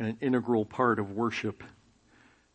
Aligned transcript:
an 0.00 0.16
integral 0.20 0.64
part 0.64 0.98
of 0.98 1.12
worship 1.12 1.62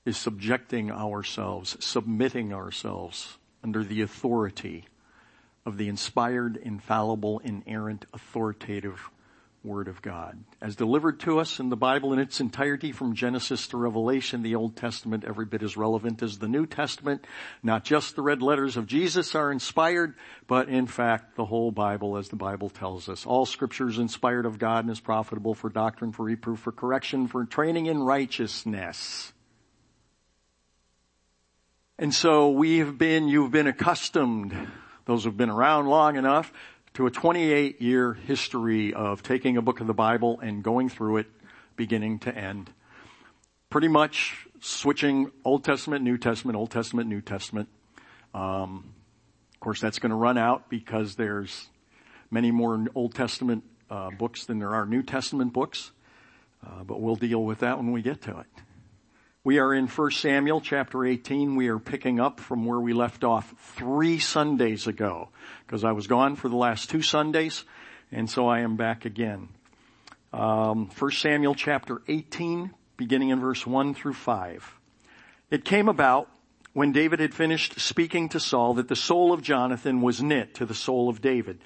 is 0.03 0.17
subjecting 0.17 0.91
ourselves, 0.91 1.77
submitting 1.79 2.53
ourselves 2.53 3.37
under 3.63 3.83
the 3.83 4.01
authority 4.01 4.85
of 5.65 5.77
the 5.77 5.87
inspired, 5.87 6.57
infallible, 6.57 7.39
inerrant, 7.39 8.05
authoritative 8.13 9.09
Word 9.65 9.87
of 9.87 10.01
God. 10.01 10.37
As 10.61 10.75
delivered 10.75 11.19
to 11.21 11.39
us 11.39 11.59
in 11.59 11.69
the 11.69 11.75
Bible 11.75 12.13
in 12.13 12.19
its 12.19 12.39
entirety 12.39 12.91
from 12.91 13.15
Genesis 13.15 13.67
to 13.69 13.77
Revelation, 13.77 14.43
the 14.43 14.55
Old 14.55 14.75
Testament 14.75 15.25
every 15.25 15.45
bit 15.45 15.63
as 15.63 15.75
relevant 15.75 16.21
as 16.21 16.37
the 16.37 16.47
New 16.47 16.67
Testament. 16.67 17.25
Not 17.63 17.83
just 17.83 18.15
the 18.15 18.21
red 18.21 18.43
letters 18.43 18.77
of 18.77 18.85
Jesus 18.85 19.33
are 19.33 19.51
inspired, 19.51 20.13
but 20.47 20.69
in 20.69 20.85
fact 20.85 21.35
the 21.35 21.45
whole 21.45 21.71
Bible 21.71 22.15
as 22.15 22.29
the 22.29 22.35
Bible 22.35 22.69
tells 22.69 23.09
us. 23.09 23.25
All 23.25 23.45
scripture 23.45 23.89
is 23.89 23.97
inspired 23.97 24.45
of 24.45 24.59
God 24.59 24.85
and 24.85 24.91
is 24.91 24.99
profitable 24.99 25.55
for 25.55 25.69
doctrine, 25.69 26.11
for 26.11 26.23
reproof, 26.23 26.59
for 26.59 26.71
correction, 26.71 27.27
for 27.27 27.43
training 27.45 27.87
in 27.87 28.03
righteousness. 28.03 29.33
And 31.97 32.13
so 32.13 32.51
we 32.51 32.79
have 32.79 32.97
been, 32.97 33.27
you've 33.27 33.51
been 33.51 33.67
accustomed, 33.67 34.53
those 35.05 35.23
who've 35.23 35.35
been 35.35 35.49
around 35.49 35.87
long 35.87 36.17
enough, 36.17 36.51
to 36.95 37.05
a 37.05 37.11
28 37.11 37.81
year 37.81 38.13
history 38.13 38.93
of 38.93 39.21
taking 39.21 39.57
a 39.57 39.61
book 39.61 39.81
of 39.81 39.87
the 39.87 39.93
Bible 39.93 40.39
and 40.39 40.63
going 40.63 40.87
through 40.87 41.17
it 41.17 41.27
beginning 41.75 42.19
to 42.19 42.33
end. 42.33 42.71
Pretty 43.69 43.89
much 43.89 44.47
switching 44.61 45.29
Old 45.43 45.65
Testament, 45.65 46.05
New 46.05 46.17
Testament, 46.17 46.57
Old 46.57 46.71
Testament, 46.71 47.09
New 47.09 47.19
Testament. 47.19 47.67
Um, 48.33 48.93
of 49.53 49.59
course, 49.59 49.81
that's 49.81 49.99
going 49.99 50.11
to 50.11 50.15
run 50.15 50.37
out 50.37 50.69
because 50.69 51.15
there's 51.15 51.67
many 52.31 52.51
more 52.51 52.85
Old 52.95 53.13
Testament 53.13 53.65
uh, 53.89 54.11
books 54.11 54.45
than 54.45 54.59
there 54.59 54.73
are 54.73 54.85
New 54.85 55.03
Testament 55.03 55.51
books. 55.51 55.91
Uh, 56.65 56.85
but 56.85 57.01
we'll 57.01 57.17
deal 57.17 57.43
with 57.43 57.59
that 57.59 57.77
when 57.77 57.91
we 57.91 58.01
get 58.01 58.21
to 58.21 58.39
it. 58.39 58.47
We 59.45 59.59
are 59.59 59.75
in 59.75 59.85
1 59.85 60.09
Samuel 60.09 60.59
chapter 60.59 61.05
18. 61.05 61.55
We 61.55 61.67
are 61.67 61.77
picking 61.77 62.19
up 62.19 62.39
from 62.39 62.65
where 62.65 62.79
we 62.79 62.93
left 62.93 63.23
off 63.23 63.53
three 63.75 64.17
Sundays 64.17 64.87
ago 64.87 65.29
because 65.67 65.83
I 65.83 65.91
was 65.91 66.07
gone 66.07 66.35
for 66.35 66.49
the 66.49 66.55
last 66.55 66.89
two 66.89 67.03
Sundays 67.03 67.63
and 68.11 68.27
so 68.27 68.47
I 68.47 68.61
am 68.61 68.75
back 68.75 69.05
again. 69.05 69.49
Um, 70.33 70.89
1 70.97 71.11
Samuel 71.11 71.53
chapter 71.53 72.01
18 72.07 72.73
beginning 72.97 73.29
in 73.29 73.39
verse 73.39 73.67
1 73.67 73.93
through 73.93 74.15
5. 74.15 74.79
It 75.51 75.63
came 75.63 75.89
about 75.89 76.27
when 76.73 76.91
David 76.91 77.19
had 77.19 77.35
finished 77.35 77.79
speaking 77.79 78.29
to 78.29 78.39
Saul 78.39 78.73
that 78.73 78.87
the 78.87 78.95
soul 78.95 79.31
of 79.31 79.43
Jonathan 79.43 80.01
was 80.01 80.23
knit 80.23 80.55
to 80.55 80.65
the 80.65 80.73
soul 80.73 81.07
of 81.07 81.21
David 81.21 81.59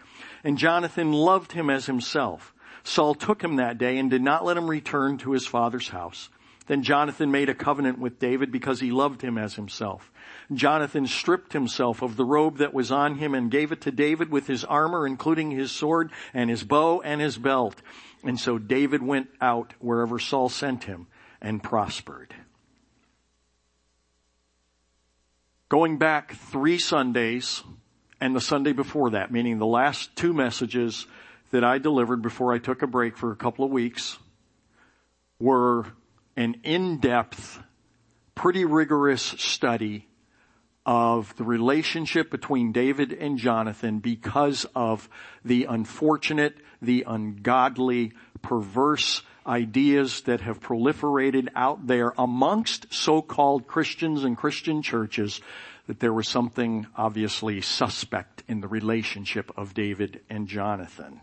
and 0.43 0.57
Jonathan 0.57 1.13
loved 1.13 1.53
him 1.53 1.69
as 1.69 1.85
himself. 1.85 2.53
Saul 2.83 3.15
took 3.15 3.41
him 3.41 3.55
that 3.55 3.77
day 3.77 3.97
and 3.97 4.09
did 4.09 4.21
not 4.21 4.43
let 4.43 4.57
him 4.57 4.69
return 4.69 5.17
to 5.19 5.31
his 5.31 5.47
father's 5.47 5.87
house. 5.87 6.27
Then 6.69 6.83
Jonathan 6.83 7.31
made 7.31 7.49
a 7.49 7.55
covenant 7.55 7.97
with 7.97 8.19
David 8.19 8.51
because 8.51 8.79
he 8.79 8.91
loved 8.91 9.23
him 9.23 9.39
as 9.39 9.55
himself. 9.55 10.11
Jonathan 10.53 11.07
stripped 11.07 11.51
himself 11.51 12.03
of 12.03 12.15
the 12.15 12.23
robe 12.23 12.57
that 12.57 12.75
was 12.75 12.91
on 12.91 13.15
him 13.15 13.33
and 13.33 13.49
gave 13.49 13.71
it 13.71 13.81
to 13.81 13.91
David 13.91 14.29
with 14.29 14.45
his 14.45 14.63
armor, 14.63 15.07
including 15.07 15.49
his 15.49 15.71
sword 15.71 16.11
and 16.31 16.47
his 16.47 16.63
bow 16.63 17.01
and 17.01 17.21
his 17.21 17.39
belt. 17.39 17.81
And 18.23 18.39
so 18.39 18.59
David 18.59 19.01
went 19.01 19.29
out 19.41 19.73
wherever 19.79 20.19
Saul 20.19 20.47
sent 20.47 20.83
him 20.83 21.07
and 21.41 21.63
prospered. 21.63 22.35
Going 25.69 25.97
back 25.97 26.35
three 26.35 26.77
Sundays 26.77 27.63
and 28.21 28.35
the 28.35 28.41
Sunday 28.41 28.73
before 28.73 29.09
that, 29.09 29.31
meaning 29.31 29.57
the 29.57 29.65
last 29.65 30.15
two 30.15 30.33
messages 30.33 31.07
that 31.49 31.63
I 31.63 31.79
delivered 31.79 32.21
before 32.21 32.53
I 32.53 32.59
took 32.59 32.83
a 32.83 32.87
break 32.87 33.17
for 33.17 33.31
a 33.31 33.35
couple 33.35 33.65
of 33.65 33.71
weeks 33.71 34.19
were 35.39 35.87
an 36.39 36.55
in-depth, 36.63 37.61
pretty 38.33 38.63
rigorous 38.63 39.21
study 39.21 40.07
of 40.85 41.35
the 41.35 41.43
relationship 41.43 42.31
between 42.31 42.71
David 42.71 43.11
and 43.11 43.37
Jonathan 43.37 43.99
because 43.99 44.65
of 44.73 45.09
the 45.43 45.65
unfortunate, 45.65 46.55
the 46.81 47.03
ungodly, 47.05 48.13
perverse 48.41 49.21
ideas 49.45 50.21
that 50.21 50.39
have 50.39 50.61
proliferated 50.61 51.49
out 51.57 51.85
there 51.87 52.13
amongst 52.17 52.93
so-called 52.93 53.67
Christians 53.67 54.23
and 54.23 54.37
Christian 54.37 54.81
churches 54.81 55.41
that 55.87 55.99
there 55.99 56.13
was 56.13 56.29
something 56.29 56.87
obviously 56.95 57.59
suspect 57.59 58.43
in 58.47 58.61
the 58.61 58.69
relationship 58.69 59.51
of 59.57 59.73
David 59.73 60.21
and 60.29 60.47
Jonathan. 60.47 61.19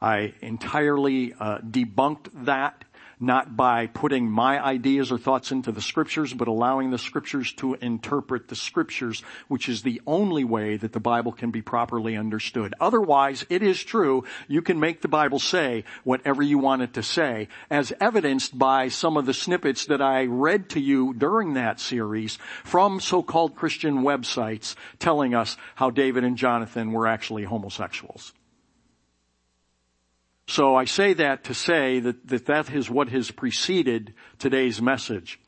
I 0.00 0.34
entirely 0.42 1.34
uh, 1.34 1.58
debunked 1.58 2.28
that 2.44 2.84
not 3.20 3.56
by 3.56 3.86
putting 3.86 4.30
my 4.30 4.62
ideas 4.62 5.10
or 5.10 5.18
thoughts 5.18 5.52
into 5.52 5.72
the 5.72 5.80
scriptures, 5.80 6.32
but 6.32 6.48
allowing 6.48 6.90
the 6.90 6.98
scriptures 6.98 7.52
to 7.52 7.74
interpret 7.74 8.48
the 8.48 8.56
scriptures, 8.56 9.22
which 9.48 9.68
is 9.68 9.82
the 9.82 10.00
only 10.06 10.44
way 10.44 10.76
that 10.76 10.92
the 10.92 11.00
Bible 11.00 11.32
can 11.32 11.50
be 11.50 11.62
properly 11.62 12.16
understood. 12.16 12.74
Otherwise, 12.80 13.44
it 13.48 13.62
is 13.62 13.82
true, 13.82 14.24
you 14.46 14.62
can 14.62 14.80
make 14.80 15.00
the 15.02 15.08
Bible 15.08 15.38
say 15.38 15.84
whatever 16.04 16.42
you 16.42 16.58
want 16.58 16.82
it 16.82 16.94
to 16.94 17.02
say, 17.02 17.48
as 17.70 17.92
evidenced 18.00 18.58
by 18.58 18.88
some 18.88 19.16
of 19.16 19.26
the 19.26 19.34
snippets 19.34 19.86
that 19.86 20.02
I 20.02 20.24
read 20.24 20.70
to 20.70 20.80
you 20.80 21.14
during 21.14 21.54
that 21.54 21.80
series 21.80 22.38
from 22.64 23.00
so-called 23.00 23.56
Christian 23.56 24.02
websites 24.02 24.74
telling 24.98 25.34
us 25.34 25.56
how 25.74 25.90
David 25.90 26.24
and 26.24 26.36
Jonathan 26.36 26.92
were 26.92 27.06
actually 27.06 27.44
homosexuals. 27.44 28.32
So 30.58 30.74
I 30.74 30.86
say 30.86 31.12
that 31.12 31.44
to 31.44 31.54
say 31.54 32.00
that, 32.00 32.26
that 32.26 32.46
that 32.46 32.72
is 32.72 32.90
what 32.90 33.10
has 33.10 33.30
preceded 33.30 34.12
today's 34.40 34.82
message. 34.82 35.38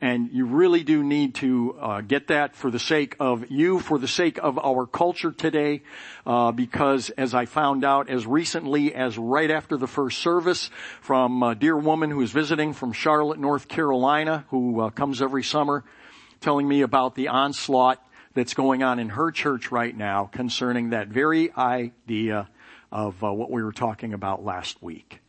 And 0.00 0.28
you 0.32 0.44
really 0.44 0.82
do 0.82 1.04
need 1.04 1.36
to 1.36 1.76
uh, 1.80 2.00
get 2.00 2.26
that 2.26 2.56
for 2.56 2.72
the 2.72 2.80
sake 2.80 3.14
of 3.20 3.48
you, 3.48 3.78
for 3.78 3.96
the 3.96 4.08
sake 4.08 4.40
of 4.42 4.58
our 4.58 4.84
culture 4.84 5.30
today, 5.30 5.82
uh, 6.26 6.50
because 6.50 7.10
as 7.10 7.32
I 7.32 7.44
found 7.44 7.84
out 7.84 8.10
as 8.10 8.26
recently 8.26 8.92
as 8.92 9.16
right 9.16 9.52
after 9.52 9.76
the 9.76 9.86
first 9.86 10.18
service 10.18 10.68
from 11.00 11.44
a 11.44 11.54
dear 11.54 11.76
woman 11.76 12.10
who 12.10 12.20
is 12.22 12.32
visiting 12.32 12.72
from 12.72 12.92
Charlotte, 12.92 13.38
North 13.38 13.68
Carolina, 13.68 14.46
who 14.50 14.80
uh, 14.80 14.90
comes 14.90 15.22
every 15.22 15.44
summer, 15.44 15.84
telling 16.40 16.66
me 16.66 16.80
about 16.80 17.14
the 17.14 17.28
onslaught 17.28 18.04
that's 18.34 18.54
going 18.54 18.82
on 18.82 18.98
in 18.98 19.10
her 19.10 19.30
church 19.30 19.70
right 19.70 19.96
now 19.96 20.28
concerning 20.32 20.90
that 20.90 21.06
very 21.06 21.52
idea 21.52 22.48
of 22.96 23.22
uh, 23.22 23.30
what 23.30 23.50
we 23.50 23.62
were 23.62 23.72
talking 23.72 24.14
about 24.14 24.42
last 24.42 24.82
week. 24.82 25.20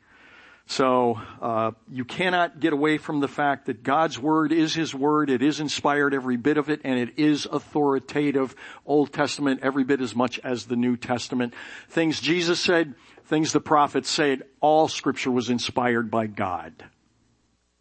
So 0.68 1.20
uh, 1.42 1.72
you 1.92 2.06
cannot 2.06 2.62
get 2.62 2.72
away 2.72 2.98
from 2.98 3.20
the 3.20 3.28
fact 3.28 3.66
that 3.66 3.84
God's 3.84 4.18
word 4.18 4.54
is 4.54 4.74
His 4.74 4.96
word. 4.96 5.30
It 5.30 5.42
is 5.42 5.60
inspired, 5.60 6.14
every 6.14 6.38
bit 6.38 6.58
of 6.58 6.70
it, 6.70 6.80
and 6.86 6.98
it 6.98 7.20
is 7.20 7.46
authoritative. 7.46 8.56
Old 8.86 9.12
Testament, 9.12 9.60
every 9.64 9.84
bit 9.84 10.00
as 10.00 10.16
much 10.16 10.40
as 10.46 10.66
the 10.66 10.78
New 10.78 10.96
Testament. 10.96 11.54
Things 11.90 12.22
Jesus 12.22 12.62
said, 12.62 12.96
things 13.26 13.52
the 13.52 13.60
prophets 13.60 14.10
said, 14.10 14.44
all 14.62 14.88
Scripture 14.88 15.32
was 15.32 15.50
inspired 15.50 16.10
by 16.10 16.28
God. 16.28 16.86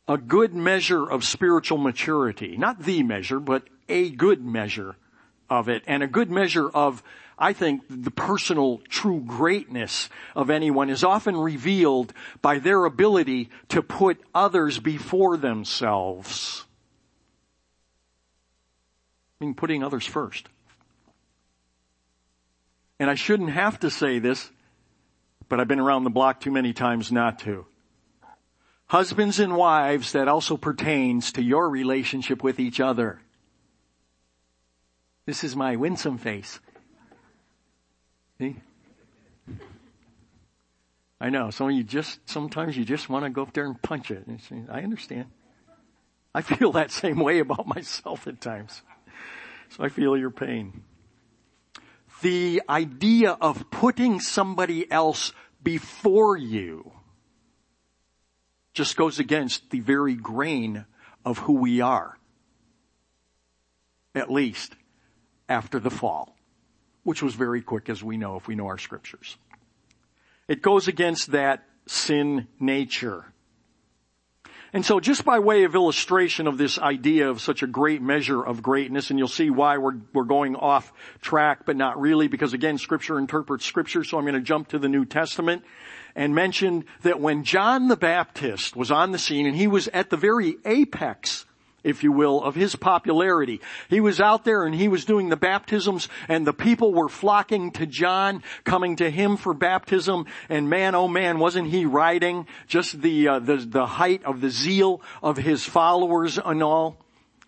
A 0.08 0.18
good 0.18 0.52
measure 0.52 1.08
of 1.08 1.22
spiritual 1.22 1.78
maturity, 1.78 2.56
not 2.56 2.80
the 2.82 3.04
measure, 3.04 3.38
but 3.38 3.62
a 3.88 4.10
good 4.10 4.44
measure 4.44 4.96
of 5.48 5.68
it, 5.68 5.84
and 5.86 6.02
a 6.02 6.08
good 6.08 6.30
measure 6.30 6.68
of 6.68 7.04
I 7.38 7.52
think 7.52 7.82
the 7.88 8.10
personal 8.10 8.78
true 8.88 9.20
greatness 9.20 10.08
of 10.34 10.48
anyone 10.48 10.88
is 10.88 11.04
often 11.04 11.36
revealed 11.36 12.14
by 12.40 12.58
their 12.58 12.84
ability 12.84 13.50
to 13.68 13.82
put 13.82 14.18
others 14.34 14.78
before 14.78 15.36
themselves. 15.36 16.64
I 19.38 19.44
mean, 19.44 19.54
putting 19.54 19.82
others 19.82 20.06
first. 20.06 20.48
And 22.98 23.10
I 23.10 23.14
shouldn't 23.14 23.50
have 23.50 23.78
to 23.80 23.90
say 23.90 24.18
this, 24.18 24.50
but 25.50 25.60
I've 25.60 25.68
been 25.68 25.80
around 25.80 26.04
the 26.04 26.10
block 26.10 26.40
too 26.40 26.50
many 26.50 26.72
times 26.72 27.12
not 27.12 27.38
to. 27.40 27.66
Husbands 28.86 29.40
and 29.40 29.56
wives, 29.56 30.12
that 30.12 30.28
also 30.28 30.56
pertains 30.56 31.32
to 31.32 31.42
your 31.42 31.68
relationship 31.68 32.42
with 32.42 32.58
each 32.58 32.80
other. 32.80 33.20
This 35.26 35.44
is 35.44 35.54
my 35.54 35.76
winsome 35.76 36.16
face. 36.16 36.60
See? 38.38 38.56
I 41.20 41.30
know. 41.30 41.50
Some 41.50 41.70
of 41.70 41.74
you 41.74 41.82
just, 41.82 42.28
sometimes 42.28 42.76
you 42.76 42.84
just 42.84 43.08
want 43.08 43.24
to 43.24 43.30
go 43.30 43.42
up 43.42 43.52
there 43.54 43.64
and 43.64 43.80
punch 43.80 44.10
it. 44.10 44.26
I 44.70 44.80
understand. 44.82 45.26
I 46.34 46.42
feel 46.42 46.72
that 46.72 46.90
same 46.90 47.18
way 47.18 47.38
about 47.38 47.66
myself 47.66 48.26
at 48.26 48.40
times. 48.40 48.82
So 49.70 49.84
I 49.84 49.88
feel 49.88 50.16
your 50.16 50.30
pain. 50.30 50.82
The 52.22 52.62
idea 52.68 53.32
of 53.32 53.70
putting 53.70 54.20
somebody 54.20 54.90
else 54.90 55.32
before 55.62 56.36
you 56.36 56.92
just 58.74 58.96
goes 58.96 59.18
against 59.18 59.70
the 59.70 59.80
very 59.80 60.14
grain 60.14 60.84
of 61.24 61.38
who 61.38 61.54
we 61.54 61.80
are. 61.80 62.18
At 64.14 64.30
least 64.30 64.74
after 65.48 65.80
the 65.80 65.90
fall 65.90 66.35
which 67.06 67.22
was 67.22 67.36
very 67.36 67.62
quick 67.62 67.88
as 67.88 68.02
we 68.02 68.16
know 68.16 68.34
if 68.34 68.48
we 68.48 68.56
know 68.56 68.66
our 68.66 68.78
scriptures. 68.78 69.36
It 70.48 70.60
goes 70.60 70.88
against 70.88 71.30
that 71.30 71.62
sin 71.86 72.48
nature. 72.58 73.24
And 74.72 74.84
so 74.84 74.98
just 74.98 75.24
by 75.24 75.38
way 75.38 75.62
of 75.62 75.76
illustration 75.76 76.48
of 76.48 76.58
this 76.58 76.80
idea 76.80 77.30
of 77.30 77.40
such 77.40 77.62
a 77.62 77.68
great 77.68 78.02
measure 78.02 78.42
of 78.44 78.60
greatness, 78.60 79.10
and 79.10 79.20
you'll 79.20 79.28
see 79.28 79.50
why 79.50 79.78
we're, 79.78 79.94
we're 80.12 80.24
going 80.24 80.56
off 80.56 80.92
track, 81.22 81.64
but 81.64 81.76
not 81.76 82.00
really, 82.00 82.26
because 82.26 82.52
again, 82.52 82.76
scripture 82.76 83.20
interprets 83.20 83.64
scripture, 83.64 84.02
so 84.02 84.18
I'm 84.18 84.24
going 84.24 84.34
to 84.34 84.40
jump 84.40 84.66
to 84.70 84.78
the 84.80 84.88
New 84.88 85.04
Testament 85.04 85.62
and 86.16 86.34
mention 86.34 86.86
that 87.02 87.20
when 87.20 87.44
John 87.44 87.86
the 87.86 87.96
Baptist 87.96 88.74
was 88.74 88.90
on 88.90 89.12
the 89.12 89.18
scene, 89.18 89.46
and 89.46 89.54
he 89.54 89.68
was 89.68 89.86
at 89.88 90.10
the 90.10 90.16
very 90.16 90.56
apex 90.64 91.46
if 91.86 92.02
you 92.02 92.10
will, 92.10 92.42
of 92.42 92.54
his 92.54 92.76
popularity. 92.76 93.60
He 93.88 94.00
was 94.00 94.20
out 94.20 94.44
there 94.44 94.64
and 94.64 94.74
he 94.74 94.88
was 94.88 95.04
doing 95.04 95.28
the 95.28 95.36
baptisms 95.36 96.08
and 96.28 96.46
the 96.46 96.52
people 96.52 96.92
were 96.92 97.08
flocking 97.08 97.70
to 97.72 97.86
John, 97.86 98.42
coming 98.64 98.96
to 98.96 99.08
him 99.08 99.36
for 99.36 99.54
baptism. 99.54 100.26
And 100.48 100.68
man, 100.68 100.94
oh 100.94 101.08
man, 101.08 101.38
wasn't 101.38 101.68
he 101.68 101.86
riding 101.86 102.46
just 102.66 103.00
the, 103.00 103.28
uh, 103.28 103.38
the, 103.38 103.56
the 103.56 103.86
height 103.86 104.24
of 104.24 104.40
the 104.40 104.50
zeal 104.50 105.00
of 105.22 105.36
his 105.36 105.64
followers 105.64 106.38
and 106.44 106.62
all? 106.62 106.98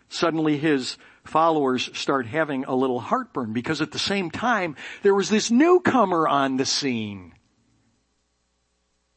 Suddenly 0.08 0.56
his 0.56 0.96
followers 1.25 1.90
start 1.93 2.26
having 2.26 2.64
a 2.64 2.75
little 2.75 3.00
heartburn 3.00 3.52
because 3.52 3.82
at 3.82 3.90
the 3.90 3.99
same 3.99 4.31
time 4.31 4.76
there 5.02 5.14
was 5.14 5.29
this 5.29 5.50
newcomer 5.50 6.26
on 6.29 6.56
the 6.56 6.64
scene. 6.64 7.35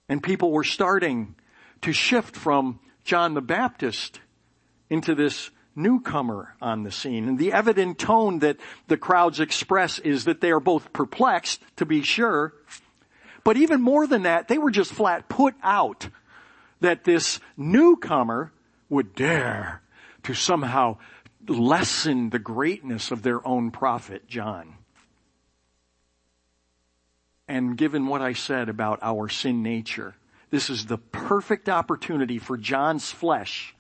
And 0.10 0.22
people 0.22 0.52
were 0.52 0.66
starting 0.66 1.36
to 1.82 1.94
shift 1.94 2.36
from 2.36 2.80
John 3.04 3.34
the 3.34 3.42
Baptist 3.42 4.20
into 4.92 5.16
this 5.16 5.50
newcomer 5.74 6.54
on 6.62 6.84
the 6.84 6.92
scene. 6.92 7.30
And 7.30 7.40
the 7.40 7.54
evident 7.54 7.98
tone 7.98 8.40
that 8.40 8.58
the 8.90 8.98
crowds 8.98 9.40
express 9.40 10.00
is 10.00 10.26
that 10.26 10.42
they 10.42 10.52
are 10.52 10.60
both 10.60 10.92
perplexed, 10.92 11.62
to 11.78 11.86
be 11.86 12.02
sure, 12.04 12.54
but 13.46 13.56
even 13.56 13.82
more 13.82 14.06
than 14.06 14.24
that, 14.24 14.50
they 14.50 14.58
were 14.58 14.70
just 14.70 14.92
flat 14.92 15.30
put 15.30 15.56
out 15.64 16.10
that 16.82 17.06
this 17.06 17.40
newcomer 17.56 18.52
would 18.90 19.16
dare 19.16 19.82
to 20.24 20.34
somehow 20.34 20.98
lessen 21.48 22.30
the 22.30 22.38
greatness 22.38 23.10
of 23.10 23.24
their 23.24 23.48
own 23.48 23.72
prophet, 23.72 24.28
John. 24.28 24.76
And 27.48 27.78
given 27.78 28.08
what 28.08 28.22
I 28.22 28.34
said 28.34 28.68
about 28.68 29.00
our 29.02 29.30
sin 29.30 29.64
nature, 29.64 30.16
this 30.50 30.70
is 30.70 30.86
the 30.86 30.98
perfect 30.98 31.70
opportunity 31.70 32.40
for 32.40 32.58
John's 32.58 33.10
flesh 33.10 33.74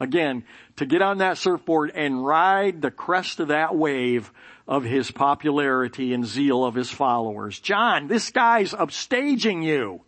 Again, 0.00 0.44
to 0.76 0.86
get 0.86 1.02
on 1.02 1.18
that 1.18 1.38
surfboard 1.38 1.90
and 1.92 2.24
ride 2.24 2.80
the 2.80 2.90
crest 2.90 3.40
of 3.40 3.48
that 3.48 3.74
wave 3.74 4.32
of 4.68 4.84
his 4.84 5.10
popularity 5.10 6.14
and 6.14 6.24
zeal 6.24 6.64
of 6.64 6.74
his 6.74 6.90
followers. 6.90 7.58
John, 7.58 8.06
this 8.06 8.30
guy's 8.30 8.72
upstaging 8.72 9.64
you. 9.64 10.02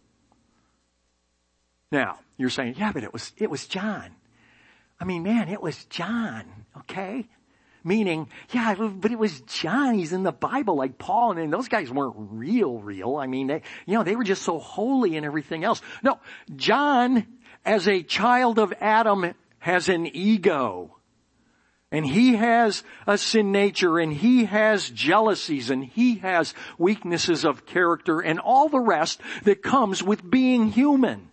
Now, 1.90 2.20
you're 2.36 2.50
saying, 2.50 2.76
yeah, 2.78 2.92
but 2.92 3.02
it 3.02 3.12
was, 3.12 3.32
it 3.36 3.50
was 3.50 3.66
John. 3.66 4.10
I 5.00 5.04
mean, 5.04 5.24
man, 5.24 5.48
it 5.48 5.60
was 5.60 5.84
John, 5.86 6.44
okay? 6.80 7.26
Meaning, 7.82 8.28
yeah, 8.50 8.74
but 8.74 9.10
it 9.10 9.18
was 9.18 9.40
John. 9.40 9.94
He's 9.94 10.12
in 10.12 10.22
the 10.22 10.30
Bible 10.30 10.76
like 10.76 10.98
Paul 10.98 11.36
and 11.36 11.52
those 11.52 11.68
guys 11.68 11.90
weren't 11.90 12.14
real, 12.16 12.78
real. 12.78 13.16
I 13.16 13.26
mean, 13.26 13.48
they, 13.48 13.62
you 13.86 13.94
know, 13.94 14.04
they 14.04 14.14
were 14.14 14.24
just 14.24 14.42
so 14.42 14.58
holy 14.58 15.16
and 15.16 15.26
everything 15.26 15.64
else. 15.64 15.80
No, 16.02 16.20
John, 16.54 17.26
as 17.64 17.88
a 17.88 18.02
child 18.02 18.58
of 18.58 18.72
Adam, 18.80 19.34
has 19.60 19.88
an 19.88 20.06
ego. 20.14 20.96
And 21.92 22.06
he 22.06 22.36
has 22.36 22.84
a 23.06 23.18
sin 23.18 23.50
nature 23.50 23.98
and 23.98 24.12
he 24.12 24.44
has 24.44 24.90
jealousies 24.90 25.70
and 25.70 25.84
he 25.84 26.16
has 26.16 26.54
weaknesses 26.78 27.44
of 27.44 27.66
character 27.66 28.20
and 28.20 28.38
all 28.38 28.68
the 28.68 28.80
rest 28.80 29.20
that 29.42 29.62
comes 29.62 30.02
with 30.02 30.28
being 30.28 30.70
human. 30.70 31.30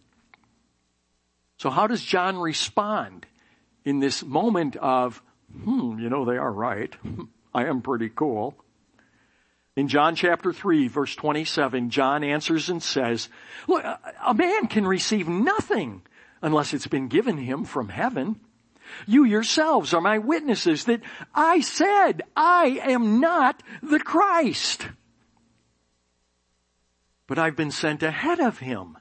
So 1.57 1.69
how 1.69 1.87
does 1.87 2.03
John 2.03 2.37
respond 2.37 3.25
in 3.85 3.99
this 3.99 4.23
moment 4.23 4.75
of, 4.77 5.21
hmm, 5.51 5.99
you 5.99 6.09
know, 6.09 6.25
they 6.25 6.37
are 6.37 6.51
right. 6.51 6.93
I 7.53 7.65
am 7.65 7.81
pretty 7.81 8.09
cool. 8.09 8.55
In 9.75 9.87
John 9.87 10.15
chapter 10.15 10.51
3 10.51 10.87
verse 10.87 11.15
27, 11.15 11.91
John 11.91 12.23
answers 12.23 12.69
and 12.69 12.81
says, 12.81 13.29
look, 13.67 13.83
a 14.25 14.33
man 14.33 14.67
can 14.67 14.87
receive 14.87 15.27
nothing 15.27 16.01
unless 16.41 16.73
it's 16.73 16.87
been 16.87 17.07
given 17.07 17.37
him 17.37 17.63
from 17.63 17.89
heaven. 17.89 18.39
You 19.05 19.25
yourselves 19.25 19.93
are 19.93 20.01
my 20.01 20.17
witnesses 20.17 20.85
that 20.85 21.01
I 21.33 21.59
said 21.61 22.21
I 22.35 22.79
am 22.83 23.19
not 23.19 23.61
the 23.81 23.99
Christ. 23.99 24.87
But 27.27 27.37
I've 27.37 27.55
been 27.55 27.71
sent 27.71 28.03
ahead 28.03 28.39
of 28.39 28.59
him. 28.59 28.97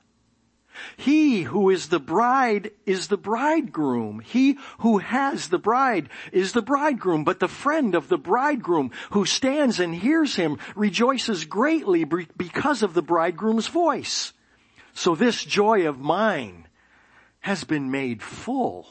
He 0.96 1.42
who 1.42 1.70
is 1.70 1.88
the 1.88 2.00
bride 2.00 2.72
is 2.84 3.08
the 3.08 3.16
bridegroom. 3.16 4.20
He 4.20 4.58
who 4.78 4.98
has 4.98 5.48
the 5.48 5.58
bride 5.58 6.10
is 6.32 6.52
the 6.52 6.62
bridegroom. 6.62 7.24
But 7.24 7.40
the 7.40 7.48
friend 7.48 7.94
of 7.94 8.08
the 8.08 8.18
bridegroom 8.18 8.90
who 9.10 9.24
stands 9.24 9.80
and 9.80 9.94
hears 9.94 10.36
him 10.36 10.58
rejoices 10.74 11.44
greatly 11.44 12.04
because 12.04 12.82
of 12.82 12.92
the 12.92 13.02
bridegroom's 13.02 13.68
voice. 13.68 14.32
So 14.92 15.14
this 15.14 15.42
joy 15.44 15.86
of 15.86 15.98
mine 15.98 16.65
has 17.46 17.62
been 17.62 17.92
made 17.92 18.20
full. 18.24 18.88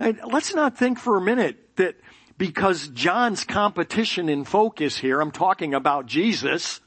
And 0.00 0.18
let's 0.32 0.54
not 0.54 0.78
think 0.78 0.98
for 0.98 1.18
a 1.18 1.20
minute 1.20 1.76
that 1.76 1.96
because 2.38 2.88
John's 2.88 3.44
competition 3.44 4.30
in 4.30 4.44
focus 4.44 4.96
here, 4.96 5.20
I'm 5.20 5.30
talking 5.30 5.74
about 5.74 6.06
Jesus, 6.06 6.80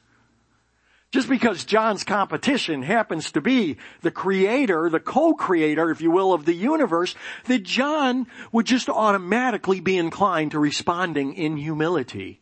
just 1.11 1.29
because 1.29 1.63
John's 1.63 2.03
competition 2.03 2.81
happens 2.81 3.31
to 3.33 3.41
be 3.41 3.77
the 4.01 4.09
creator, 4.09 4.89
the 4.89 4.99
co-creator, 4.99 5.91
if 5.91 6.01
you 6.01 6.09
will, 6.09 6.33
of 6.33 6.45
the 6.45 6.55
universe, 6.55 7.13
that 7.45 7.61
John 7.61 8.25
would 8.51 8.65
just 8.65 8.89
automatically 8.89 9.79
be 9.79 9.95
inclined 9.95 10.51
to 10.51 10.59
responding 10.59 11.35
in 11.35 11.57
humility. 11.57 12.41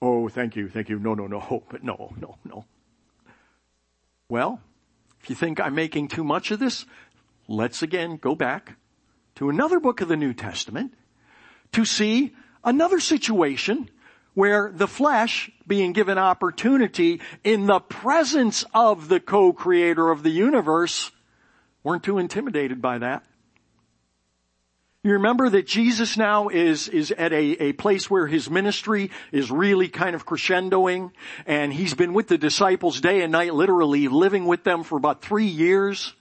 Oh, 0.00 0.28
thank 0.28 0.54
you, 0.54 0.68
thank 0.68 0.88
you. 0.88 1.00
No, 1.00 1.14
no, 1.14 1.26
no, 1.26 1.64
but 1.68 1.82
no, 1.82 2.14
no, 2.16 2.36
no. 2.44 2.64
Well, 4.28 4.60
if 5.20 5.30
you 5.30 5.36
think 5.36 5.60
I'm 5.60 5.74
making 5.74 6.08
too 6.08 6.24
much 6.24 6.50
of 6.50 6.60
this, 6.60 6.86
let's 7.48 7.82
again 7.82 8.16
go 8.16 8.34
back 8.34 8.76
to 9.36 9.48
another 9.48 9.80
book 9.80 10.00
of 10.00 10.08
the 10.08 10.16
New 10.16 10.34
Testament 10.34 10.92
to 11.72 11.84
see 11.84 12.34
another 12.62 13.00
situation 13.00 13.90
where 14.34 14.70
the 14.72 14.86
flesh 14.86 15.50
being 15.66 15.92
given 15.92 16.18
opportunity 16.18 17.20
in 17.42 17.66
the 17.66 17.80
presence 17.80 18.64
of 18.72 19.08
the 19.08 19.18
co-creator 19.18 20.10
of 20.10 20.22
the 20.22 20.30
universe 20.30 21.10
weren't 21.82 22.04
too 22.04 22.18
intimidated 22.18 22.80
by 22.80 22.98
that. 22.98 23.24
You 25.02 25.12
remember 25.12 25.48
that 25.48 25.66
Jesus 25.66 26.16
now 26.16 26.48
is, 26.48 26.88
is 26.88 27.12
at 27.12 27.32
a, 27.32 27.62
a 27.62 27.72
place 27.72 28.10
where 28.10 28.26
his 28.26 28.50
ministry 28.50 29.10
is 29.32 29.50
really 29.50 29.88
kind 29.88 30.14
of 30.14 30.26
crescendoing 30.26 31.12
and 31.46 31.72
he's 31.72 31.94
been 31.94 32.12
with 32.12 32.28
the 32.28 32.36
disciples 32.36 33.00
day 33.00 33.22
and 33.22 33.32
night, 33.32 33.54
literally 33.54 34.08
living 34.08 34.44
with 34.44 34.64
them 34.64 34.82
for 34.82 34.98
about 34.98 35.22
three 35.22 35.46
years 35.46 36.14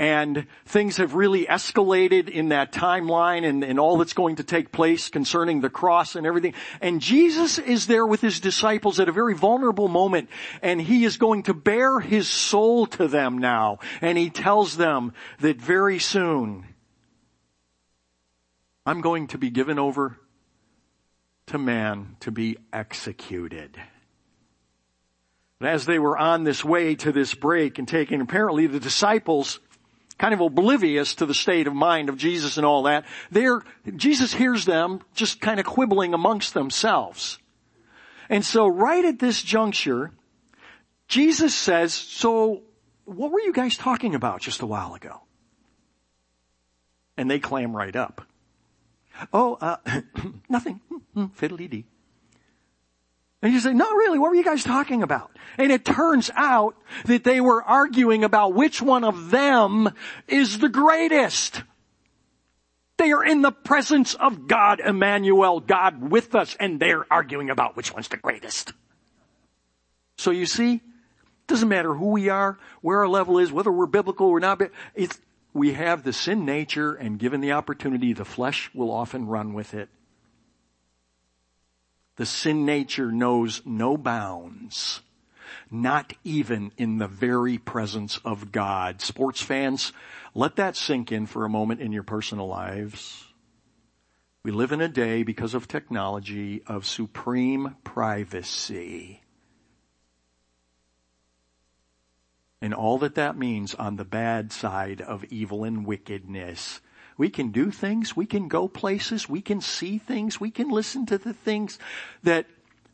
and 0.00 0.46
things 0.64 0.96
have 0.96 1.12
really 1.12 1.44
escalated 1.44 2.30
in 2.30 2.48
that 2.48 2.72
timeline 2.72 3.46
and, 3.46 3.62
and, 3.62 3.78
all 3.78 3.98
that's 3.98 4.14
going 4.14 4.36
to 4.36 4.42
take 4.42 4.72
place 4.72 5.10
concerning 5.10 5.60
the 5.60 5.68
cross 5.68 6.16
and 6.16 6.26
everything. 6.26 6.54
And 6.80 7.02
Jesus 7.02 7.58
is 7.58 7.86
there 7.86 8.06
with 8.06 8.22
his 8.22 8.40
disciples 8.40 8.98
at 8.98 9.10
a 9.10 9.12
very 9.12 9.34
vulnerable 9.34 9.88
moment 9.88 10.30
and 10.62 10.80
he 10.80 11.04
is 11.04 11.18
going 11.18 11.42
to 11.44 11.54
bare 11.54 12.00
his 12.00 12.30
soul 12.30 12.86
to 12.86 13.08
them 13.08 13.36
now. 13.36 13.80
And 14.00 14.16
he 14.16 14.30
tells 14.30 14.78
them 14.78 15.12
that 15.40 15.60
very 15.60 15.98
soon 15.98 16.64
I'm 18.86 19.02
going 19.02 19.26
to 19.28 19.38
be 19.38 19.50
given 19.50 19.78
over 19.78 20.18
to 21.48 21.58
man 21.58 22.16
to 22.20 22.30
be 22.30 22.56
executed. 22.72 23.78
And 25.60 25.68
as 25.68 25.84
they 25.84 25.98
were 25.98 26.16
on 26.16 26.44
this 26.44 26.64
way 26.64 26.94
to 26.94 27.12
this 27.12 27.34
break 27.34 27.78
and 27.78 27.86
taking, 27.86 28.22
apparently 28.22 28.66
the 28.66 28.80
disciples 28.80 29.60
kind 30.20 30.34
of 30.34 30.40
oblivious 30.40 31.14
to 31.14 31.24
the 31.24 31.32
state 31.32 31.66
of 31.66 31.74
mind 31.74 32.10
of 32.10 32.16
Jesus 32.18 32.58
and 32.58 32.66
all 32.66 32.82
that. 32.82 33.06
There, 33.30 33.62
Jesus 33.96 34.34
hears 34.34 34.66
them 34.66 35.00
just 35.14 35.40
kind 35.40 35.58
of 35.58 35.64
quibbling 35.64 36.12
amongst 36.12 36.52
themselves. 36.52 37.38
And 38.28 38.44
so 38.44 38.68
right 38.68 39.02
at 39.02 39.18
this 39.18 39.42
juncture, 39.42 40.12
Jesus 41.08 41.54
says, 41.54 41.94
so 41.94 42.64
what 43.06 43.32
were 43.32 43.40
you 43.40 43.54
guys 43.54 43.78
talking 43.78 44.14
about 44.14 44.42
just 44.42 44.60
a 44.60 44.66
while 44.66 44.92
ago? 44.92 45.22
And 47.16 47.30
they 47.30 47.38
clam 47.38 47.74
right 47.74 47.96
up. 47.96 48.20
Oh, 49.32 49.54
uh, 49.54 49.78
nothing. 50.50 50.80
Hmm, 50.90 50.98
hmm, 51.14 51.24
fiddly 51.34 51.70
dee. 51.70 51.86
And 53.42 53.52
you 53.52 53.60
say, 53.60 53.72
not 53.72 53.94
really, 53.94 54.18
what 54.18 54.30
were 54.30 54.36
you 54.36 54.44
guys 54.44 54.62
talking 54.62 55.02
about? 55.02 55.30
And 55.56 55.72
it 55.72 55.84
turns 55.84 56.30
out 56.34 56.76
that 57.06 57.24
they 57.24 57.40
were 57.40 57.62
arguing 57.62 58.22
about 58.22 58.54
which 58.54 58.82
one 58.82 59.02
of 59.02 59.30
them 59.30 59.88
is 60.28 60.58
the 60.58 60.68
greatest. 60.68 61.62
They 62.98 63.12
are 63.12 63.24
in 63.24 63.40
the 63.40 63.50
presence 63.50 64.12
of 64.14 64.46
God, 64.46 64.80
Emmanuel, 64.80 65.60
God 65.60 66.10
with 66.10 66.34
us, 66.34 66.54
and 66.60 66.78
they're 66.78 67.10
arguing 67.10 67.48
about 67.48 67.76
which 67.76 67.94
one's 67.94 68.08
the 68.08 68.18
greatest. 68.18 68.74
So 70.18 70.32
you 70.32 70.44
see, 70.44 70.74
it 70.74 70.82
doesn't 71.46 71.68
matter 71.68 71.94
who 71.94 72.10
we 72.10 72.28
are, 72.28 72.58
where 72.82 72.98
our 72.98 73.08
level 73.08 73.38
is, 73.38 73.50
whether 73.50 73.72
we're 73.72 73.86
biblical 73.86 74.26
or 74.26 74.38
not, 74.38 74.60
it's, 74.94 75.18
we 75.54 75.72
have 75.72 76.02
the 76.02 76.12
sin 76.12 76.44
nature 76.44 76.92
and 76.92 77.18
given 77.18 77.40
the 77.40 77.52
opportunity, 77.52 78.12
the 78.12 78.26
flesh 78.26 78.70
will 78.74 78.90
often 78.90 79.26
run 79.26 79.54
with 79.54 79.72
it. 79.72 79.88
The 82.16 82.26
sin 82.26 82.66
nature 82.66 83.10
knows 83.10 83.62
no 83.64 83.96
bounds, 83.96 85.00
not 85.70 86.12
even 86.24 86.72
in 86.76 86.98
the 86.98 87.08
very 87.08 87.58
presence 87.58 88.18
of 88.24 88.52
God. 88.52 89.00
Sports 89.00 89.40
fans, 89.40 89.92
let 90.34 90.56
that 90.56 90.76
sink 90.76 91.12
in 91.12 91.26
for 91.26 91.44
a 91.44 91.50
moment 91.50 91.80
in 91.80 91.92
your 91.92 92.02
personal 92.02 92.46
lives. 92.46 93.24
We 94.42 94.52
live 94.52 94.72
in 94.72 94.80
a 94.80 94.88
day 94.88 95.22
because 95.22 95.54
of 95.54 95.68
technology 95.68 96.62
of 96.66 96.86
supreme 96.86 97.76
privacy. 97.84 99.20
And 102.62 102.74
all 102.74 102.98
that 102.98 103.14
that 103.14 103.36
means 103.36 103.74
on 103.74 103.96
the 103.96 104.04
bad 104.04 104.52
side 104.52 105.00
of 105.00 105.24
evil 105.24 105.64
and 105.64 105.86
wickedness. 105.86 106.80
We 107.20 107.28
can 107.28 107.50
do 107.50 107.70
things, 107.70 108.16
we 108.16 108.24
can 108.24 108.48
go 108.48 108.66
places, 108.66 109.28
we 109.28 109.42
can 109.42 109.60
see 109.60 109.98
things, 109.98 110.40
we 110.40 110.50
can 110.50 110.70
listen 110.70 111.04
to 111.04 111.18
the 111.18 111.34
things 111.34 111.78
that 112.22 112.46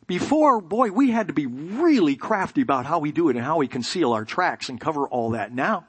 before, 0.05 0.59
boy, 0.59 0.91
we 0.91 1.11
had 1.11 1.27
to 1.27 1.33
be 1.33 1.45
really 1.45 2.17
crafty 2.17 2.59
about 2.59 2.85
how 2.85 2.99
we 2.99 3.13
do 3.13 3.29
it 3.29 3.37
and 3.37 3.45
how 3.45 3.55
we 3.55 3.69
conceal 3.69 4.11
our 4.11 4.25
tracks 4.25 4.67
and 4.67 4.81
cover 4.81 5.07
all 5.07 5.29
that. 5.29 5.53
Now, 5.53 5.87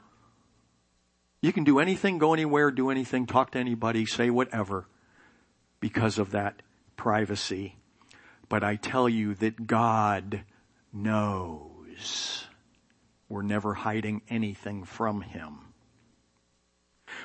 you 1.43 1.53
can 1.53 1.65
do 1.65 1.81
anything, 1.81 2.19
go 2.19 2.33
anywhere, 2.33 2.71
do 2.71 2.91
anything, 2.91 3.27
talk 3.27 3.51
to 3.51 3.59
anybody, 3.59 4.07
say 4.07 4.31
whatever 4.31 4.87
because 5.81 6.21
of 6.21 6.31
that 6.31 6.63
privacy. 6.97 7.75
But 8.49 8.63
I 8.63 8.77
tell 8.77 9.09
you 9.09 9.35
that 9.35 9.67
God 9.67 10.43
knows. 10.93 12.45
We're 13.29 13.43
never 13.43 13.75
hiding 13.75 14.23
anything 14.29 14.85
from 14.85 15.23
Him. 15.23 15.68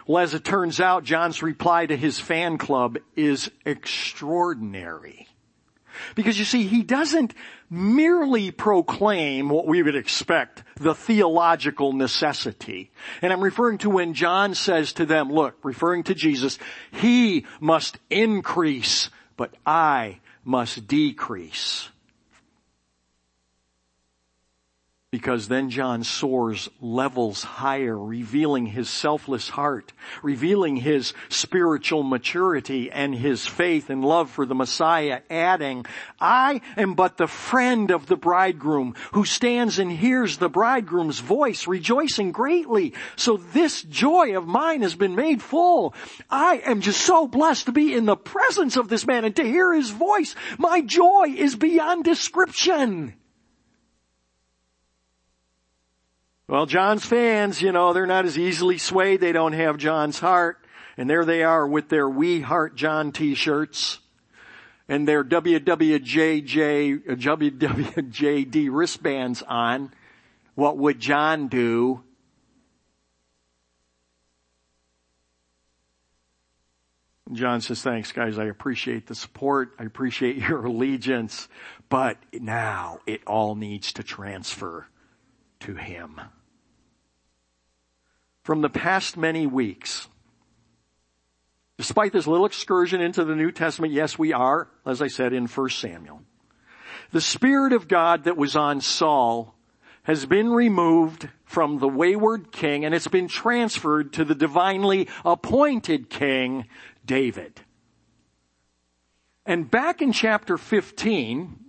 Well, 0.08 0.24
as 0.24 0.34
it 0.34 0.44
turns 0.44 0.80
out, 0.80 1.04
John's 1.04 1.44
reply 1.44 1.86
to 1.86 1.96
his 1.96 2.20
fan 2.20 2.58
club 2.58 2.98
is 3.16 3.50
extraordinary. 3.66 5.28
Because 6.16 6.40
you 6.40 6.46
see, 6.46 6.68
he 6.68 6.84
doesn't 6.84 7.34
merely 7.70 8.52
proclaim 8.52 9.50
what 9.50 9.68
we 9.68 9.82
would 9.84 9.96
expect, 9.96 10.64
the 10.76 10.96
theological 10.96 11.94
necessity. 11.94 12.92
And 13.22 13.32
I'm 13.32 13.44
referring 13.44 13.80
to 13.80 13.90
when 13.90 14.14
John 14.14 14.56
says 14.56 14.94
to 14.94 15.06
them, 15.06 15.32
look, 15.32 15.58
referring 15.64 16.04
to 16.04 16.16
Jesus, 16.16 16.60
he 16.92 17.46
must 17.60 17.98
increase, 18.10 19.10
but 19.38 19.54
I 19.66 20.20
must 20.44 20.88
decrease. 20.88 21.90
Because 25.14 25.48
then 25.48 25.70
John 25.70 26.04
soars 26.04 26.72
levels 26.82 27.44
higher, 27.44 27.96
revealing 27.96 28.66
his 28.66 28.90
selfless 28.90 29.48
heart, 29.48 29.94
revealing 30.24 30.76
his 30.76 31.14
spiritual 31.30 32.02
maturity 32.02 32.90
and 32.90 33.14
his 33.14 33.46
faith 33.46 33.92
and 33.92 34.04
love 34.04 34.32
for 34.32 34.48
the 34.48 34.56
Messiah, 34.56 35.22
adding, 35.30 35.86
I 36.20 36.62
am 36.78 36.96
but 36.96 37.18
the 37.18 37.28
friend 37.28 37.92
of 37.92 38.08
the 38.08 38.16
bridegroom 38.16 38.96
who 39.12 39.24
stands 39.24 39.78
and 39.78 39.92
hears 39.92 40.38
the 40.38 40.50
bridegroom's 40.50 41.20
voice, 41.20 41.68
rejoicing 41.68 42.32
greatly. 42.32 42.96
So 43.16 43.38
this 43.38 43.84
joy 43.84 44.36
of 44.36 44.48
mine 44.48 44.82
has 44.82 44.96
been 44.96 45.14
made 45.14 45.44
full. 45.44 45.94
I 46.28 46.64
am 46.66 46.82
just 46.82 47.02
so 47.02 47.28
blessed 47.28 47.68
to 47.68 47.72
be 47.72 47.94
in 47.94 48.06
the 48.06 48.18
presence 48.18 48.78
of 48.78 48.90
this 48.90 49.06
man 49.06 49.26
and 49.26 49.36
to 49.36 49.44
hear 49.44 49.74
his 49.74 49.92
voice. 49.92 50.34
My 50.58 50.82
joy 50.82 51.36
is 51.38 51.56
beyond 51.56 52.04
description. 52.04 53.14
Well, 56.48 56.66
John's 56.66 57.06
fans, 57.06 57.62
you 57.62 57.72
know, 57.72 57.94
they're 57.94 58.06
not 58.06 58.26
as 58.26 58.38
easily 58.38 58.78
swayed. 58.78 59.22
They 59.22 59.32
don't 59.32 59.54
have 59.54 59.78
John's 59.78 60.20
heart. 60.20 60.58
And 60.98 61.10
there 61.10 61.26
they 61.26 61.44
are 61.44 61.66
with 61.66 61.90
their 61.90 62.08
We 62.08 62.42
Heart 62.42 62.76
John 62.76 63.12
t-shirts 63.12 64.00
and 64.90 65.08
their 65.08 65.24
WWJJ, 65.24 67.10
uh, 67.10 67.16
WWJD 67.16 68.70
wristbands 68.72 69.42
on. 69.42 69.94
What 70.56 70.78
would 70.78 71.00
John 71.00 71.48
do? 71.48 72.04
John 77.32 77.62
says, 77.62 77.82
thanks 77.82 78.12
guys. 78.12 78.38
I 78.38 78.46
appreciate 78.46 79.08
the 79.08 79.16
support. 79.16 79.74
I 79.80 79.86
appreciate 79.86 80.36
your 80.36 80.66
allegiance, 80.66 81.48
but 81.90 82.18
now 82.34 83.00
it 83.08 83.22
all 83.26 83.56
needs 83.56 83.94
to 83.94 84.04
transfer 84.04 84.86
to 85.64 85.76
him. 85.76 86.20
From 88.44 88.62
the 88.62 88.70
past 88.70 89.18
many 89.18 89.48
weeks, 89.48 90.08
despite 91.78 92.12
this 92.12 92.28
little 92.28 92.46
excursion 92.46 93.02
into 93.02 93.24
the 93.24 93.36
New 93.36 93.52
Testament, 93.52 93.94
yes, 93.94 94.20
we 94.20 94.34
are, 94.34 94.68
as 94.86 95.02
I 95.02 95.08
said, 95.08 95.34
in 95.34 95.48
1 95.48 95.70
Samuel. 95.70 96.22
The 97.12 97.22
Spirit 97.22 97.74
of 97.74 97.88
God 97.88 98.26
that 98.26 98.38
was 98.38 98.56
on 98.56 98.82
Saul 98.82 99.56
has 100.04 100.26
been 100.26 100.50
removed 100.50 101.30
from 101.46 101.80
the 101.80 101.88
wayward 101.88 102.52
king 102.52 102.84
and 102.84 102.94
it's 102.94 103.08
been 103.08 103.28
transferred 103.28 104.12
to 104.14 104.26
the 104.26 104.36
divinely 104.36 105.08
appointed 105.24 106.10
king, 106.10 106.66
David. 107.06 107.62
And 109.46 109.70
back 109.70 110.02
in 110.02 110.12
chapter 110.12 110.58
15, 110.58 111.63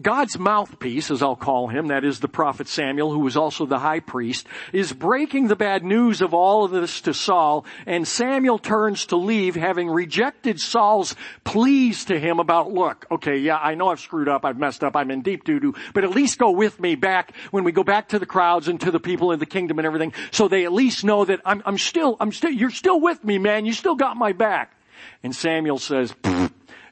God's 0.00 0.38
mouthpiece, 0.38 1.10
as 1.10 1.22
I'll 1.22 1.36
call 1.36 1.68
him, 1.68 1.88
that 1.88 2.02
is 2.02 2.20
the 2.20 2.28
prophet 2.28 2.66
Samuel, 2.66 3.12
who 3.12 3.18
was 3.18 3.36
also 3.36 3.66
the 3.66 3.78
high 3.78 4.00
priest, 4.00 4.46
is 4.72 4.90
breaking 4.90 5.48
the 5.48 5.56
bad 5.56 5.84
news 5.84 6.22
of 6.22 6.32
all 6.32 6.64
of 6.64 6.70
this 6.70 7.02
to 7.02 7.12
Saul, 7.12 7.66
and 7.84 8.08
Samuel 8.08 8.58
turns 8.58 9.04
to 9.06 9.16
leave, 9.16 9.54
having 9.54 9.90
rejected 9.90 10.58
Saul's 10.58 11.14
pleas 11.44 12.06
to 12.06 12.18
him 12.18 12.40
about, 12.40 12.72
look, 12.72 13.04
okay, 13.10 13.36
yeah, 13.36 13.58
I 13.58 13.74
know 13.74 13.88
I've 13.88 14.00
screwed 14.00 14.28
up, 14.28 14.46
I've 14.46 14.58
messed 14.58 14.82
up, 14.82 14.96
I'm 14.96 15.10
in 15.10 15.20
deep 15.20 15.44
doo-doo, 15.44 15.74
but 15.92 16.04
at 16.04 16.10
least 16.10 16.38
go 16.38 16.52
with 16.52 16.80
me 16.80 16.94
back 16.94 17.34
when 17.50 17.64
we 17.64 17.72
go 17.72 17.84
back 17.84 18.08
to 18.08 18.18
the 18.18 18.26
crowds 18.26 18.68
and 18.68 18.80
to 18.80 18.90
the 18.90 19.00
people 19.00 19.32
in 19.32 19.40
the 19.40 19.46
kingdom 19.46 19.78
and 19.78 19.84
everything, 19.84 20.14
so 20.30 20.48
they 20.48 20.64
at 20.64 20.72
least 20.72 21.04
know 21.04 21.26
that 21.26 21.40
I'm, 21.44 21.62
I'm 21.66 21.76
still, 21.76 22.16
I'm 22.18 22.32
still, 22.32 22.50
you're 22.50 22.70
still 22.70 22.98
with 22.98 23.22
me, 23.22 23.36
man, 23.36 23.66
you 23.66 23.74
still 23.74 23.96
got 23.96 24.16
my 24.16 24.32
back. 24.32 24.74
And 25.22 25.34
Samuel 25.34 25.78
says, 25.78 26.14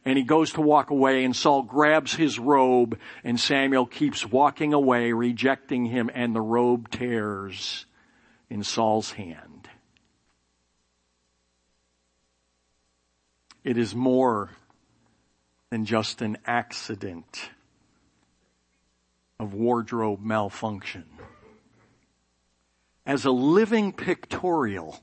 and 0.05 0.17
he 0.17 0.25
goes 0.25 0.53
to 0.53 0.61
walk 0.61 0.91
away 0.91 1.25
and 1.25 1.37
Saul 1.37 1.63
grabs 1.63 2.15
his 2.15 2.39
robe 2.39 2.99
and 3.23 3.39
Samuel 3.39 3.87
keeps 3.87 4.27
walking 4.27 4.73
away, 4.73 5.13
rejecting 5.13 5.87
him 5.87 6.11
and 6.15 6.35
the 6.35 6.41
robe 6.41 6.91
tears 6.91 7.87
in 8.49 8.63
Saul's 8.65 9.13
hand. 9.13 9.69
It 13.63 13.77
is 13.77 13.95
more 13.95 14.51
than 15.69 15.85
just 15.85 16.23
an 16.23 16.39
accident 16.47 17.51
of 19.39 19.55
wardrobe 19.55 20.23
malfunction. 20.23 21.05
As 23.07 23.25
a 23.25 23.31
living 23.31 23.93
pictorial, 23.93 25.01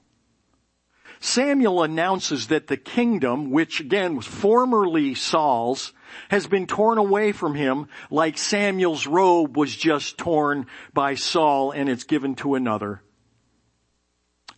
Samuel 1.20 1.84
announces 1.84 2.48
that 2.48 2.68
the 2.68 2.78
kingdom, 2.78 3.52
which 3.52 3.80
again 3.80 4.16
was 4.16 4.26
formerly 4.26 5.16
Saul's, 5.16 5.94
has 6.30 6.48
been 6.48 6.68
torn 6.68 6.98
away 6.98 7.32
from 7.32 7.56
him 7.56 7.88
like 8.10 8.38
Samuel's 8.38 9.08
robe 9.08 9.58
was 9.58 9.76
just 9.76 10.18
torn 10.18 10.68
by 10.94 11.16
Saul 11.16 11.72
and 11.72 11.90
it's 11.90 12.04
given 12.04 12.36
to 12.36 12.56
another. 12.56 13.02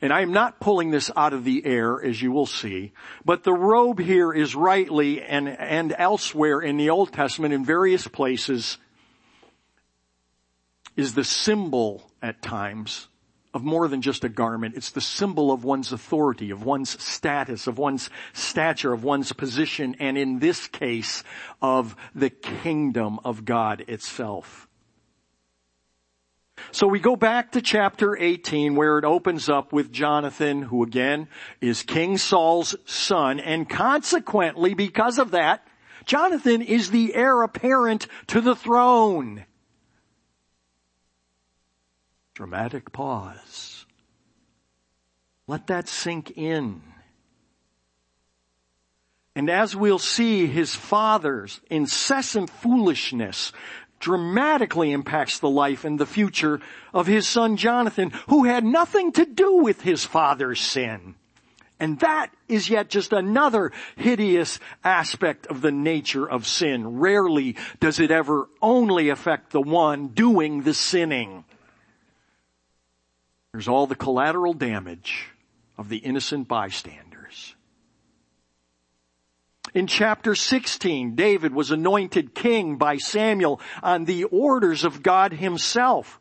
And 0.02 0.14
I 0.14 0.22
am 0.22 0.32
not 0.32 0.62
pulling 0.62 0.92
this 0.92 1.12
out 1.16 1.34
of 1.34 1.44
the 1.44 1.66
air, 1.66 2.02
as 2.02 2.22
you 2.22 2.32
will 2.32 2.46
see, 2.46 2.94
but 3.26 3.44
the 3.44 3.54
robe 3.54 4.00
here 4.00 4.32
is 4.32 4.56
rightly 4.56 5.22
and, 5.22 5.50
and 5.50 5.94
elsewhere 5.98 6.62
in 6.62 6.78
the 6.78 6.90
Old 6.90 7.12
Testament 7.12 7.54
in 7.54 7.66
various 7.66 8.08
places 8.08 8.78
is 10.96 11.16
the 11.16 11.26
symbol 11.26 12.10
at 12.22 12.42
times 12.42 13.09
of 13.60 13.66
more 13.66 13.90
than 13.90 14.02
just 14.02 14.24
a 14.24 14.30
garment. 14.30 14.76
It's 14.78 14.92
the 14.92 15.02
symbol 15.02 15.52
of 15.52 15.66
one's 15.66 15.92
authority, 15.92 16.50
of 16.50 16.64
one's 16.64 17.02
status, 17.04 17.68
of 17.68 17.78
one's 17.78 18.10
stature, 18.32 18.94
of 18.94 19.04
one's 19.04 19.34
position, 19.34 19.98
and 20.00 20.18
in 20.18 20.40
this 20.40 20.70
case, 20.70 21.26
of 21.62 21.98
the 22.16 22.30
kingdom 22.30 23.20
of 23.26 23.44
God 23.44 23.84
itself. 23.90 24.70
So 26.72 26.88
we 26.88 27.00
go 27.00 27.18
back 27.18 27.52
to 27.52 27.62
chapter 27.62 28.18
18 28.18 28.76
where 28.76 28.98
it 28.98 29.04
opens 29.04 29.50
up 29.50 29.74
with 29.74 29.92
Jonathan, 29.92 30.62
who 30.62 30.82
again 30.84 31.28
is 31.60 31.84
King 31.84 32.18
Saul's 32.18 32.78
son, 32.86 33.42
and 33.42 33.70
consequently 33.70 34.74
because 34.74 35.20
of 35.20 35.32
that, 35.32 35.68
Jonathan 36.06 36.62
is 36.62 36.92
the 36.92 37.14
heir 37.14 37.44
apparent 37.44 38.08
to 38.28 38.40
the 38.40 38.56
throne. 38.56 39.44
Dramatic 42.40 42.94
pause. 42.94 43.86
Let 45.46 45.68
that 45.68 45.90
sink 45.90 46.38
in. 46.38 46.82
And 49.36 49.50
as 49.50 49.76
we'll 49.76 50.00
see, 50.00 50.48
his 50.48 50.74
father's 50.74 51.60
incessant 51.70 52.50
foolishness 52.50 53.52
dramatically 54.00 54.94
impacts 54.94 55.40
the 55.40 55.50
life 55.50 55.84
and 55.84 56.00
the 56.00 56.06
future 56.06 56.62
of 56.94 57.08
his 57.08 57.28
son 57.28 57.58
Jonathan, 57.58 58.14
who 58.30 58.46
had 58.46 58.64
nothing 58.64 59.12
to 59.12 59.26
do 59.26 59.58
with 59.58 59.82
his 59.82 60.06
father's 60.06 60.62
sin. 60.62 61.16
And 61.78 62.00
that 62.00 62.32
is 62.48 62.70
yet 62.70 62.90
just 62.90 63.12
another 63.12 63.74
hideous 63.98 64.62
aspect 64.82 65.46
of 65.48 65.60
the 65.60 65.74
nature 65.74 66.26
of 66.26 66.48
sin. 66.48 67.00
Rarely 67.00 67.58
does 67.82 68.00
it 68.00 68.12
ever 68.12 68.48
only 68.62 69.10
affect 69.10 69.52
the 69.52 69.60
one 69.60 70.08
doing 70.08 70.62
the 70.62 70.74
sinning. 70.74 71.44
There's 73.54 73.68
all 73.68 73.88
the 73.88 73.96
collateral 73.96 74.54
damage 74.54 75.30
of 75.78 75.90
the 75.90 75.98
innocent 75.98 76.48
bystanders. 76.48 77.56
In 79.74 79.88
chapter 79.88 80.36
16, 80.36 81.16
David 81.16 81.54
was 81.54 81.72
anointed 81.72 82.34
king 82.34 82.78
by 82.78 82.98
Samuel 82.98 83.60
on 83.84 84.06
the 84.06 84.26
orders 84.26 84.84
of 84.84 85.04
God 85.04 85.34
himself, 85.34 86.20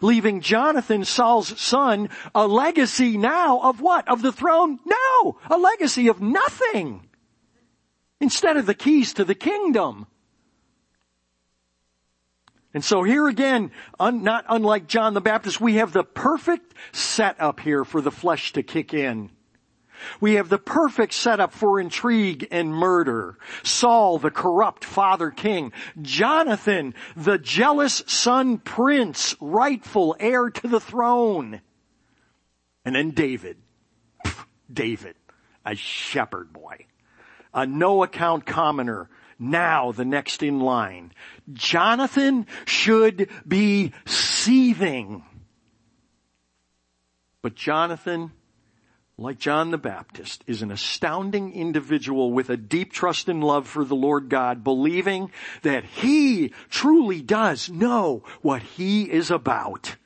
leaving 0.00 0.40
Jonathan, 0.40 1.04
Saul's 1.04 1.60
son, 1.60 2.08
a 2.34 2.46
legacy 2.46 3.16
now 3.18 3.60
of 3.60 3.80
what? 3.80 4.08
Of 4.08 4.22
the 4.22 4.32
throne? 4.32 4.78
No! 4.84 5.38
A 5.50 5.56
legacy 5.56 6.08
of 6.08 6.20
nothing! 6.20 7.08
Instead 8.20 8.56
of 8.56 8.66
the 8.66 8.74
keys 8.74 9.14
to 9.14 9.24
the 9.24 9.34
kingdom. 9.34 10.06
And 12.74 12.84
so 12.84 13.02
here 13.02 13.28
again, 13.28 13.70
un, 14.00 14.22
not 14.22 14.44
unlike 14.48 14.86
John 14.86 15.14
the 15.14 15.20
Baptist, 15.20 15.60
we 15.60 15.74
have 15.74 15.92
the 15.92 16.04
perfect 16.04 16.74
setup 16.92 17.60
here 17.60 17.84
for 17.84 18.00
the 18.00 18.10
flesh 18.10 18.52
to 18.54 18.62
kick 18.62 18.94
in. 18.94 19.30
We 20.20 20.34
have 20.34 20.48
the 20.48 20.58
perfect 20.58 21.12
setup 21.12 21.52
for 21.52 21.78
intrigue 21.78 22.48
and 22.50 22.74
murder. 22.74 23.38
Saul, 23.62 24.18
the 24.18 24.30
corrupt 24.30 24.84
father 24.84 25.30
king. 25.30 25.72
Jonathan, 26.00 26.94
the 27.14 27.38
jealous 27.38 28.02
son 28.06 28.58
prince, 28.58 29.36
rightful 29.40 30.16
heir 30.18 30.50
to 30.50 30.68
the 30.68 30.80
throne. 30.80 31.60
And 32.84 32.96
then 32.96 33.10
David. 33.10 33.58
David, 34.72 35.14
a 35.64 35.74
shepherd 35.74 36.52
boy. 36.52 36.86
A 37.54 37.66
no 37.66 38.02
account 38.02 38.46
commoner 38.46 39.10
now 39.42 39.92
the 39.92 40.04
next 40.04 40.42
in 40.42 40.60
line. 40.60 41.12
Jonathan 41.52 42.46
should 42.64 43.28
be 43.46 43.92
seething. 44.06 45.24
But 47.42 47.56
Jonathan, 47.56 48.30
like 49.18 49.38
John 49.38 49.72
the 49.72 49.78
Baptist, 49.78 50.44
is 50.46 50.62
an 50.62 50.70
astounding 50.70 51.52
individual 51.52 52.32
with 52.32 52.48
a 52.48 52.56
deep 52.56 52.92
trust 52.92 53.28
and 53.28 53.42
love 53.42 53.66
for 53.66 53.84
the 53.84 53.96
Lord 53.96 54.28
God, 54.28 54.62
believing 54.62 55.30
that 55.62 55.84
he 55.84 56.52
truly 56.70 57.20
does 57.20 57.68
know 57.68 58.22
what 58.42 58.62
he 58.62 59.10
is 59.10 59.30
about. 59.30 59.96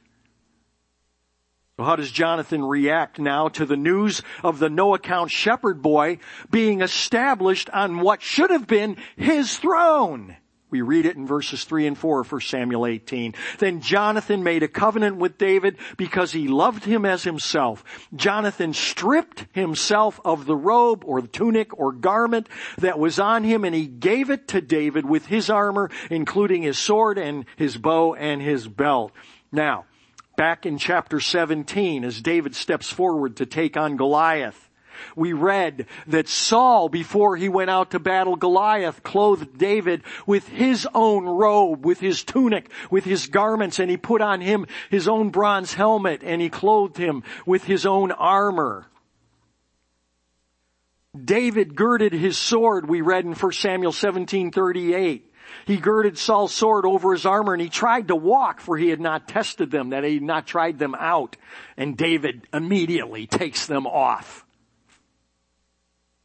How 1.79 1.97
does 1.97 2.11
Jonathan 2.11 2.65
react 2.65 3.19
now 3.19 3.49
to 3.49 3.67
the 3.67 3.77
news 3.77 4.23
of 4.43 4.59
the 4.59 4.71
no 4.71 4.95
account 4.95 5.31
shepherd 5.31 5.83
boy 5.83 6.21
being 6.51 6.81
established 6.81 7.69
on 7.69 8.01
what 8.01 8.23
should 8.23 8.49
have 8.49 8.67
been 8.67 8.97
his 9.15 9.59
throne? 9.59 10.37
We 10.71 10.81
read 10.81 11.05
it 11.05 11.17
in 11.17 11.27
verses 11.27 11.65
3 11.65 11.87
and 11.87 11.99
4 11.99 12.21
of 12.21 12.33
1 12.33 12.41
Samuel 12.41 12.87
18. 12.87 13.35
Then 13.59 13.83
Jonathan 13.83 14.43
made 14.43 14.63
a 14.63 14.69
covenant 14.69 15.19
with 15.19 15.37
David 15.37 15.77
because 15.99 16.33
he 16.33 16.49
loved 16.49 16.85
him 16.85 17.05
as 17.05 17.25
himself. 17.25 17.85
Jonathan 18.15 18.73
stripped 18.73 19.45
himself 19.53 20.19
of 20.25 20.47
the 20.47 20.57
robe 20.57 21.05
or 21.05 21.21
the 21.21 21.29
tunic 21.29 21.79
or 21.79 21.93
garment 21.93 22.49
that 22.79 22.99
was 22.99 23.19
on 23.19 23.45
him 23.45 23.67
and 23.67 23.75
he 23.75 23.87
gave 23.87 24.31
it 24.31 24.49
to 24.49 24.63
David 24.63 25.07
with 25.07 25.27
his 25.27 25.51
armor, 25.51 25.91
including 26.09 26.63
his 26.63 26.79
sword 26.79 27.19
and 27.19 27.45
his 27.57 27.77
bow 27.77 28.15
and 28.15 28.41
his 28.41 28.67
belt. 28.67 29.13
Now, 29.53 29.85
Back 30.37 30.67
in 30.67 30.77
chapter 30.77 31.19
17, 31.19 32.05
as 32.05 32.21
David 32.21 32.55
steps 32.55 32.91
forward 32.91 33.37
to 33.37 33.47
take 33.47 33.77
on 33.77 33.97
Goliath, 33.97 34.69
we 35.15 35.33
read 35.33 35.87
that 36.07 36.29
Saul, 36.29 36.89
before 36.89 37.37
he 37.37 37.49
went 37.49 37.71
out 37.71 37.91
to 37.93 37.99
battle 37.99 38.37
Goliath, 38.37 39.03
clothed 39.03 39.59
David 39.59 40.03
with 40.27 40.49
his 40.49 40.87
own 40.95 41.25
robe, 41.25 41.85
with 41.85 42.01
his 42.01 42.23
tunic, 42.23 42.71
with 42.91 43.05
his 43.05 43.27
garments, 43.27 43.79
and 43.79 43.91
he 43.91 43.97
put 43.97 44.21
on 44.21 44.41
him 44.41 44.67
his 44.91 45.09
own 45.09 45.31
bronze 45.31 45.75
helmet, 45.75 46.23
and 46.23 46.41
he 46.41 46.49
clothed 46.49 46.97
him 46.97 47.23
with 47.45 47.65
his 47.65 47.87
own 47.87 48.13
armor. 48.13 48.87
David 51.25 51.75
girded 51.75 52.13
his 52.13 52.37
sword, 52.37 52.89
we 52.89 53.01
read 53.01 53.25
in 53.25 53.33
1 53.33 53.53
Samuel 53.53 53.93
17, 53.93 54.51
38. 54.51 55.33
He 55.65 55.77
girded 55.77 56.19
Saul's 56.19 56.55
sword 56.55 56.85
over 56.85 57.13
his 57.13 57.27
armor 57.27 57.53
and 57.53 57.63
he 57.63 57.69
tried 57.69 58.09
to 58.09 58.17
walk 58.17 58.61
for 58.61 58.77
he 58.77 58.89
had 58.89 59.01
not 59.01 59.29
tested 59.29 59.71
them, 59.71 59.91
that 59.91 60.05
he 60.05 60.15
had 60.15 60.23
not 60.23 60.47
tried 60.47 60.79
them 60.79 60.95
out. 60.95 61.37
And 61.77 61.97
David 61.97 62.47
immediately 62.53 63.27
takes 63.27 63.67
them 63.67 63.87
off. 63.87 64.45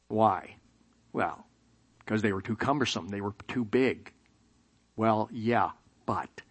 Why? 0.08 0.56
Well, 1.14 1.46
because 2.00 2.22
they 2.22 2.34
were 2.34 2.42
too 2.42 2.56
cumbersome. 2.56 3.08
They 3.08 3.22
were 3.22 3.34
too 3.48 3.64
big. 3.64 4.12
Well, 4.96 5.30
yeah, 5.32 5.72
but 6.06 6.42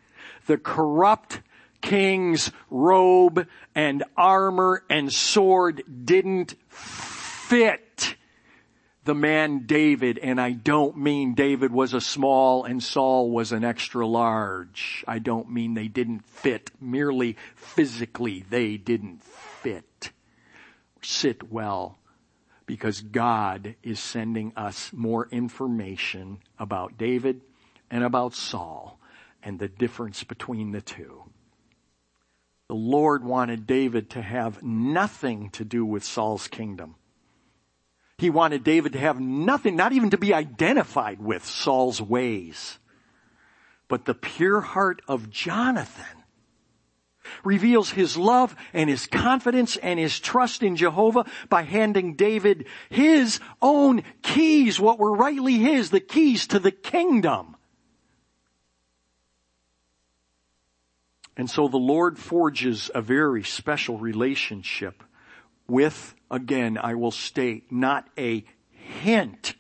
the 0.46 0.56
corrupt 0.56 1.42
king's 1.80 2.50
robe 2.70 3.46
and 3.74 4.04
armor 4.16 4.82
and 4.88 5.12
sword 5.12 5.82
didn't 6.04 6.54
fit 6.68 8.16
the 9.10 9.14
man 9.14 9.66
David, 9.66 10.18
and 10.18 10.40
I 10.40 10.52
don't 10.52 10.96
mean 10.96 11.34
David 11.34 11.72
was 11.72 11.94
a 11.94 12.00
small 12.00 12.62
and 12.62 12.80
Saul 12.80 13.28
was 13.28 13.50
an 13.50 13.64
extra 13.64 14.06
large. 14.06 15.04
I 15.04 15.18
don't 15.18 15.50
mean 15.50 15.74
they 15.74 15.88
didn't 15.88 16.24
fit 16.24 16.70
merely 16.80 17.36
physically. 17.56 18.44
They 18.48 18.76
didn't 18.76 19.24
fit 19.24 20.12
sit 21.02 21.50
well 21.50 21.98
because 22.66 23.00
God 23.00 23.74
is 23.82 23.98
sending 23.98 24.52
us 24.54 24.92
more 24.92 25.26
information 25.32 26.38
about 26.56 26.96
David 26.96 27.40
and 27.90 28.04
about 28.04 28.34
Saul 28.34 29.00
and 29.42 29.58
the 29.58 29.66
difference 29.66 30.22
between 30.22 30.70
the 30.70 30.82
two. 30.82 31.24
The 32.68 32.76
Lord 32.76 33.24
wanted 33.24 33.66
David 33.66 34.10
to 34.10 34.22
have 34.22 34.62
nothing 34.62 35.50
to 35.50 35.64
do 35.64 35.84
with 35.84 36.04
Saul's 36.04 36.46
kingdom. 36.46 36.94
He 38.20 38.28
wanted 38.28 38.64
David 38.64 38.92
to 38.92 38.98
have 38.98 39.18
nothing, 39.18 39.76
not 39.76 39.94
even 39.94 40.10
to 40.10 40.18
be 40.18 40.34
identified 40.34 41.22
with 41.22 41.42
Saul's 41.42 42.02
ways. 42.02 42.78
But 43.88 44.04
the 44.04 44.12
pure 44.12 44.60
heart 44.60 45.00
of 45.08 45.30
Jonathan 45.30 46.04
reveals 47.44 47.88
his 47.88 48.18
love 48.18 48.54
and 48.74 48.90
his 48.90 49.06
confidence 49.06 49.78
and 49.78 49.98
his 49.98 50.20
trust 50.20 50.62
in 50.62 50.76
Jehovah 50.76 51.24
by 51.48 51.62
handing 51.62 52.14
David 52.14 52.66
his 52.90 53.40
own 53.62 54.02
keys, 54.20 54.78
what 54.78 54.98
were 54.98 55.16
rightly 55.16 55.54
his, 55.54 55.88
the 55.88 55.98
keys 55.98 56.46
to 56.48 56.58
the 56.58 56.70
kingdom. 56.70 57.56
And 61.38 61.48
so 61.48 61.68
the 61.68 61.78
Lord 61.78 62.18
forges 62.18 62.90
a 62.94 63.00
very 63.00 63.44
special 63.44 63.96
relationship 63.96 65.02
with, 65.66 66.14
again, 66.30 66.78
I 66.78 66.94
will 66.94 67.10
state, 67.10 67.70
not 67.70 68.08
a 68.18 68.44
hint, 68.70 69.54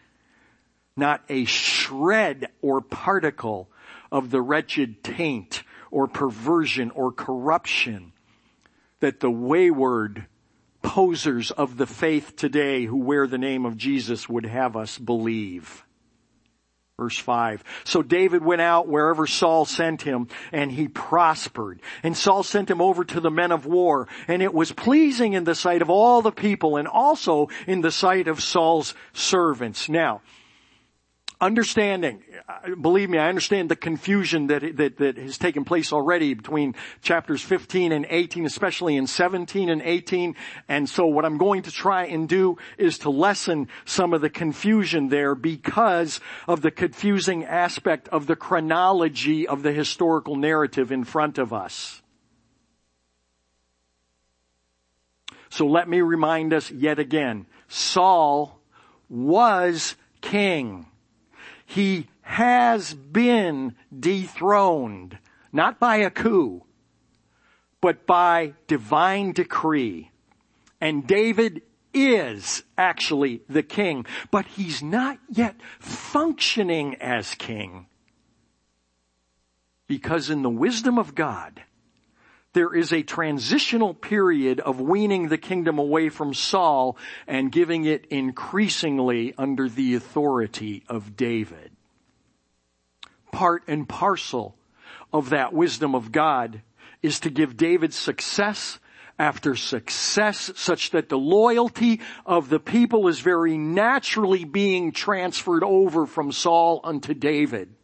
not 0.96 1.22
a 1.28 1.44
shred 1.44 2.48
or 2.62 2.80
particle 2.80 3.70
of 4.12 4.30
the 4.30 4.42
wretched 4.42 5.02
taint 5.02 5.62
or 5.90 6.06
perversion 6.06 6.90
or 6.92 7.12
corruption 7.12 8.12
that 9.00 9.20
the 9.20 9.30
wayward 9.30 10.26
posers 10.82 11.50
of 11.50 11.76
the 11.76 11.86
faith 11.86 12.36
today 12.36 12.84
who 12.84 12.96
wear 12.96 13.26
the 13.26 13.38
name 13.38 13.64
of 13.64 13.76
Jesus 13.76 14.28
would 14.28 14.46
have 14.46 14.76
us 14.76 14.98
believe. 14.98 15.84
Verse 17.00 17.16
5. 17.16 17.64
So 17.84 18.02
David 18.02 18.44
went 18.44 18.60
out 18.60 18.86
wherever 18.86 19.26
Saul 19.26 19.64
sent 19.64 20.02
him 20.02 20.28
and 20.52 20.70
he 20.70 20.86
prospered. 20.86 21.80
And 22.02 22.14
Saul 22.14 22.42
sent 22.42 22.70
him 22.70 22.82
over 22.82 23.04
to 23.04 23.20
the 23.20 23.30
men 23.30 23.52
of 23.52 23.64
war 23.64 24.06
and 24.28 24.42
it 24.42 24.52
was 24.52 24.70
pleasing 24.70 25.32
in 25.32 25.44
the 25.44 25.54
sight 25.54 25.80
of 25.80 25.88
all 25.88 26.20
the 26.20 26.30
people 26.30 26.76
and 26.76 26.86
also 26.86 27.48
in 27.66 27.80
the 27.80 27.90
sight 27.90 28.28
of 28.28 28.42
Saul's 28.42 28.92
servants. 29.14 29.88
Now, 29.88 30.20
understanding, 31.40 32.22
believe 32.80 33.08
me, 33.08 33.18
I 33.18 33.28
understand 33.28 33.70
the 33.70 33.76
confusion 33.76 34.48
that, 34.48 34.76
that, 34.76 34.98
that 34.98 35.16
has 35.16 35.38
taken 35.38 35.64
place 35.64 35.92
already 35.92 36.34
between 36.34 36.74
chapters 37.00 37.40
15 37.42 37.92
and 37.92 38.06
18, 38.08 38.44
especially 38.44 38.96
in 38.96 39.06
17 39.06 39.70
and 39.70 39.80
18. 39.80 40.34
And 40.68 40.88
so 40.88 41.06
what 41.06 41.24
I'm 41.24 41.38
going 41.38 41.62
to 41.62 41.70
try 41.70 42.04
and 42.06 42.28
do 42.28 42.58
is 42.76 42.98
to 42.98 43.10
lessen 43.10 43.68
some 43.84 44.12
of 44.12 44.20
the 44.20 44.30
confusion 44.30 45.08
there 45.08 45.34
because 45.34 46.20
of 46.46 46.60
the 46.60 46.70
confusing 46.70 47.44
aspect 47.44 48.08
of 48.08 48.26
the 48.26 48.36
chronology 48.36 49.48
of 49.48 49.62
the 49.62 49.72
historical 49.72 50.36
narrative 50.36 50.92
in 50.92 51.04
front 51.04 51.38
of 51.38 51.52
us. 51.52 52.02
So 55.48 55.66
let 55.66 55.88
me 55.88 56.00
remind 56.00 56.52
us 56.52 56.70
yet 56.70 56.98
again, 56.98 57.46
Saul 57.66 58.60
was 59.08 59.96
king. 60.20 60.86
He 61.70 62.08
has 62.22 62.94
been 62.94 63.76
dethroned, 63.96 65.18
not 65.52 65.78
by 65.78 65.98
a 65.98 66.10
coup, 66.10 66.64
but 67.80 68.06
by 68.06 68.54
divine 68.66 69.30
decree. 69.30 70.10
And 70.80 71.06
David 71.06 71.62
is 71.94 72.64
actually 72.76 73.42
the 73.48 73.62
king, 73.62 74.04
but 74.32 74.46
he's 74.46 74.82
not 74.82 75.20
yet 75.28 75.60
functioning 75.78 76.96
as 76.96 77.36
king. 77.36 77.86
Because 79.86 80.28
in 80.28 80.42
the 80.42 80.50
wisdom 80.50 80.98
of 80.98 81.14
God, 81.14 81.62
there 82.52 82.74
is 82.74 82.92
a 82.92 83.02
transitional 83.02 83.94
period 83.94 84.60
of 84.60 84.80
weaning 84.80 85.28
the 85.28 85.38
kingdom 85.38 85.78
away 85.78 86.08
from 86.08 86.34
Saul 86.34 86.96
and 87.26 87.52
giving 87.52 87.84
it 87.84 88.06
increasingly 88.06 89.34
under 89.38 89.68
the 89.68 89.94
authority 89.94 90.82
of 90.88 91.16
David. 91.16 91.70
Part 93.30 93.62
and 93.68 93.88
parcel 93.88 94.56
of 95.12 95.30
that 95.30 95.52
wisdom 95.52 95.94
of 95.94 96.10
God 96.10 96.62
is 97.02 97.20
to 97.20 97.30
give 97.30 97.56
David 97.56 97.94
success 97.94 98.78
after 99.18 99.54
success 99.54 100.50
such 100.56 100.90
that 100.90 101.08
the 101.08 101.18
loyalty 101.18 102.00
of 102.24 102.48
the 102.48 102.58
people 102.58 103.06
is 103.06 103.20
very 103.20 103.58
naturally 103.58 104.44
being 104.44 104.92
transferred 104.92 105.62
over 105.62 106.06
from 106.06 106.32
Saul 106.32 106.80
unto 106.82 107.14
David. 107.14 107.74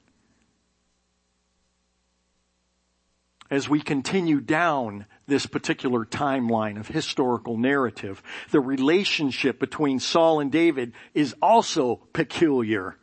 As 3.51 3.69
we 3.69 3.81
continue 3.81 4.41
down 4.41 5.07
this 5.27 5.47
particular 5.47 6.05
timeline 6.05 6.79
of 6.79 6.89
historical 6.89 7.57
narrative, 7.57 8.23
the 8.51 8.61
relationship 8.61 9.61
between 9.61 10.01
Saul 10.01 10.41
and 10.41 10.51
David 10.51 10.93
is 11.15 11.35
also 11.41 12.01
peculiar. 12.13 12.97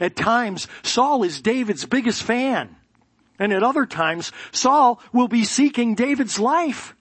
At 0.00 0.16
times, 0.16 0.66
Saul 0.82 1.22
is 1.22 1.40
David's 1.40 1.84
biggest 1.84 2.22
fan. 2.22 2.74
And 3.38 3.52
at 3.52 3.62
other 3.62 3.86
times, 3.86 4.32
Saul 4.52 5.00
will 5.12 5.28
be 5.28 5.44
seeking 5.44 5.94
David's 5.94 6.38
life. 6.38 6.94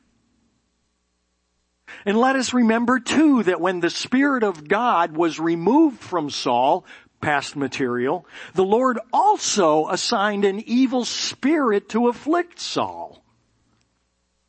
And 2.05 2.17
let 2.17 2.35
us 2.35 2.53
remember 2.53 2.99
too 2.99 3.43
that 3.43 3.61
when 3.61 3.79
the 3.79 3.89
Spirit 3.89 4.43
of 4.43 4.67
God 4.67 5.15
was 5.15 5.39
removed 5.39 5.99
from 5.99 6.29
Saul, 6.29 6.85
past 7.23 7.55
material, 7.55 8.27
the 8.53 8.65
Lord 8.65 8.99
also 9.11 9.87
assigned 9.87 10.45
an 10.45 10.61
evil 10.67 11.05
spirit 11.05 11.89
to 11.89 12.09
afflict 12.09 12.59
Saul. 12.59 13.23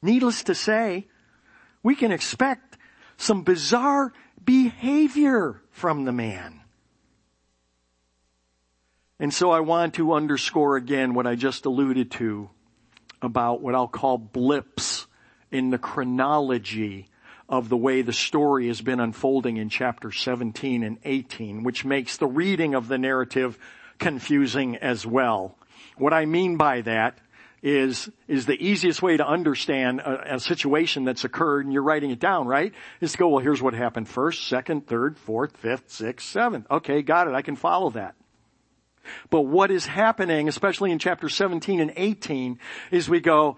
Needless 0.03 0.43
to 0.45 0.55
say, 0.55 1.07
we 1.83 1.95
can 1.95 2.13
expect 2.13 2.77
some 3.17 3.43
bizarre 3.43 4.13
behavior 4.45 5.63
from 5.71 6.05
the 6.05 6.13
man. 6.13 6.61
And 9.19 9.33
so 9.33 9.53
I 9.53 9.61
want 9.61 9.95
to 9.95 10.13
underscore 10.13 10.77
again 10.77 11.15
what 11.15 11.27
I 11.27 11.37
just 11.37 11.65
alluded 11.65 12.11
to 12.13 12.51
about 13.23 13.63
what 13.63 13.75
I'll 13.75 13.89
call 13.89 14.19
blips 14.19 15.07
in 15.51 15.71
the 15.71 15.79
chronology 15.79 17.09
of 17.49 17.69
the 17.69 17.77
way 17.77 18.03
the 18.03 18.13
story 18.13 18.69
has 18.69 18.81
been 18.81 19.01
unfolding 19.01 19.57
in 19.57 19.69
chapter 19.69 20.11
17 20.11 20.83
and 20.83 20.99
18, 21.05 21.63
which 21.63 21.85
makes 21.85 22.17
the 22.17 22.27
reading 22.27 22.75
of 22.75 22.89
the 22.89 22.99
narrative 22.99 23.59
confusing 23.99 24.77
as 24.77 25.07
well. 25.07 25.57
What 25.97 26.13
I 26.13 26.25
mean 26.25 26.57
by 26.57 26.81
that 26.83 27.19
is, 27.63 28.11
is 28.29 28.47
the 28.47 28.63
easiest 28.63 29.03
way 29.03 29.17
to 29.17 29.27
understand 29.27 30.01
a, 30.01 30.35
a, 30.35 30.41
situation 30.41 31.05
that's 31.05 31.25
occurred 31.25 31.65
and 31.65 31.73
you're 31.73 31.83
writing 31.83 32.11
it 32.11 32.19
down, 32.19 32.47
right? 32.47 32.75
Is 33.01 33.13
to 33.13 33.19
go, 33.19 33.29
well, 33.29 33.43
here's 33.43 33.63
what 33.63 33.73
happened 33.73 34.07
first, 34.07 34.47
second, 34.47 34.87
third, 34.87 35.17
fourth, 35.17 35.57
fifth, 35.57 35.91
sixth, 35.91 36.29
seventh. 36.29 36.67
Okay, 36.71 37.01
got 37.01 37.27
it. 37.27 37.35
I 37.35 37.41
can 37.41 37.57
follow 37.57 37.91
that. 37.91 38.17
But 39.31 39.43
what 39.43 39.71
is 39.71 39.87
happening, 39.87 40.49
especially 40.49 40.91
in 40.91 40.99
chapter 40.99 41.29
17 41.29 41.81
and 41.81 41.93
18, 41.97 42.59
is 42.91 43.09
we 43.09 43.21
go, 43.21 43.57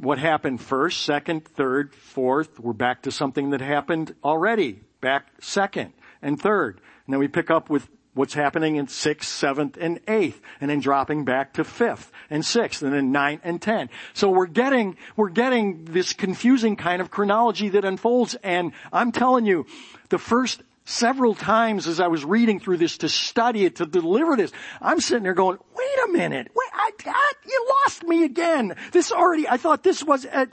what 0.00 0.18
happened 0.18 0.60
first, 0.60 1.02
second, 1.02 1.44
third, 1.44 1.94
fourth. 1.94 2.60
We're 2.60 2.72
back 2.72 3.02
to 3.02 3.10
something 3.10 3.50
that 3.50 3.60
happened 3.60 4.14
already. 4.22 4.80
Back 5.00 5.28
second 5.40 5.92
and 6.22 6.40
third. 6.40 6.80
And 7.06 7.12
then 7.12 7.20
we 7.20 7.28
pick 7.28 7.50
up 7.50 7.68
with 7.70 7.88
what's 8.14 8.34
happening 8.34 8.76
in 8.76 8.88
sixth, 8.88 9.28
seventh, 9.28 9.76
and 9.80 10.00
eighth, 10.08 10.40
and 10.60 10.68
then 10.68 10.80
dropping 10.80 11.24
back 11.24 11.54
to 11.54 11.62
fifth 11.62 12.10
and 12.30 12.44
sixth, 12.44 12.82
and 12.82 12.92
then 12.92 13.12
ninth 13.12 13.40
and 13.44 13.62
ten. 13.62 13.88
So 14.12 14.28
we're 14.28 14.46
getting, 14.46 14.96
we're 15.16 15.28
getting 15.28 15.84
this 15.84 16.12
confusing 16.12 16.74
kind 16.74 17.00
of 17.00 17.10
chronology 17.10 17.68
that 17.70 17.84
unfolds, 17.84 18.34
and 18.42 18.72
I'm 18.92 19.12
telling 19.12 19.46
you, 19.46 19.66
the 20.08 20.18
first 20.18 20.62
several 20.88 21.34
times 21.34 21.86
as 21.86 22.00
I 22.00 22.06
was 22.06 22.24
reading 22.24 22.60
through 22.60 22.78
this 22.78 22.98
to 22.98 23.08
study 23.08 23.64
it, 23.66 23.76
to 23.76 23.86
deliver 23.86 24.36
this, 24.36 24.50
I'm 24.80 25.00
sitting 25.00 25.22
there 25.22 25.34
going, 25.34 25.58
wait 25.76 26.08
a 26.08 26.12
minute, 26.12 26.50
wait, 26.54 26.70
I, 26.72 26.90
I, 27.06 27.32
you 27.46 27.66
lost 27.84 28.02
me 28.04 28.24
again. 28.24 28.74
This 28.92 29.12
already, 29.12 29.46
I 29.46 29.58
thought 29.58 29.82
this 29.82 30.02
was, 30.02 30.24
uh, 30.24 30.46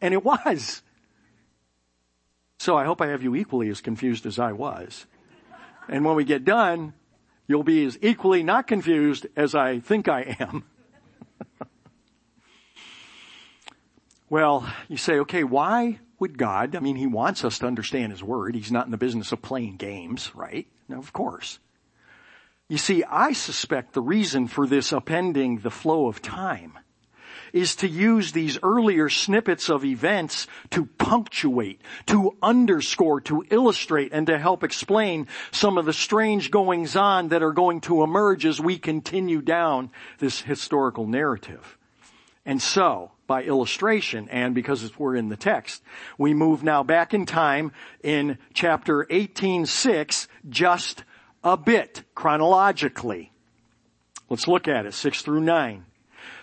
and 0.00 0.14
it 0.14 0.22
was. 0.22 0.82
So 2.58 2.76
I 2.76 2.84
hope 2.84 3.00
I 3.00 3.08
have 3.08 3.22
you 3.22 3.34
equally 3.34 3.70
as 3.70 3.80
confused 3.80 4.26
as 4.26 4.38
I 4.38 4.52
was. 4.52 5.06
And 5.88 6.04
when 6.04 6.14
we 6.14 6.24
get 6.24 6.44
done, 6.44 6.92
you'll 7.46 7.62
be 7.62 7.84
as 7.86 7.98
equally 8.02 8.42
not 8.42 8.66
confused 8.66 9.26
as 9.34 9.54
I 9.54 9.80
think 9.80 10.08
I 10.08 10.36
am. 10.40 10.64
well, 14.28 14.70
you 14.88 14.98
say, 14.98 15.20
okay, 15.20 15.42
why 15.42 16.00
would 16.20 16.38
God, 16.38 16.76
I 16.76 16.80
mean, 16.80 16.96
He 16.96 17.06
wants 17.06 17.44
us 17.44 17.58
to 17.58 17.66
understand 17.66 18.12
His 18.12 18.22
Word. 18.22 18.54
He's 18.54 18.70
not 18.70 18.84
in 18.84 18.90
the 18.90 18.96
business 18.96 19.32
of 19.32 19.42
playing 19.42 19.76
games, 19.76 20.30
right? 20.34 20.66
No, 20.88 20.98
of 20.98 21.12
course. 21.12 21.58
You 22.68 22.78
see, 22.78 23.02
I 23.02 23.32
suspect 23.32 23.94
the 23.94 24.00
reason 24.00 24.46
for 24.46 24.66
this 24.66 24.92
upending 24.92 25.62
the 25.62 25.70
flow 25.70 26.06
of 26.06 26.22
time 26.22 26.78
is 27.52 27.76
to 27.76 27.88
use 27.88 28.32
these 28.32 28.58
earlier 28.62 29.08
snippets 29.08 29.68
of 29.68 29.84
events 29.84 30.46
to 30.70 30.86
punctuate, 30.86 31.80
to 32.06 32.36
underscore, 32.42 33.20
to 33.22 33.44
illustrate, 33.50 34.12
and 34.12 34.26
to 34.28 34.38
help 34.38 34.62
explain 34.62 35.26
some 35.50 35.78
of 35.78 35.84
the 35.84 35.92
strange 35.92 36.50
goings 36.50 36.96
on 36.96 37.28
that 37.28 37.42
are 37.42 37.52
going 37.52 37.80
to 37.80 38.02
emerge 38.02 38.46
as 38.46 38.60
we 38.60 38.78
continue 38.78 39.40
down 39.40 39.90
this 40.18 40.40
historical 40.40 41.06
narrative. 41.06 41.76
And 42.46 42.60
so, 42.62 43.10
by 43.30 43.44
illustration 43.44 44.28
and 44.28 44.56
because 44.56 44.98
we're 44.98 45.14
in 45.14 45.28
the 45.28 45.36
text. 45.36 45.84
We 46.18 46.34
move 46.34 46.64
now 46.64 46.82
back 46.82 47.14
in 47.14 47.26
time 47.26 47.70
in 48.02 48.38
chapter 48.54 49.06
18:6 49.08 50.26
just 50.48 51.04
a 51.44 51.56
bit 51.56 52.02
chronologically. 52.16 53.30
Let's 54.28 54.48
look 54.48 54.66
at 54.66 54.84
it 54.84 54.94
6 54.94 55.22
through 55.22 55.42
9. 55.42 55.84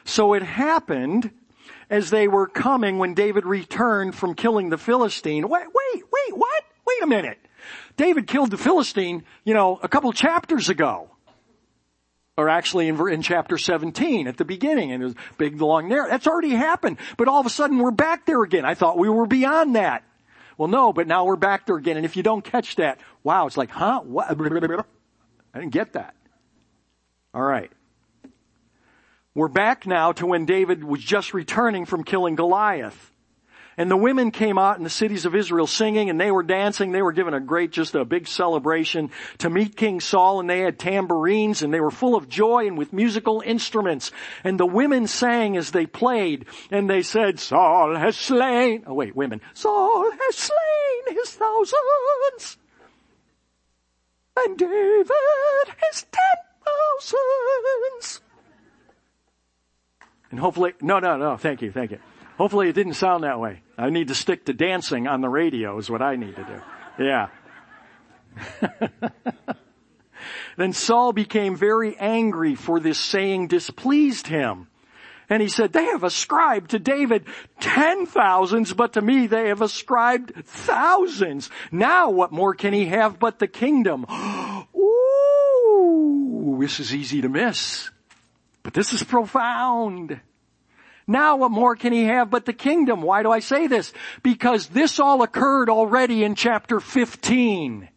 So 0.05 0.33
it 0.33 0.43
happened 0.43 1.31
as 1.89 2.09
they 2.09 2.25
were 2.29 2.47
coming 2.47 2.99
when 2.99 3.13
David 3.13 3.45
returned 3.45 4.15
from 4.15 4.33
killing 4.33 4.69
the 4.69 4.77
Philistine. 4.77 5.49
Wait, 5.49 5.67
wait, 5.67 6.03
wait, 6.09 6.37
what? 6.37 6.63
Wait 6.85 7.03
a 7.03 7.07
minute. 7.07 7.39
David 7.97 8.27
killed 8.27 8.51
the 8.51 8.57
Philistine, 8.57 9.25
you 9.43 9.53
know, 9.53 9.77
a 9.83 9.89
couple 9.89 10.13
chapters 10.13 10.69
ago 10.69 11.09
or 12.37 12.49
actually 12.49 12.87
in, 12.87 13.09
in 13.09 13.21
chapter 13.21 13.57
17 13.57 14.27
at 14.27 14.37
the 14.37 14.45
beginning 14.45 14.91
and 14.91 15.01
it 15.01 15.05
was 15.05 15.15
big 15.37 15.59
long 15.59 15.89
narrative. 15.89 16.11
That's 16.11 16.27
already 16.27 16.51
happened. 16.51 16.97
But 17.17 17.27
all 17.27 17.39
of 17.39 17.45
a 17.45 17.49
sudden 17.49 17.79
we're 17.79 17.91
back 17.91 18.25
there 18.25 18.43
again. 18.43 18.63
I 18.63 18.75
thought 18.75 18.97
we 18.97 19.09
were 19.09 19.25
beyond 19.25 19.75
that. 19.75 20.03
Well, 20.57 20.67
no, 20.67 20.93
but 20.93 21.07
now 21.07 21.25
we're 21.25 21.35
back 21.35 21.65
there 21.65 21.75
again. 21.75 21.97
And 21.97 22.05
if 22.05 22.17
you 22.17 22.23
don't 22.23 22.43
catch 22.43 22.77
that, 22.77 22.99
wow, 23.23 23.47
it's 23.47 23.57
like, 23.57 23.69
huh? 23.69 24.01
What? 24.01 24.29
I 24.29 25.59
didn't 25.59 25.71
get 25.71 25.93
that. 25.93 26.15
All 27.33 27.43
right. 27.43 27.71
We're 29.35 29.47
back 29.49 29.85
now 29.85 30.13
to 30.13 30.25
when 30.25 30.45
David 30.45 30.83
was 30.83 31.03
just 31.03 31.35
returning 31.35 31.85
from 31.85 32.03
killing 32.03 32.35
Goliath. 32.35 33.11
And 33.79 33.91
the 33.91 33.97
women 33.97 34.31
came 34.31 34.57
out 34.57 34.79
in 34.79 34.83
the 34.83 34.89
cities 34.89 35.25
of 35.25 35.35
Israel 35.35 35.67
singing 35.67 36.09
and 36.09 36.19
they 36.19 36.31
were 36.31 36.41
dancing. 36.41 36.91
They 36.91 37.03
were 37.03 37.11
given 37.11 37.35
a 37.35 37.39
great, 37.39 37.71
just 37.71 37.93
a 37.93 38.03
big 38.03 38.27
celebration 38.27 39.11
to 39.37 39.51
meet 39.51 39.77
King 39.77 39.99
Saul 39.99 40.39
and 40.39 40.49
they 40.49 40.61
had 40.61 40.79
tambourines 40.79 41.61
and 41.61 41.71
they 41.71 41.79
were 41.79 41.91
full 41.91 42.15
of 42.15 42.27
joy 42.27 42.65
and 42.65 42.75
with 42.75 42.91
musical 42.91 43.43
instruments. 43.45 44.11
And 44.43 44.59
the 44.59 44.65
women 44.65 45.05
sang 45.05 45.55
as 45.55 45.69
they 45.69 45.85
played 45.85 46.47
and 46.71 46.89
they 46.89 47.03
said, 47.03 47.39
Saul 47.39 47.95
has 47.95 48.17
slain, 48.17 48.83
oh 48.87 48.95
wait, 48.95 49.15
women, 49.15 49.41
Saul 49.53 50.09
has 50.09 50.35
slain 50.35 51.15
his 51.15 51.29
thousands 51.33 52.57
and 54.37 54.57
David 54.57 55.11
his 55.91 56.05
ten 56.11 56.47
thousands. 56.65 58.21
And 60.31 60.39
hopefully, 60.39 60.73
no, 60.81 60.97
no, 60.97 61.15
no, 61.15 61.37
thank 61.37 61.61
you, 61.61 61.71
thank 61.71 61.91
you. 61.91 61.99
Hopefully 62.37 62.69
it 62.69 62.73
didn't 62.73 62.93
sound 62.93 63.23
that 63.23 63.39
way. 63.39 63.63
I 63.77 63.89
need 63.89 64.09
to 64.09 64.15
stick 64.15 64.45
to 64.45 64.53
dancing 64.53 65.07
on 65.07 65.21
the 65.21 65.29
radio 65.29 65.77
is 65.79 65.89
what 65.89 66.03
I 66.03 66.15
need 66.15 66.35
to 66.35 66.43
do. 66.43 67.03
Yeah. 67.03 67.29
then 70.57 70.73
Saul 70.73 71.13
became 71.13 71.55
very 71.55 71.97
angry 71.97 72.53
for 72.53 72.79
this 72.79 72.99
saying 72.99 73.47
displeased 73.47 74.27
him. 74.27 74.67
And 75.29 75.41
he 75.41 75.49
said, 75.49 75.73
they 75.73 75.85
have 75.85 76.03
ascribed 76.03 76.71
to 76.71 76.79
David 76.79 77.25
ten 77.59 78.05
thousands, 78.05 78.71
but 78.73 78.93
to 78.93 79.01
me 79.01 79.27
they 79.27 79.49
have 79.49 79.61
ascribed 79.61 80.31
thousands. 80.45 81.49
Now 81.71 82.11
what 82.11 82.31
more 82.31 82.53
can 82.53 82.71
he 82.71 82.85
have 82.85 83.19
but 83.19 83.39
the 83.39 83.47
kingdom? 83.47 84.05
Ooh, 84.77 86.57
this 86.61 86.79
is 86.79 86.93
easy 86.93 87.21
to 87.21 87.29
miss, 87.29 87.89
but 88.63 88.73
this 88.73 88.93
is 88.93 89.03
profound. 89.03 90.21
Now 91.07 91.37
what 91.37 91.51
more 91.51 91.75
can 91.75 91.93
he 91.93 92.03
have 92.03 92.29
but 92.29 92.45
the 92.45 92.53
kingdom? 92.53 93.01
Why 93.01 93.23
do 93.23 93.31
I 93.31 93.39
say 93.39 93.67
this? 93.67 93.93
Because 94.21 94.67
this 94.67 94.99
all 94.99 95.23
occurred 95.23 95.69
already 95.69 96.23
in 96.23 96.35
chapter 96.35 96.81
15. 96.81 97.89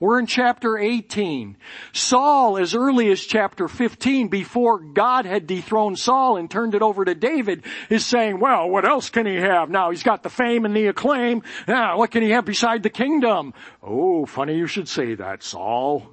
We're 0.00 0.18
in 0.18 0.26
chapter 0.26 0.76
18. 0.76 1.56
Saul, 1.92 2.58
as 2.58 2.74
early 2.74 3.12
as 3.12 3.20
chapter 3.20 3.68
15, 3.68 4.26
before 4.26 4.80
God 4.80 5.26
had 5.26 5.46
dethroned 5.46 5.96
Saul 5.96 6.38
and 6.38 6.50
turned 6.50 6.74
it 6.74 6.82
over 6.82 7.04
to 7.04 7.14
David, 7.14 7.64
is 7.88 8.04
saying, 8.04 8.40
well, 8.40 8.68
what 8.68 8.84
else 8.84 9.10
can 9.10 9.26
he 9.26 9.36
have? 9.36 9.70
Now 9.70 9.90
he's 9.90 10.02
got 10.02 10.24
the 10.24 10.28
fame 10.28 10.64
and 10.64 10.74
the 10.74 10.88
acclaim. 10.88 11.42
Now, 11.68 11.98
what 11.98 12.10
can 12.10 12.24
he 12.24 12.30
have 12.30 12.44
beside 12.44 12.82
the 12.82 12.90
kingdom? 12.90 13.54
Oh, 13.80 14.26
funny 14.26 14.56
you 14.56 14.66
should 14.66 14.88
say 14.88 15.14
that, 15.14 15.44
Saul. 15.44 16.08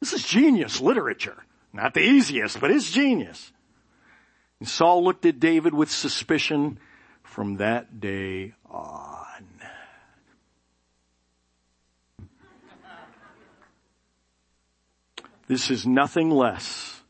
This 0.00 0.14
is 0.14 0.24
genius 0.24 0.80
literature. 0.80 1.44
Not 1.74 1.92
the 1.92 2.00
easiest, 2.00 2.60
but 2.60 2.70
it's 2.70 2.88
genius. 2.92 3.52
And 4.60 4.68
Saul 4.68 5.02
looked 5.02 5.26
at 5.26 5.40
David 5.40 5.74
with 5.74 5.90
suspicion 5.90 6.78
from 7.24 7.56
that 7.56 8.00
day 8.00 8.54
on. 8.70 9.44
This 15.48 15.68
is 15.68 15.84
nothing 15.84 16.30
less 16.30 17.02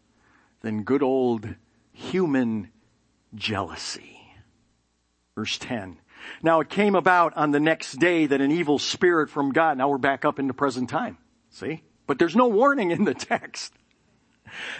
than 0.62 0.82
good 0.82 1.02
old 1.02 1.54
human 1.92 2.70
jealousy. 3.34 4.18
Verse 5.36 5.58
10. 5.58 5.98
Now 6.42 6.60
it 6.60 6.70
came 6.70 6.94
about 6.94 7.36
on 7.36 7.50
the 7.50 7.60
next 7.60 7.92
day 7.98 8.24
that 8.26 8.40
an 8.40 8.50
evil 8.50 8.78
spirit 8.78 9.28
from 9.28 9.52
God, 9.52 9.76
now 9.76 9.90
we're 9.90 9.98
back 9.98 10.24
up 10.24 10.38
into 10.38 10.54
present 10.54 10.88
time. 10.88 11.18
See? 11.50 11.82
But 12.06 12.18
there's 12.18 12.34
no 12.34 12.48
warning 12.48 12.90
in 12.92 13.04
the 13.04 13.14
text. 13.14 13.74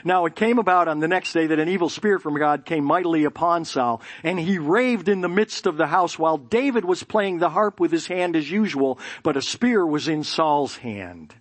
Now 0.04 0.26
it 0.26 0.36
came 0.36 0.58
about 0.58 0.88
on 0.88 1.00
the 1.00 1.08
next 1.08 1.32
day 1.32 1.46
that 1.46 1.58
an 1.58 1.68
evil 1.68 1.88
spirit 1.88 2.22
from 2.22 2.38
God 2.38 2.64
came 2.64 2.84
mightily 2.84 3.24
upon 3.24 3.64
Saul, 3.64 4.02
and 4.22 4.38
he 4.38 4.58
raved 4.58 5.08
in 5.08 5.20
the 5.20 5.28
midst 5.28 5.66
of 5.66 5.76
the 5.76 5.86
house 5.86 6.18
while 6.18 6.36
David 6.36 6.84
was 6.84 7.02
playing 7.02 7.38
the 7.38 7.50
harp 7.50 7.80
with 7.80 7.90
his 7.90 8.06
hand 8.06 8.36
as 8.36 8.50
usual, 8.50 8.98
but 9.22 9.36
a 9.36 9.42
spear 9.42 9.86
was 9.86 10.08
in 10.08 10.24
Saul's 10.24 10.76
hand. 10.76 11.34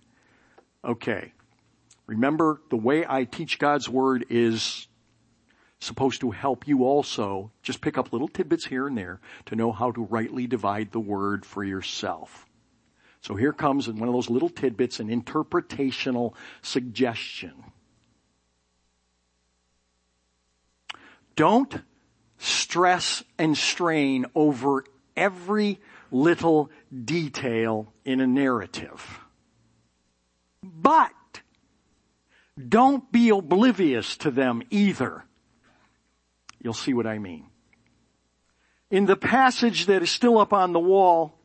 Okay. 0.84 1.32
Remember, 2.06 2.60
the 2.70 2.76
way 2.76 3.04
I 3.08 3.24
teach 3.24 3.58
God's 3.58 3.88
Word 3.88 4.26
is 4.28 4.88
supposed 5.78 6.20
to 6.20 6.30
help 6.30 6.66
you 6.66 6.84
also 6.84 7.50
just 7.62 7.80
pick 7.80 7.98
up 7.98 8.12
little 8.12 8.28
tidbits 8.28 8.66
here 8.66 8.86
and 8.86 8.96
there 8.96 9.20
to 9.46 9.56
know 9.56 9.72
how 9.72 9.90
to 9.92 10.04
rightly 10.04 10.46
divide 10.46 10.92
the 10.92 11.00
Word 11.00 11.44
for 11.46 11.64
yourself. 11.64 12.46
So 13.20 13.36
here 13.36 13.52
comes 13.54 13.88
one 13.88 14.08
of 14.08 14.14
those 14.14 14.28
little 14.28 14.50
tidbits 14.50 15.00
an 15.00 15.08
interpretational 15.08 16.34
suggestion. 16.60 17.52
Don't 21.36 21.74
stress 22.38 23.22
and 23.38 23.56
strain 23.56 24.26
over 24.34 24.84
every 25.16 25.80
little 26.10 26.70
detail 27.04 27.92
in 28.04 28.20
a 28.20 28.26
narrative. 28.26 29.20
But 30.62 31.12
don't 32.68 33.10
be 33.10 33.30
oblivious 33.30 34.16
to 34.18 34.30
them 34.30 34.62
either. 34.70 35.24
You'll 36.60 36.72
see 36.72 36.94
what 36.94 37.06
I 37.06 37.18
mean. 37.18 37.46
In 38.90 39.06
the 39.06 39.16
passage 39.16 39.86
that 39.86 40.02
is 40.02 40.10
still 40.10 40.38
up 40.38 40.52
on 40.52 40.72
the 40.72 40.80
wall, 40.80 41.38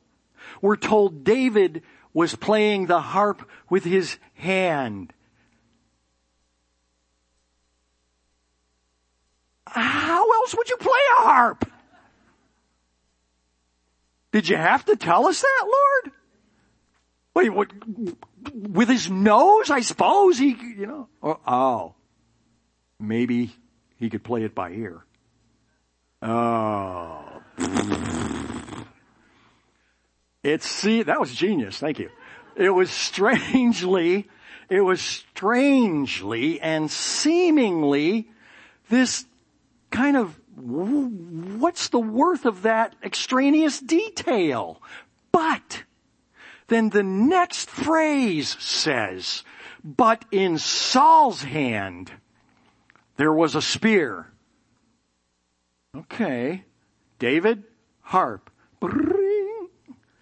we're 0.61 0.75
told 0.75 1.23
David 1.23 1.81
was 2.13 2.35
playing 2.35 2.85
the 2.85 3.01
harp 3.01 3.47
with 3.69 3.83
his 3.83 4.17
hand. 4.35 5.13
How 9.71 10.31
else 10.31 10.55
would 10.55 10.69
you 10.69 10.77
play 10.77 10.99
a 11.19 11.21
harp? 11.21 11.71
Did 14.31 14.47
you 14.47 14.57
have 14.57 14.85
to 14.85 14.95
tell 14.95 15.27
us 15.27 15.41
that, 15.41 15.63
Lord? 15.63 16.13
Wait, 17.35 17.49
what, 17.49 17.71
with 18.53 18.89
his 18.89 19.09
nose, 19.09 19.69
I 19.69 19.81
suppose 19.81 20.37
he, 20.37 20.49
you 20.77 20.85
know, 20.85 21.07
oh, 21.23 21.39
oh, 21.47 21.95
maybe 22.99 23.51
he 23.97 24.09
could 24.09 24.23
play 24.23 24.43
it 24.43 24.53
by 24.53 24.71
ear. 24.71 25.05
Oh. 26.21 27.41
It's, 30.43 30.67
see, 30.67 31.03
that 31.03 31.19
was 31.19 31.33
genius. 31.33 31.77
Thank 31.77 31.99
you. 31.99 32.09
It 32.55 32.69
was 32.69 32.89
strangely, 32.91 34.27
it 34.69 34.81
was 34.81 35.01
strangely 35.01 36.59
and 36.59 36.89
seemingly 36.91 38.29
this 38.89 39.25
kind 39.91 40.17
of, 40.17 40.39
what's 40.55 41.89
the 41.89 41.99
worth 41.99 42.45
of 42.45 42.63
that 42.63 42.95
extraneous 43.03 43.79
detail? 43.79 44.81
But, 45.31 45.83
then 46.67 46.89
the 46.89 47.03
next 47.03 47.69
phrase 47.69 48.55
says, 48.59 49.43
but 49.83 50.25
in 50.31 50.57
Saul's 50.57 51.43
hand, 51.43 52.11
there 53.17 53.33
was 53.33 53.55
a 53.55 53.61
spear. 53.61 54.31
Okay. 55.95 56.63
David, 57.17 57.63
harp. 58.01 58.49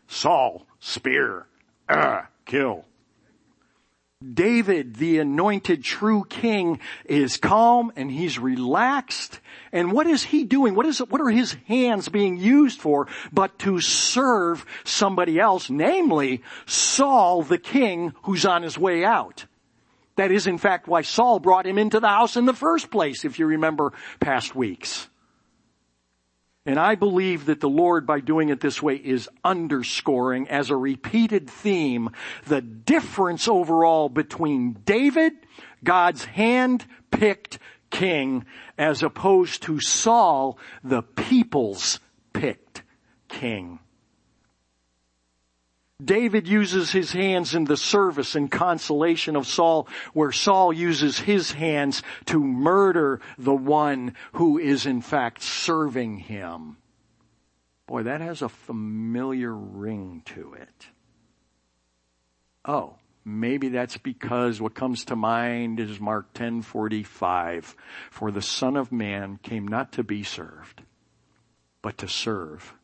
Saul, 0.08 0.66
spear. 0.80 1.48
Uh, 1.90 2.22
kill. 2.46 2.86
David, 4.34 4.96
the 4.96 5.20
anointed 5.20 5.84
true 5.84 6.26
king, 6.28 6.80
is 7.06 7.38
calm 7.38 7.92
and 7.96 8.10
he's 8.10 8.40
relaxed. 8.40 9.40
And 9.72 9.92
what 9.92 10.08
is 10.08 10.24
he 10.24 10.44
doing? 10.44 10.74
What 10.74 10.88
is, 10.88 10.98
what 10.98 11.22
are 11.22 11.30
his 11.30 11.56
hands 11.68 12.10
being 12.10 12.38
used 12.38 12.82
for 12.82 13.08
but 13.32 13.60
to 13.60 13.80
serve 13.80 14.66
somebody 14.84 15.40
else, 15.40 15.70
namely 15.70 16.42
Saul, 16.66 17.44
the 17.44 17.60
king, 17.60 18.14
who's 18.24 18.44
on 18.44 18.64
his 18.64 18.76
way 18.76 19.06
out? 19.06 19.46
That 20.16 20.32
is 20.32 20.48
in 20.48 20.58
fact 20.58 20.88
why 20.88 21.04
Saul 21.04 21.38
brought 21.40 21.68
him 21.68 21.78
into 21.78 22.00
the 22.00 22.08
house 22.08 22.38
in 22.38 22.46
the 22.46 22.54
first 22.54 22.90
place, 22.90 23.24
if 23.24 23.38
you 23.38 23.46
remember 23.46 23.94
past 24.20 24.56
weeks. 24.56 25.10
And 26.68 26.78
I 26.78 26.96
believe 26.96 27.46
that 27.46 27.62
the 27.62 27.70
Lord, 27.70 28.06
by 28.06 28.20
doing 28.20 28.50
it 28.50 28.60
this 28.60 28.84
way, 28.84 28.96
is 28.98 29.30
underscoring 29.42 30.50
as 30.50 30.70
a 30.70 30.76
repeated 30.76 31.50
theme 31.50 32.10
the 32.46 32.60
difference 32.60 33.48
overall 33.48 34.10
between 34.10 34.74
David, 34.84 35.32
God's 35.82 36.26
hand-picked 36.26 37.60
king, 37.90 38.46
as 38.78 39.02
opposed 39.02 39.64
to 39.64 39.80
Saul, 39.80 40.60
the 40.84 41.04
people's 41.04 42.02
picked 42.34 42.84
king. 43.30 43.80
David 46.04 46.48
uses 46.48 46.92
his 46.92 47.12
hands 47.12 47.56
in 47.56 47.66
the 47.66 47.78
service 47.78 48.36
and 48.36 48.52
consolation 48.52 49.36
of 49.36 49.48
Saul, 49.48 49.88
where 50.14 50.32
Saul 50.32 50.72
uses 50.72 51.20
his 51.20 51.54
hands 51.54 52.04
to 52.26 52.40
murder 52.40 53.20
the 53.38 53.56
one 53.56 54.14
who 54.34 54.60
is 54.60 54.86
in 54.86 55.02
fact 55.02 55.42
serving 55.42 56.18
him. 56.20 56.78
Boy, 57.88 58.04
that 58.04 58.22
has 58.22 58.44
a 58.44 58.50
familiar 58.50 59.56
ring 59.56 60.22
to 60.26 60.54
it. 60.54 60.88
Oh, 62.64 62.98
maybe 63.26 63.70
that's 63.70 63.98
because 63.98 64.62
what 64.62 64.76
comes 64.76 65.06
to 65.06 65.16
mind 65.16 65.80
is 65.80 66.00
Mark 66.00 66.32
10:45, 66.34 67.76
for 68.12 68.30
the 68.30 68.42
son 68.42 68.76
of 68.76 68.92
man 68.92 69.40
came 69.42 69.68
not 69.68 69.94
to 69.94 70.04
be 70.04 70.22
served, 70.22 70.84
but 71.82 71.98
to 72.00 72.08
serve 72.08 72.77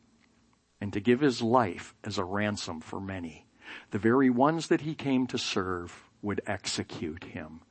and 0.84 0.92
to 0.92 1.00
give 1.00 1.20
his 1.20 1.40
life 1.40 1.94
as 2.04 2.18
a 2.18 2.24
ransom 2.24 2.78
for 2.78 3.00
many. 3.00 3.46
The 3.90 3.98
very 3.98 4.28
ones 4.28 4.66
that 4.66 4.82
he 4.82 4.94
came 4.94 5.26
to 5.28 5.38
serve 5.38 6.04
would 6.20 6.42
execute 6.46 7.24
him. 7.24 7.62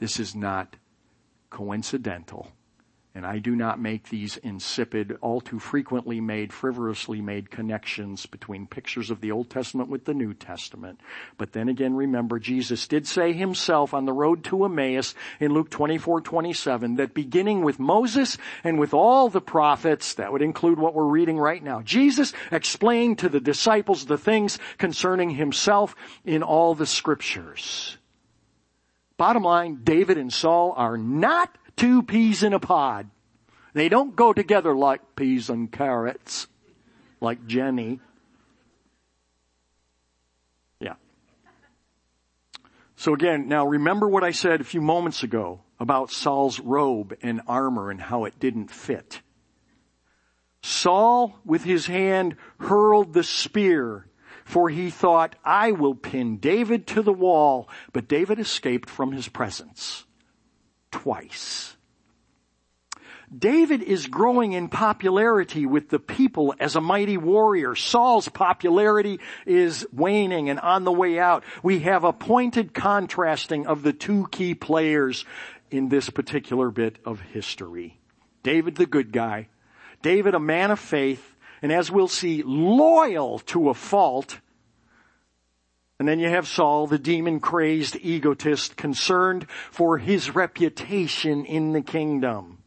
This 0.00 0.18
is 0.18 0.34
not 0.34 0.74
coincidental. 1.48 2.50
And 3.16 3.24
I 3.24 3.38
do 3.38 3.56
not 3.56 3.80
make 3.80 4.10
these 4.10 4.36
insipid, 4.36 5.16
all 5.22 5.40
too 5.40 5.58
frequently 5.58 6.20
made, 6.20 6.52
frivolously 6.52 7.22
made 7.22 7.50
connections 7.50 8.26
between 8.26 8.66
pictures 8.66 9.10
of 9.10 9.22
the 9.22 9.32
Old 9.32 9.48
Testament 9.48 9.88
with 9.88 10.04
the 10.04 10.12
New 10.12 10.34
Testament. 10.34 11.00
But 11.38 11.52
then 11.52 11.70
again, 11.70 11.94
remember, 11.94 12.38
Jesus 12.38 12.86
did 12.86 13.06
say 13.06 13.32
himself 13.32 13.94
on 13.94 14.04
the 14.04 14.12
road 14.12 14.44
to 14.44 14.66
Emmaus 14.66 15.14
in 15.40 15.54
Luke 15.54 15.70
24, 15.70 16.20
27, 16.20 16.96
that 16.96 17.14
beginning 17.14 17.62
with 17.62 17.78
Moses 17.78 18.36
and 18.62 18.78
with 18.78 18.92
all 18.92 19.30
the 19.30 19.40
prophets, 19.40 20.12
that 20.12 20.30
would 20.30 20.42
include 20.42 20.78
what 20.78 20.92
we're 20.92 21.04
reading 21.04 21.38
right 21.38 21.62
now, 21.62 21.80
Jesus 21.80 22.34
explained 22.52 23.20
to 23.20 23.30
the 23.30 23.40
disciples 23.40 24.04
the 24.04 24.18
things 24.18 24.58
concerning 24.76 25.30
himself 25.30 25.96
in 26.26 26.42
all 26.42 26.74
the 26.74 26.84
scriptures. 26.84 27.96
Bottom 29.16 29.44
line, 29.44 29.80
David 29.84 30.18
and 30.18 30.30
Saul 30.30 30.74
are 30.76 30.98
not 30.98 31.56
two 31.76 32.02
peas 32.02 32.42
in 32.42 32.52
a 32.52 32.60
pod. 32.60 33.10
They 33.74 33.88
don't 33.88 34.16
go 34.16 34.32
together 34.32 34.74
like 34.74 35.16
peas 35.16 35.50
and 35.50 35.70
carrots, 35.70 36.46
like 37.20 37.46
Jenny. 37.46 38.00
Yeah. 40.80 40.94
So 42.96 43.12
again, 43.12 43.48
now 43.48 43.66
remember 43.66 44.08
what 44.08 44.24
I 44.24 44.30
said 44.30 44.60
a 44.60 44.64
few 44.64 44.80
moments 44.80 45.22
ago 45.22 45.60
about 45.78 46.10
Saul's 46.10 46.58
robe 46.58 47.18
and 47.20 47.42
armor 47.46 47.90
and 47.90 48.00
how 48.00 48.24
it 48.24 48.40
didn't 48.40 48.70
fit. 48.70 49.20
Saul, 50.62 51.38
with 51.44 51.62
his 51.62 51.86
hand, 51.86 52.36
hurled 52.58 53.12
the 53.12 53.22
spear, 53.22 54.06
for 54.44 54.70
he 54.70 54.88
thought, 54.90 55.36
I 55.44 55.72
will 55.72 55.94
pin 55.94 56.38
David 56.38 56.86
to 56.88 57.02
the 57.02 57.12
wall, 57.12 57.68
but 57.92 58.08
David 58.08 58.38
escaped 58.40 58.88
from 58.88 59.12
his 59.12 59.28
presence. 59.28 60.05
Twice. 60.90 61.76
David 63.36 63.82
is 63.82 64.06
growing 64.06 64.52
in 64.52 64.68
popularity 64.68 65.66
with 65.66 65.88
the 65.88 65.98
people 65.98 66.54
as 66.60 66.76
a 66.76 66.80
mighty 66.80 67.16
warrior. 67.16 67.74
Saul's 67.74 68.28
popularity 68.28 69.18
is 69.44 69.84
waning 69.92 70.48
and 70.48 70.60
on 70.60 70.84
the 70.84 70.92
way 70.92 71.18
out. 71.18 71.42
We 71.62 71.80
have 71.80 72.04
a 72.04 72.12
pointed 72.12 72.72
contrasting 72.72 73.66
of 73.66 73.82
the 73.82 73.92
two 73.92 74.28
key 74.30 74.54
players 74.54 75.24
in 75.70 75.88
this 75.88 76.08
particular 76.08 76.70
bit 76.70 76.98
of 77.04 77.20
history. 77.20 77.98
David 78.44 78.76
the 78.76 78.86
good 78.86 79.10
guy, 79.10 79.48
David 80.02 80.34
a 80.34 80.40
man 80.40 80.70
of 80.70 80.78
faith, 80.78 81.34
and 81.62 81.72
as 81.72 81.90
we'll 81.90 82.06
see, 82.06 82.44
loyal 82.44 83.40
to 83.40 83.70
a 83.70 83.74
fault. 83.74 84.38
And 85.98 86.06
then 86.06 86.18
you 86.18 86.28
have 86.28 86.46
Saul, 86.46 86.86
the 86.86 86.98
demon 86.98 87.40
crazed 87.40 87.96
egotist 88.02 88.76
concerned 88.76 89.46
for 89.70 89.96
his 89.98 90.34
reputation 90.34 91.46
in 91.46 91.72
the 91.72 91.80
kingdom. 91.80 92.58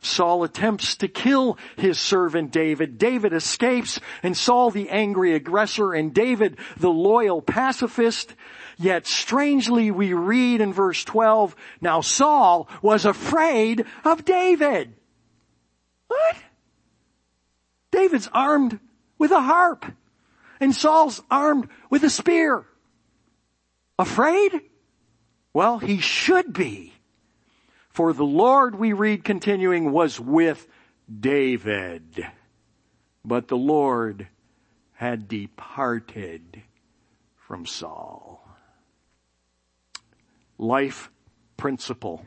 Saul 0.00 0.44
attempts 0.44 0.96
to 0.96 1.08
kill 1.08 1.58
his 1.76 1.98
servant 1.98 2.52
David. 2.52 2.98
David 2.98 3.32
escapes 3.32 3.98
and 4.22 4.36
Saul 4.36 4.70
the 4.70 4.90
angry 4.90 5.34
aggressor 5.34 5.94
and 5.94 6.14
David 6.14 6.58
the 6.76 6.90
loyal 6.90 7.40
pacifist. 7.42 8.34
Yet 8.76 9.06
strangely 9.06 9.90
we 9.90 10.12
read 10.12 10.60
in 10.60 10.72
verse 10.72 11.02
12, 11.04 11.56
now 11.80 12.02
Saul 12.02 12.68
was 12.82 13.06
afraid 13.06 13.86
of 14.04 14.24
David. 14.24 14.94
What? 16.08 16.36
David's 17.90 18.28
armed 18.32 18.78
with 19.18 19.30
a 19.30 19.40
harp 19.40 19.86
and 20.60 20.74
Saul's 20.74 21.22
armed 21.30 21.68
with 21.90 22.04
a 22.04 22.10
spear. 22.10 22.64
Afraid? 23.98 24.60
Well, 25.52 25.78
he 25.78 25.98
should 25.98 26.52
be. 26.52 26.92
For 27.90 28.12
the 28.12 28.24
Lord, 28.24 28.74
we 28.74 28.92
read 28.92 29.24
continuing, 29.24 29.92
was 29.92 30.18
with 30.18 30.66
David. 31.20 32.26
But 33.24 33.48
the 33.48 33.56
Lord 33.56 34.28
had 34.94 35.28
departed 35.28 36.62
from 37.36 37.66
Saul. 37.66 38.46
Life 40.58 41.10
principle. 41.56 42.26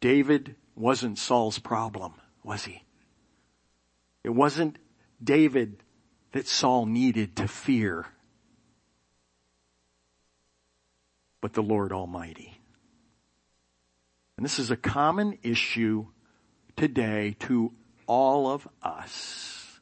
David 0.00 0.56
wasn't 0.74 1.18
Saul's 1.18 1.58
problem, 1.58 2.14
was 2.42 2.64
he? 2.64 2.82
It 4.24 4.30
wasn't 4.30 4.78
David 5.22 5.82
that 6.32 6.46
Saul 6.46 6.86
needed 6.86 7.36
to 7.36 7.48
fear, 7.48 8.06
but 11.40 11.52
the 11.52 11.62
Lord 11.62 11.92
Almighty. 11.92 12.60
And 14.36 14.44
this 14.44 14.58
is 14.58 14.70
a 14.70 14.76
common 14.76 15.38
issue 15.42 16.06
today 16.76 17.36
to 17.40 17.72
all 18.06 18.50
of 18.50 18.66
us. 18.82 19.80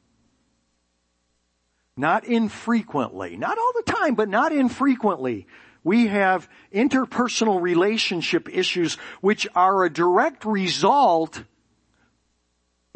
Not 1.96 2.24
infrequently, 2.24 3.36
not 3.36 3.58
all 3.58 3.72
the 3.74 3.92
time, 3.92 4.14
but 4.14 4.28
not 4.28 4.52
infrequently. 4.52 5.46
We 5.84 6.08
have 6.08 6.48
interpersonal 6.72 7.60
relationship 7.60 8.48
issues 8.48 8.94
which 9.20 9.46
are 9.54 9.84
a 9.84 9.90
direct 9.90 10.44
result 10.44 11.44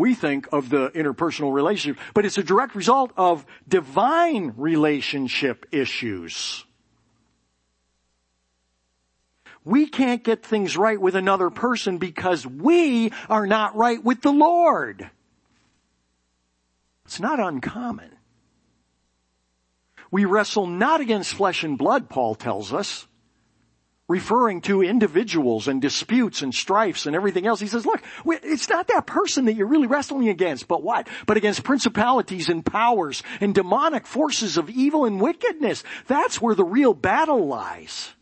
we 0.02 0.16
think 0.16 0.48
of 0.52 0.68
the 0.68 0.90
interpersonal 0.90 1.52
relationship, 1.52 2.02
but 2.12 2.24
it's 2.26 2.36
a 2.36 2.42
direct 2.42 2.74
result 2.74 3.12
of 3.16 3.46
divine 3.68 4.52
relationship 4.56 5.64
issues. 5.70 6.64
We 9.64 9.86
can't 9.86 10.24
get 10.24 10.44
things 10.44 10.76
right 10.76 11.00
with 11.00 11.14
another 11.14 11.50
person 11.50 11.98
because 11.98 12.44
we 12.44 13.12
are 13.30 13.46
not 13.46 13.76
right 13.76 14.02
with 14.02 14.22
the 14.22 14.32
Lord. 14.32 15.08
It's 17.04 17.20
not 17.20 17.38
uncommon. 17.38 18.10
We 20.10 20.24
wrestle 20.24 20.66
not 20.66 21.00
against 21.00 21.32
flesh 21.32 21.62
and 21.62 21.78
blood, 21.78 22.08
Paul 22.10 22.34
tells 22.34 22.72
us, 22.72 23.06
referring 24.12 24.60
to 24.60 24.82
individuals 24.82 25.68
and 25.68 25.80
disputes 25.80 26.42
and 26.42 26.54
strifes 26.54 27.06
and 27.06 27.16
everything 27.16 27.46
else. 27.46 27.60
He 27.60 27.66
says, 27.66 27.86
look, 27.86 28.02
it's 28.26 28.68
not 28.68 28.88
that 28.88 29.06
person 29.06 29.46
that 29.46 29.54
you're 29.54 29.66
really 29.66 29.86
wrestling 29.86 30.28
against, 30.28 30.68
but 30.68 30.82
what? 30.82 31.08
But 31.26 31.38
against 31.38 31.64
principalities 31.64 32.50
and 32.50 32.64
powers 32.64 33.22
and 33.40 33.54
demonic 33.54 34.06
forces 34.06 34.58
of 34.58 34.68
evil 34.68 35.06
and 35.06 35.18
wickedness. 35.18 35.82
That's 36.06 36.40
where 36.42 36.54
the 36.54 36.64
real 36.64 36.92
battle 36.92 37.46
lies 37.46 38.12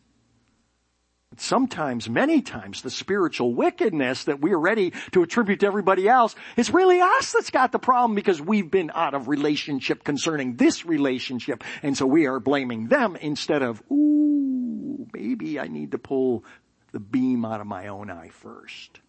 sometimes, 1.41 2.09
many 2.09 2.41
times, 2.41 2.81
the 2.81 2.89
spiritual 2.89 3.53
wickedness 3.53 4.25
that 4.25 4.39
we're 4.39 4.57
ready 4.57 4.93
to 5.11 5.23
attribute 5.23 5.61
to 5.61 5.67
everybody 5.67 6.07
else, 6.07 6.35
it's 6.55 6.69
really 6.69 7.01
us 7.01 7.31
that's 7.33 7.49
got 7.49 7.71
the 7.71 7.79
problem 7.79 8.15
because 8.15 8.41
we've 8.41 8.69
been 8.69 8.91
out 8.93 9.13
of 9.13 9.27
relationship 9.27 10.03
concerning 10.03 10.55
this 10.55 10.85
relationship. 10.85 11.63
And 11.83 11.97
so 11.97 12.05
we 12.05 12.27
are 12.27 12.39
blaming 12.39 12.87
them 12.87 13.15
instead 13.15 13.61
of, 13.61 13.81
ooh, 13.91 15.07
maybe 15.13 15.59
I 15.59 15.67
need 15.67 15.91
to 15.91 15.97
pull 15.97 16.43
the 16.91 16.99
beam 16.99 17.45
out 17.45 17.61
of 17.61 17.67
my 17.67 17.87
own 17.87 18.09
eye 18.09 18.29
first. 18.29 18.99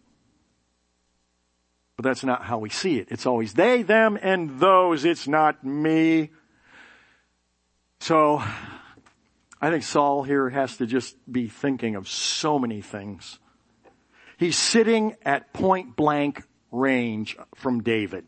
But 1.95 2.03
that's 2.03 2.23
not 2.23 2.43
how 2.43 2.57
we 2.57 2.69
see 2.69 2.97
it. 2.97 3.09
It's 3.11 3.25
always 3.25 3.53
they, 3.53 3.83
them, 3.83 4.17
and 4.21 4.59
those. 4.59 5.05
It's 5.05 5.27
not 5.27 5.63
me. 5.63 6.31
So 7.99 8.43
I 9.63 9.69
think 9.69 9.83
Saul 9.83 10.23
here 10.23 10.49
has 10.49 10.75
to 10.79 10.85
just 10.85 11.15
be 11.31 11.47
thinking 11.47 11.95
of 11.95 12.09
so 12.09 12.59
many 12.59 12.81
things. 12.81 13.39
He's 14.35 14.57
sitting 14.57 15.15
at 15.23 15.53
point 15.53 15.95
blank 15.95 16.43
range 16.69 17.37
from 17.55 17.81
David. 17.81 18.25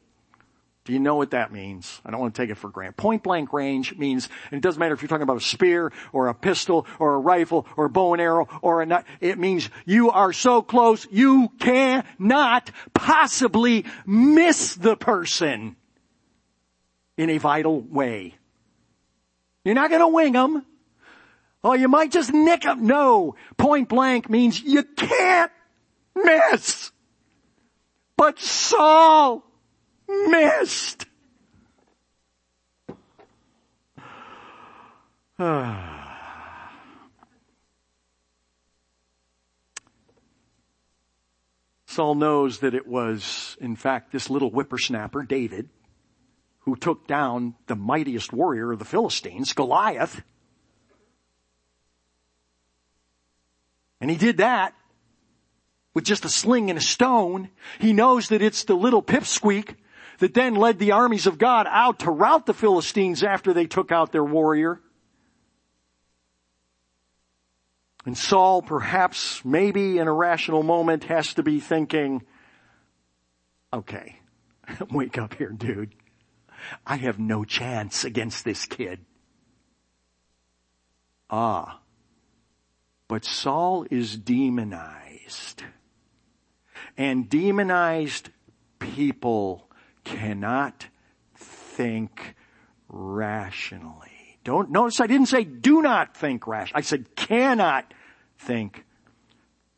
Do 0.86 0.94
you 0.94 1.00
know 1.00 1.16
what 1.16 1.32
that 1.32 1.52
means? 1.52 2.00
I 2.06 2.12
don't 2.12 2.22
want 2.22 2.36
to 2.36 2.42
take 2.42 2.52
it 2.52 2.56
for 2.56 2.70
granted. 2.70 2.96
Point 2.96 3.22
blank 3.22 3.52
range 3.52 3.98
means, 3.98 4.30
and 4.50 4.60
it 4.60 4.62
doesn't 4.62 4.80
matter 4.80 4.94
if 4.94 5.02
you're 5.02 5.10
talking 5.10 5.24
about 5.24 5.36
a 5.36 5.42
spear 5.42 5.92
or 6.14 6.30
a 6.30 6.34
pistol 6.34 6.88
or 7.00 7.16
a 7.16 7.20
rifle 7.20 7.68
or 7.76 7.84
a 7.84 7.90
bow 7.90 8.14
and 8.14 8.22
arrow 8.22 8.48
or 8.62 8.82
a 8.82 8.86
nut. 8.86 9.04
It 9.20 9.38
means 9.38 9.70
you 9.86 10.12
are 10.12 10.32
so 10.32 10.62
close 10.62 11.06
you 11.12 11.52
cannot 11.60 12.72
possibly 12.94 13.84
miss 14.06 14.76
the 14.76 14.96
person 14.96 15.76
in 17.18 17.30
a 17.30 17.40
vital 17.40 17.82
way. 17.82 18.36
You're 19.66 19.76
not 19.76 19.90
going 19.90 20.00
to 20.00 20.08
wing 20.08 20.32
them. 20.32 20.66
Oh, 21.66 21.74
you 21.74 21.88
might 21.88 22.12
just 22.12 22.32
nick 22.32 22.62
them. 22.62 22.86
No. 22.86 23.34
Point 23.58 23.90
blank 23.90 24.30
means 24.30 24.62
you 24.62 24.84
can't 24.84 25.52
miss. 26.16 26.92
But 28.16 28.38
Saul 28.38 29.44
missed. 30.08 31.08
Saul 41.88 42.14
knows 42.14 42.60
that 42.60 42.76
it 42.76 42.86
was, 42.86 43.58
in 43.60 43.76
fact, 43.76 44.12
this 44.12 44.30
little 44.30 44.52
whippersnapper, 44.52 45.24
David, 45.24 45.70
who 46.60 46.76
took 46.76 47.08
down 47.08 47.56
the 47.66 47.76
mightiest 47.76 48.32
warrior 48.32 48.72
of 48.72 48.78
the 48.78 48.86
Philistines, 48.86 49.54
Goliath. 49.54 50.22
And 54.06 54.12
he 54.12 54.18
did 54.18 54.38
that 54.38 54.76
with 55.96 56.04
just 56.04 56.26
a 56.26 56.30
sling 56.30 56.70
and 56.70 56.78
a 56.78 56.82
stone. 56.82 57.50
He 57.80 57.92
knows 57.92 58.30
that 58.30 58.44
it's 58.44 58.64
the 58.64 58.76
little 58.76 59.02
pipsqueak 59.02 59.78
that 60.20 60.36
then 60.36 60.54
led 60.54 60.78
the 60.78 60.92
armies 60.92 61.26
of 61.26 61.40
God 61.40 61.66
out 61.68 61.98
to 62.02 62.12
rout 62.12 62.46
the 62.46 62.54
Philistines 62.54 63.24
after 63.24 63.52
they 63.52 63.66
took 63.66 63.92
out 63.92 64.12
their 64.12 64.24
warrior. 64.24 64.80
And 68.06 68.16
Saul, 68.16 68.62
perhaps, 68.62 69.44
maybe 69.44 69.98
in 69.98 70.08
a 70.08 70.14
rational 70.14 70.62
moment, 70.62 71.06
has 71.06 71.34
to 71.34 71.42
be 71.42 71.60
thinking, 71.60 72.22
okay, 73.74 74.20
wake 74.92 75.18
up 75.18 75.34
here, 75.34 75.50
dude. 75.50 75.96
I 76.86 76.98
have 76.98 77.18
no 77.18 77.44
chance 77.44 78.06
against 78.06 78.46
this 78.46 78.68
kid. 78.68 79.00
Ah, 81.28 81.80
but 83.08 83.26
Saul 83.26 83.86
is 83.90 84.18
demonized. 84.18 85.64
And 86.98 87.30
demonized 87.30 88.30
people 88.80 89.70
cannot 90.04 90.88
think 91.36 92.36
rationally. 92.88 94.40
Don't 94.44 94.70
notice 94.70 95.00
I 95.00 95.08
didn't 95.08 95.28
say 95.28 95.44
do 95.44 95.82
not 95.82 96.16
think 96.16 96.48
rash. 96.48 96.72
I 96.74 96.82
said 96.82 97.16
cannot 97.16 97.94
think 98.38 98.86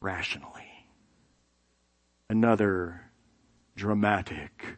rationally. 0.01 0.53
Another 2.30 3.01
dramatic 3.75 4.78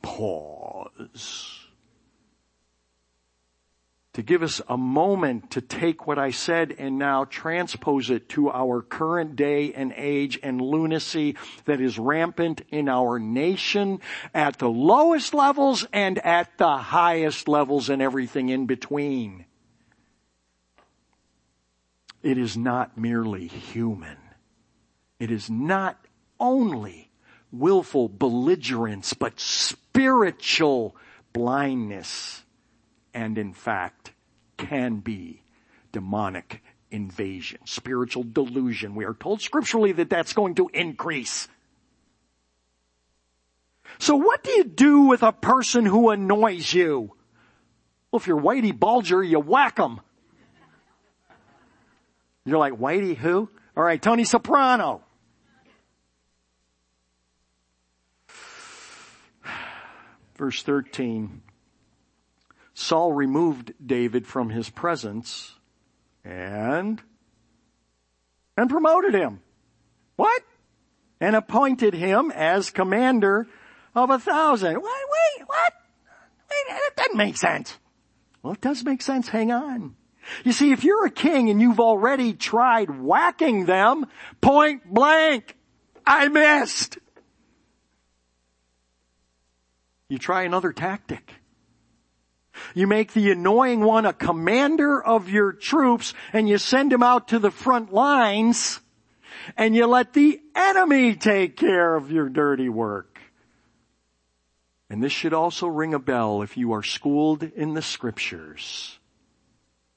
pause 0.00 1.63
to 4.14 4.22
give 4.22 4.42
us 4.42 4.60
a 4.68 4.76
moment 4.76 5.50
to 5.50 5.60
take 5.60 6.06
what 6.06 6.18
I 6.18 6.30
said 6.30 6.74
and 6.78 6.98
now 6.98 7.24
transpose 7.24 8.10
it 8.10 8.28
to 8.30 8.48
our 8.48 8.80
current 8.80 9.34
day 9.34 9.72
and 9.72 9.92
age 9.96 10.38
and 10.42 10.60
lunacy 10.60 11.36
that 11.64 11.80
is 11.80 11.98
rampant 11.98 12.62
in 12.70 12.88
our 12.88 13.18
nation 13.18 14.00
at 14.32 14.58
the 14.58 14.68
lowest 14.68 15.34
levels 15.34 15.84
and 15.92 16.18
at 16.20 16.56
the 16.58 16.76
highest 16.76 17.48
levels 17.48 17.90
and 17.90 18.00
everything 18.00 18.50
in 18.50 18.66
between. 18.66 19.46
It 22.22 22.38
is 22.38 22.56
not 22.56 22.96
merely 22.96 23.48
human. 23.48 24.16
It 25.18 25.32
is 25.32 25.50
not 25.50 25.98
only 26.38 27.10
willful 27.50 28.08
belligerence, 28.08 29.12
but 29.12 29.40
spiritual 29.40 30.94
blindness 31.32 32.43
and 33.14 33.38
in 33.38 33.54
fact 33.54 34.12
can 34.56 34.96
be 34.96 35.42
demonic 35.92 36.62
invasion, 36.90 37.60
spiritual 37.64 38.24
delusion. 38.24 38.94
We 38.94 39.04
are 39.04 39.14
told 39.14 39.40
scripturally 39.40 39.92
that 39.92 40.10
that's 40.10 40.32
going 40.32 40.56
to 40.56 40.68
increase. 40.74 41.48
So 43.98 44.16
what 44.16 44.42
do 44.42 44.50
you 44.50 44.64
do 44.64 45.02
with 45.02 45.22
a 45.22 45.32
person 45.32 45.86
who 45.86 46.10
annoys 46.10 46.72
you? 46.72 47.14
Well, 48.10 48.20
if 48.20 48.26
you're 48.26 48.40
Whitey 48.40 48.76
Bulger, 48.78 49.22
you 49.22 49.40
whack 49.40 49.76
them. 49.76 50.00
You're 52.44 52.58
like, 52.58 52.74
Whitey 52.74 53.16
who? 53.16 53.48
Alright, 53.76 54.02
Tony 54.02 54.24
Soprano. 54.24 55.02
Verse 60.36 60.62
13. 60.62 61.42
Saul 62.74 63.12
removed 63.12 63.72
David 63.84 64.26
from 64.26 64.50
his 64.50 64.68
presence 64.68 65.54
and, 66.24 67.00
and 68.56 68.68
promoted 68.68 69.14
him. 69.14 69.40
What? 70.16 70.42
And 71.20 71.36
appointed 71.36 71.94
him 71.94 72.32
as 72.32 72.70
commander 72.70 73.46
of 73.94 74.10
a 74.10 74.18
thousand. 74.18 74.74
Wait, 74.74 74.82
wait, 74.82 75.46
what? 75.46 75.72
Wait, 76.50 76.64
that 76.68 76.90
doesn't 76.96 77.16
make 77.16 77.36
sense. 77.36 77.78
Well, 78.42 78.54
it 78.54 78.60
does 78.60 78.84
make 78.84 79.02
sense. 79.02 79.28
Hang 79.28 79.52
on. 79.52 79.94
You 80.44 80.52
see, 80.52 80.72
if 80.72 80.84
you're 80.84 81.06
a 81.06 81.10
king 81.10 81.50
and 81.50 81.60
you've 81.60 81.80
already 81.80 82.32
tried 82.32 82.90
whacking 82.90 83.66
them 83.66 84.06
point 84.40 84.84
blank, 84.92 85.56
I 86.06 86.28
missed. 86.28 86.98
You 90.08 90.18
try 90.18 90.42
another 90.42 90.72
tactic. 90.72 91.34
You 92.74 92.86
make 92.86 93.12
the 93.12 93.30
annoying 93.30 93.80
one 93.80 94.06
a 94.06 94.12
commander 94.12 95.02
of 95.02 95.28
your 95.28 95.52
troops 95.52 96.14
and 96.32 96.48
you 96.48 96.58
send 96.58 96.92
him 96.92 97.02
out 97.02 97.28
to 97.28 97.38
the 97.38 97.50
front 97.50 97.92
lines 97.92 98.80
and 99.56 99.74
you 99.74 99.86
let 99.86 100.12
the 100.12 100.40
enemy 100.54 101.14
take 101.14 101.56
care 101.56 101.94
of 101.94 102.10
your 102.10 102.28
dirty 102.28 102.68
work. 102.68 103.18
And 104.90 105.02
this 105.02 105.12
should 105.12 105.34
also 105.34 105.66
ring 105.66 105.94
a 105.94 105.98
bell 105.98 106.42
if 106.42 106.56
you 106.56 106.72
are 106.72 106.82
schooled 106.82 107.42
in 107.42 107.74
the 107.74 107.82
scriptures 107.82 108.98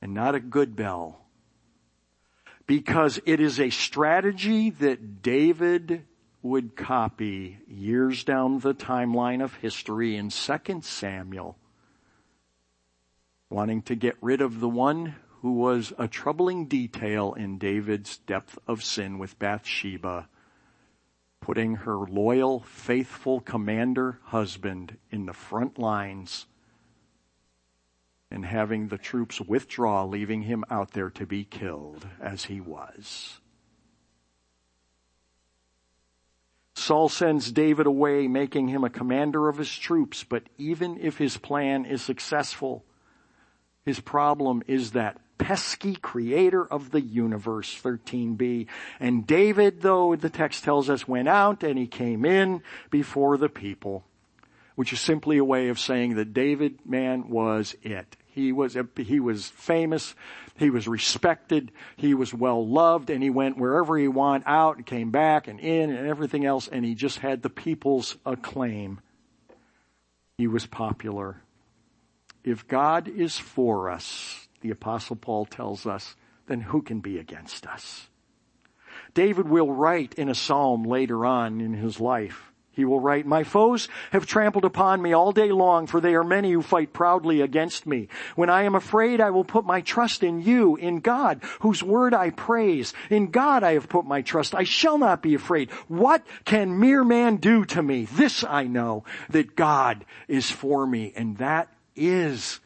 and 0.01 0.13
not 0.13 0.35
a 0.35 0.39
good 0.39 0.75
bell 0.75 1.21
because 2.65 3.19
it 3.25 3.39
is 3.39 3.59
a 3.59 3.69
strategy 3.69 4.69
that 4.69 5.21
David 5.21 6.03
would 6.41 6.75
copy 6.75 7.59
years 7.67 8.23
down 8.23 8.59
the 8.59 8.73
timeline 8.73 9.43
of 9.43 9.55
history 9.55 10.15
in 10.15 10.29
2 10.29 10.81
Samuel 10.81 11.57
wanting 13.49 13.81
to 13.83 13.95
get 13.95 14.15
rid 14.21 14.41
of 14.41 14.59
the 14.59 14.69
one 14.69 15.15
who 15.41 15.53
was 15.53 15.93
a 15.97 16.07
troubling 16.07 16.65
detail 16.65 17.33
in 17.33 17.57
David's 17.57 18.17
depth 18.19 18.57
of 18.67 18.83
sin 18.83 19.17
with 19.17 19.39
Bathsheba, 19.39 20.27
putting 21.39 21.75
her 21.75 21.97
loyal, 21.97 22.61
faithful 22.61 23.39
commander 23.39 24.19
husband 24.25 24.97
in 25.11 25.25
the 25.25 25.33
front 25.33 25.77
lines 25.77 26.47
and 28.29 28.45
having 28.45 28.87
the 28.87 28.97
troops 28.97 29.39
withdraw, 29.39 30.03
leaving 30.03 30.41
him 30.41 30.65
out 30.69 30.91
there 30.91 31.09
to 31.11 31.25
be 31.25 31.45
killed 31.45 32.05
as 32.19 32.45
he 32.45 32.59
was. 32.59 33.39
Saul 36.75 37.09
sends 37.09 37.51
David 37.51 37.85
away, 37.85 38.27
making 38.27 38.67
him 38.67 38.83
a 38.83 38.89
commander 38.89 39.49
of 39.49 39.57
his 39.57 39.75
troops, 39.75 40.23
but 40.23 40.43
even 40.57 40.97
if 40.99 41.17
his 41.17 41.37
plan 41.37 41.85
is 41.85 42.01
successful, 42.01 42.85
his 43.87 44.01
problem 44.01 44.63
is 44.67 44.91
that 44.91 45.17
pesky 45.37 45.95
creator 45.95 46.65
of 46.65 46.91
the 46.91 46.99
universe, 46.99 47.79
13b. 47.81 48.67
And 48.99 49.25
David, 49.25 49.81
though 49.81 50.13
the 50.13 50.29
text 50.29 50.65
tells 50.65 50.89
us, 50.89 51.07
went 51.07 51.29
out 51.29 51.63
and 51.63 51.79
he 51.79 51.87
came 51.87 52.25
in 52.25 52.61
before 52.89 53.37
the 53.37 53.47
people, 53.47 54.03
which 54.75 54.91
is 54.91 54.99
simply 54.99 55.37
a 55.37 55.45
way 55.45 55.69
of 55.69 55.79
saying 55.79 56.15
that 56.15 56.33
David, 56.33 56.79
man, 56.85 57.29
was 57.29 57.77
it. 57.81 58.17
He 58.25 58.51
was, 58.51 58.75
he 58.97 59.21
was 59.21 59.47
famous. 59.47 60.15
He 60.57 60.69
was 60.69 60.85
respected. 60.85 61.71
He 61.95 62.13
was 62.13 62.33
well 62.33 62.67
loved 62.67 63.09
and 63.09 63.23
he 63.23 63.29
went 63.29 63.57
wherever 63.57 63.97
he 63.97 64.09
went 64.09 64.43
out 64.45 64.75
and 64.75 64.85
came 64.85 65.11
back 65.11 65.47
and 65.47 65.61
in 65.61 65.91
and 65.91 66.05
everything 66.05 66.45
else 66.45 66.67
and 66.67 66.83
he 66.83 66.93
just 66.93 67.19
had 67.19 67.41
the 67.41 67.49
people's 67.49 68.17
acclaim. 68.25 68.99
He 70.37 70.47
was 70.47 70.65
popular. 70.65 71.41
If 72.47 72.65
God 72.69 73.09
is 73.09 73.37
for 73.37 73.89
us, 73.89 74.47
the 74.61 74.71
apostle 74.71 75.17
Paul 75.17 75.45
tells 75.45 75.85
us, 75.85 76.15
then 76.47 76.61
who 76.61 76.81
can 76.81 77.01
be 77.01 77.17
against 77.17 77.67
us? 77.67 78.07
David 79.13 79.49
will 79.49 79.69
write 79.69 80.13
in 80.13 80.29
a 80.29 80.33
psalm 80.33 80.83
later 80.83 81.25
on 81.25 81.59
in 81.59 81.73
his 81.73 81.99
life. 81.99 82.53
He 82.71 82.85
will 82.85 83.01
write, 83.01 83.25
My 83.25 83.43
foes 83.43 83.89
have 84.11 84.25
trampled 84.25 84.63
upon 84.63 85.01
me 85.01 85.11
all 85.11 85.33
day 85.33 85.51
long, 85.51 85.87
for 85.87 85.99
they 85.99 86.15
are 86.15 86.23
many 86.23 86.53
who 86.53 86.61
fight 86.61 86.93
proudly 86.93 87.41
against 87.41 87.85
me. 87.85 88.07
When 88.37 88.49
I 88.49 88.63
am 88.63 88.75
afraid, 88.75 89.19
I 89.19 89.31
will 89.31 89.43
put 89.43 89.65
my 89.65 89.81
trust 89.81 90.23
in 90.23 90.39
you, 90.41 90.77
in 90.77 91.01
God, 91.01 91.43
whose 91.59 91.83
word 91.83 92.13
I 92.13 92.29
praise. 92.29 92.93
In 93.09 93.29
God 93.29 93.61
I 93.61 93.73
have 93.73 93.89
put 93.89 94.05
my 94.05 94.21
trust. 94.21 94.55
I 94.55 94.63
shall 94.63 94.97
not 94.97 95.21
be 95.21 95.35
afraid. 95.35 95.69
What 95.89 96.25
can 96.45 96.79
mere 96.79 97.03
man 97.03 97.37
do 97.37 97.65
to 97.65 97.83
me? 97.83 98.05
This 98.05 98.45
I 98.45 98.67
know, 98.67 99.03
that 99.31 99.57
God 99.57 100.05
is 100.29 100.49
for 100.49 100.87
me, 100.87 101.11
and 101.13 101.39
that 101.39 101.67
is 101.97 102.59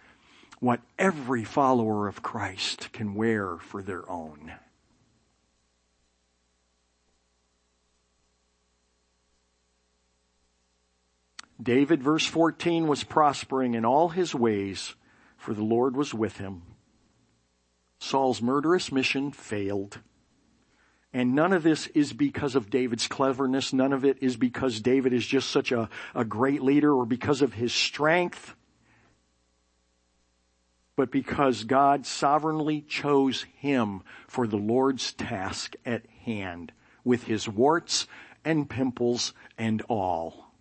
what 0.59 0.81
every 0.99 1.43
follower 1.43 2.07
of 2.07 2.21
Christ 2.21 2.91
can 2.93 3.15
wear 3.15 3.57
for 3.57 3.81
their 3.81 4.07
own. 4.09 4.53
David, 11.61 12.01
verse 12.01 12.25
14, 12.25 12.87
was 12.87 13.03
prospering 13.03 13.73
in 13.73 13.85
all 13.85 14.09
his 14.09 14.33
ways, 14.33 14.95
for 15.37 15.53
the 15.53 15.63
Lord 15.63 15.95
was 15.95 16.13
with 16.13 16.37
him. 16.37 16.63
Saul's 17.99 18.41
murderous 18.41 18.91
mission 18.91 19.31
failed. 19.31 19.99
And 21.13 21.35
none 21.35 21.53
of 21.53 21.61
this 21.61 21.87
is 21.87 22.13
because 22.13 22.55
of 22.55 22.69
David's 22.69 23.07
cleverness. 23.07 23.73
None 23.73 23.93
of 23.93 24.05
it 24.05 24.17
is 24.21 24.37
because 24.37 24.79
David 24.79 25.13
is 25.13 25.25
just 25.25 25.49
such 25.49 25.71
a, 25.71 25.89
a 26.15 26.23
great 26.23 26.61
leader 26.61 26.93
or 26.93 27.05
because 27.05 27.41
of 27.41 27.53
his 27.53 27.73
strength 27.73 28.55
but 30.95 31.11
because 31.11 31.63
God 31.63 32.05
sovereignly 32.05 32.81
chose 32.81 33.43
him 33.57 34.03
for 34.27 34.47
the 34.47 34.57
Lord's 34.57 35.13
task 35.13 35.75
at 35.85 36.05
hand 36.25 36.71
with 37.03 37.23
his 37.23 37.47
warts 37.47 38.07
and 38.43 38.69
pimples 38.69 39.33
and 39.57 39.81
all. 39.83 40.51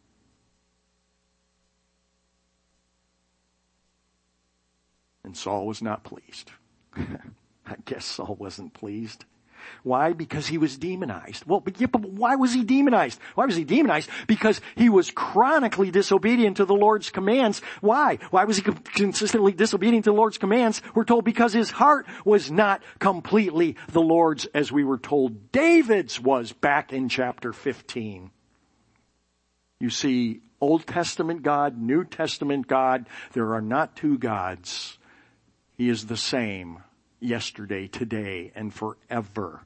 And 5.25 5.37
Saul 5.37 5.67
was 5.67 5.83
not 5.83 6.05
pleased. 6.05 6.51
I 6.97 7.77
guess 7.85 8.05
Saul 8.05 8.37
wasn't 8.39 8.75
pleased. 8.75 9.25
Why? 9.83 10.13
Because 10.13 10.47
he 10.47 10.59
was 10.59 10.77
demonized. 10.77 11.45
Well, 11.47 11.61
but, 11.61 11.81
yeah, 11.81 11.87
but 11.87 12.03
why 12.03 12.37
was 12.37 12.53
he 12.53 12.65
demonized? 12.65 13.19
Why 13.35 13.47
was 13.47 13.57
he 13.57 13.65
demonized? 13.65 14.11
Because 14.27 14.61
he 14.77 14.89
was 14.89 15.11
chronically 15.11 15.91
disobedient 15.91 16.59
to 16.59 16.65
the 16.65 16.75
Lord's 16.75 17.11
commands. 17.11 17.61
Why? 17.81 18.19
Why 18.31 18.45
was 18.45 18.57
he 18.57 18.63
consistently 18.63 19.53
disobedient 19.53 20.05
to 20.05 20.11
the 20.11 20.17
Lord's 20.17 20.39
commands? 20.39 20.83
We're 20.95 21.05
told 21.05 21.25
because 21.25 21.53
his 21.53 21.71
heart 21.71 22.07
was 22.25 22.51
not 22.51 22.83
completely 22.99 23.77
the 23.89 24.01
Lord's 24.01 24.47
as 24.47 24.71
we 24.71 24.85
were 24.85 24.99
told 24.99 25.53
David's 25.53 26.21
was 26.21 26.53
back 26.53 26.93
in 26.93 27.09
chapter 27.09 27.53
15. 27.53 28.31
You 29.81 29.91
see, 29.91 30.43
Old 30.61 30.87
Testament 30.87 31.43
God, 31.43 31.81
New 31.81 32.05
Testament 32.05 32.67
God, 32.67 33.07
there 33.33 33.55
are 33.55 33.63
not 33.63 33.97
two 33.97 34.19
gods. 34.19 34.99
He 35.77 35.89
is 35.89 36.07
the 36.07 36.17
same 36.17 36.83
yesterday, 37.21 37.87
today, 37.87 38.53
and 38.55 38.73
forever. 38.73 39.63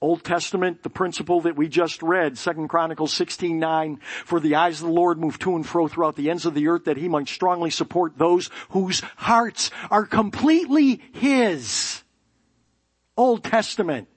Old 0.00 0.22
Testament, 0.22 0.82
the 0.82 0.90
principle 0.90 1.40
that 1.42 1.56
we 1.56 1.66
just 1.66 2.02
read, 2.02 2.36
2 2.36 2.68
Chronicles 2.68 3.12
16, 3.14 3.58
9, 3.58 4.00
for 4.26 4.38
the 4.38 4.56
eyes 4.56 4.80
of 4.82 4.88
the 4.88 4.92
Lord 4.92 5.18
move 5.18 5.38
to 5.38 5.56
and 5.56 5.66
fro 5.66 5.88
throughout 5.88 6.14
the 6.14 6.28
ends 6.28 6.44
of 6.44 6.52
the 6.52 6.68
earth 6.68 6.84
that 6.84 6.98
he 6.98 7.08
might 7.08 7.28
strongly 7.28 7.70
support 7.70 8.18
those 8.18 8.50
whose 8.70 9.00
hearts 9.16 9.70
are 9.90 10.04
completely 10.04 11.02
his. 11.12 12.02
Old 13.16 13.44
Testament. 13.44 14.08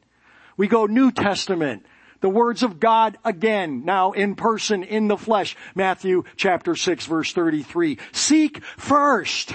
We 0.57 0.67
go 0.67 0.87
New 0.87 1.11
Testament. 1.11 1.85
The 2.19 2.29
words 2.29 2.63
of 2.63 2.79
God 2.79 3.17
again, 3.23 3.85
now 3.85 4.11
in 4.11 4.35
person, 4.35 4.83
in 4.83 5.07
the 5.07 5.17
flesh. 5.17 5.55
Matthew 5.75 6.23
chapter 6.35 6.75
6 6.75 7.05
verse 7.05 7.31
33. 7.31 7.99
Seek 8.11 8.63
first 8.63 9.53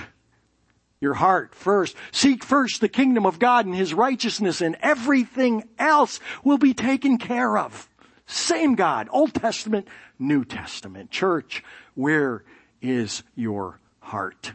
your 1.03 1.15
heart 1.15 1.55
first. 1.55 1.97
Seek 2.13 2.45
first 2.45 2.81
the 2.81 2.89
kingdom 2.89 3.27
of 3.27 3.41
God 3.41 3.67
and 3.67 3.75
His 3.75 3.93
righteousness 3.93 4.61
and 4.63 4.77
everything 4.81 5.65
else 5.79 6.21
will 6.45 6.59
be 6.59 6.73
taken 6.73 7.19
care 7.19 7.59
of. 7.59 7.89
Same 8.27 8.77
God, 8.77 9.09
Old 9.11 9.35
Testament, 9.35 9.89
New 10.19 10.45
Testament. 10.45 11.11
Church, 11.11 11.65
where 11.95 12.45
is 12.81 13.25
your 13.35 13.81
heart 13.99 14.53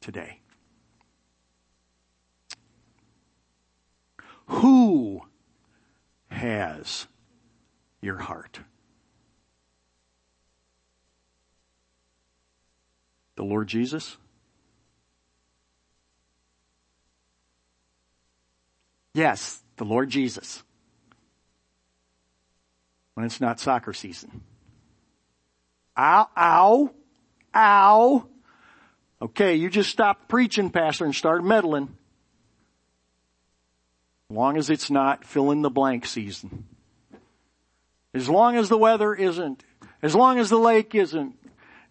today? 0.00 0.40
Who 4.46 5.22
has 6.28 7.06
your 8.02 8.18
heart? 8.18 8.60
The 13.36 13.42
Lord 13.42 13.68
Jesus? 13.68 14.18
Yes, 19.14 19.62
the 19.76 19.84
Lord 19.84 20.10
Jesus. 20.10 20.62
When 23.14 23.24
it's 23.24 23.40
not 23.40 23.60
soccer 23.60 23.92
season. 23.92 24.42
Ow, 25.96 26.28
ow, 26.36 26.90
ow. 27.54 28.26
Okay, 29.22 29.54
you 29.54 29.70
just 29.70 29.90
stopped 29.90 30.28
preaching, 30.28 30.70
Pastor, 30.70 31.04
and 31.04 31.14
started 31.14 31.44
meddling. 31.44 31.96
As 34.30 34.36
long 34.36 34.56
as 34.56 34.68
it's 34.68 34.90
not 34.90 35.24
fill 35.24 35.52
in 35.52 35.62
the 35.62 35.70
blank 35.70 36.06
season. 36.06 36.66
As 38.12 38.28
long 38.28 38.56
as 38.56 38.68
the 38.68 38.78
weather 38.78 39.14
isn't, 39.14 39.64
as 40.02 40.14
long 40.14 40.38
as 40.38 40.50
the 40.50 40.58
lake 40.58 40.94
isn't, 40.94 41.36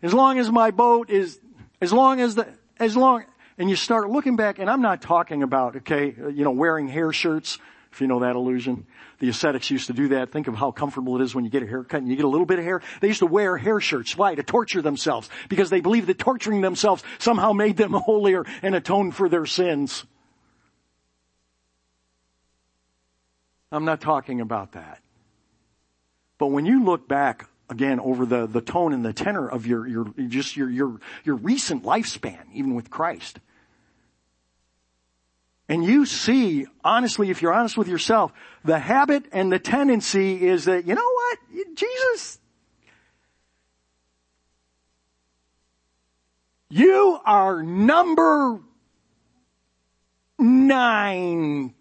as 0.01 0.13
long 0.13 0.37
as 0.39 0.51
my 0.51 0.71
boat 0.71 1.09
is, 1.09 1.39
as 1.81 1.93
long 1.93 2.19
as 2.19 2.35
the, 2.35 2.47
as 2.79 2.97
long, 2.97 3.23
and 3.57 3.69
you 3.69 3.75
start 3.75 4.09
looking 4.09 4.35
back, 4.35 4.59
and 4.59 4.69
I'm 4.69 4.81
not 4.81 5.01
talking 5.01 5.43
about, 5.43 5.75
okay, 5.77 6.13
you 6.17 6.43
know, 6.43 6.51
wearing 6.51 6.87
hair 6.87 7.11
shirts, 7.11 7.59
if 7.91 8.01
you 8.01 8.07
know 8.07 8.21
that 8.21 8.35
illusion. 8.35 8.87
The 9.19 9.29
ascetics 9.29 9.69
used 9.69 9.87
to 9.87 9.93
do 9.93 10.09
that. 10.09 10.31
Think 10.31 10.47
of 10.47 10.55
how 10.55 10.71
comfortable 10.71 11.15
it 11.15 11.23
is 11.23 11.35
when 11.35 11.45
you 11.45 11.51
get 11.51 11.61
a 11.61 11.67
haircut 11.67 12.01
and 12.01 12.09
you 12.09 12.15
get 12.15 12.25
a 12.25 12.29
little 12.29 12.47
bit 12.47 12.57
of 12.57 12.65
hair. 12.65 12.81
They 12.99 13.07
used 13.07 13.19
to 13.19 13.27
wear 13.27 13.55
hair 13.55 13.79
shirts. 13.79 14.17
Why? 14.17 14.33
To 14.33 14.43
torture 14.43 14.81
themselves. 14.81 15.29
Because 15.47 15.69
they 15.69 15.79
believed 15.79 16.07
that 16.07 16.17
torturing 16.17 16.61
themselves 16.61 17.03
somehow 17.19 17.53
made 17.53 17.77
them 17.77 17.93
holier 17.93 18.45
and 18.63 18.73
atoned 18.73 19.15
for 19.15 19.29
their 19.29 19.45
sins. 19.45 20.05
I'm 23.71 23.85
not 23.85 24.01
talking 24.01 24.41
about 24.41 24.73
that. 24.73 24.99
But 26.37 26.47
when 26.47 26.65
you 26.65 26.83
look 26.83 27.07
back 27.07 27.47
again 27.69 27.99
over 27.99 28.25
the, 28.25 28.45
the 28.47 28.61
tone 28.61 28.93
and 28.93 29.03
the 29.03 29.13
tenor 29.13 29.47
of 29.47 29.65
your, 29.65 29.87
your, 29.87 30.05
just 30.27 30.55
your, 30.57 30.69
your, 30.69 30.99
your 31.23 31.35
recent 31.35 31.83
lifespan, 31.83 32.41
even 32.53 32.75
with 32.75 32.89
Christ. 32.89 33.39
And 35.69 35.83
you 35.83 36.05
see, 36.05 36.67
honestly, 36.83 37.29
if 37.29 37.41
you're 37.41 37.53
honest 37.53 37.77
with 37.77 37.87
yourself, 37.87 38.33
the 38.65 38.79
habit 38.79 39.25
and 39.31 39.51
the 39.51 39.59
tendency 39.59 40.45
is 40.45 40.65
that, 40.65 40.85
you 40.85 40.93
know 40.93 41.01
what? 41.01 41.39
Jesus, 41.75 42.39
you 46.69 47.19
are 47.25 47.63
number 47.63 48.59
19 50.37 51.73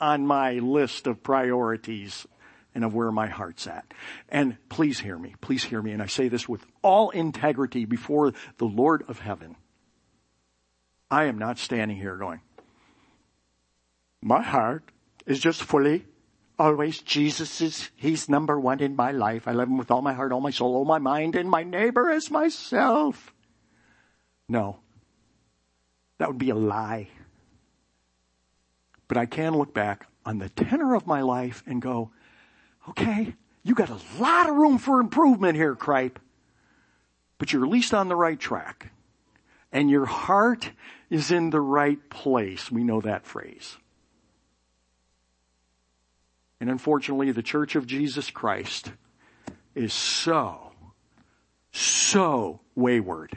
on 0.00 0.26
my 0.26 0.52
list 0.54 1.06
of 1.06 1.22
priorities 1.22 2.26
and 2.74 2.84
of 2.84 2.94
where 2.94 3.10
my 3.10 3.26
heart's 3.26 3.66
at. 3.66 3.92
And 4.28 4.56
please 4.68 5.00
hear 5.00 5.18
me, 5.18 5.34
please 5.40 5.64
hear 5.64 5.82
me, 5.82 5.92
and 5.92 6.02
I 6.02 6.06
say 6.06 6.28
this 6.28 6.48
with 6.48 6.64
all 6.82 7.10
integrity 7.10 7.84
before 7.84 8.32
the 8.58 8.66
Lord 8.66 9.04
of 9.08 9.20
heaven. 9.20 9.56
I 11.10 11.24
am 11.24 11.38
not 11.38 11.58
standing 11.58 11.96
here 11.96 12.16
going, 12.16 12.40
my 14.20 14.42
heart 14.42 14.90
is 15.26 15.40
just 15.40 15.62
fully 15.62 16.04
always 16.58 17.00
Jesus 17.00 17.60
is, 17.60 17.90
he's 17.96 18.28
number 18.28 18.58
one 18.58 18.80
in 18.80 18.96
my 18.96 19.12
life. 19.12 19.46
I 19.46 19.52
love 19.52 19.68
him 19.68 19.78
with 19.78 19.90
all 19.90 20.02
my 20.02 20.12
heart, 20.12 20.32
all 20.32 20.40
my 20.40 20.50
soul, 20.50 20.74
all 20.74 20.84
my 20.84 20.98
mind, 20.98 21.36
and 21.36 21.48
my 21.48 21.62
neighbor 21.62 22.10
as 22.10 22.30
myself. 22.30 23.32
No. 24.48 24.80
That 26.18 26.28
would 26.28 26.38
be 26.38 26.50
a 26.50 26.56
lie. 26.56 27.08
But 29.06 29.16
I 29.16 29.26
can 29.26 29.56
look 29.56 29.72
back 29.72 30.08
on 30.26 30.38
the 30.38 30.48
tenor 30.48 30.94
of 30.94 31.06
my 31.06 31.22
life 31.22 31.62
and 31.66 31.80
go, 31.80 32.10
Okay, 32.88 33.34
you 33.62 33.74
got 33.74 33.90
a 33.90 33.98
lot 34.18 34.48
of 34.48 34.56
room 34.56 34.78
for 34.78 35.00
improvement 35.00 35.56
here, 35.56 35.74
Cripe. 35.74 36.18
But 37.38 37.52
you're 37.52 37.64
at 37.64 37.70
least 37.70 37.94
on 37.94 38.08
the 38.08 38.16
right 38.16 38.38
track. 38.38 38.92
And 39.70 39.90
your 39.90 40.06
heart 40.06 40.70
is 41.10 41.30
in 41.30 41.50
the 41.50 41.60
right 41.60 41.98
place. 42.08 42.70
We 42.70 42.82
know 42.82 43.00
that 43.02 43.26
phrase. 43.26 43.76
And 46.60 46.70
unfortunately, 46.70 47.30
the 47.30 47.42
Church 47.42 47.76
of 47.76 47.86
Jesus 47.86 48.30
Christ 48.30 48.90
is 49.74 49.92
so, 49.92 50.72
so 51.70 52.60
wayward 52.74 53.36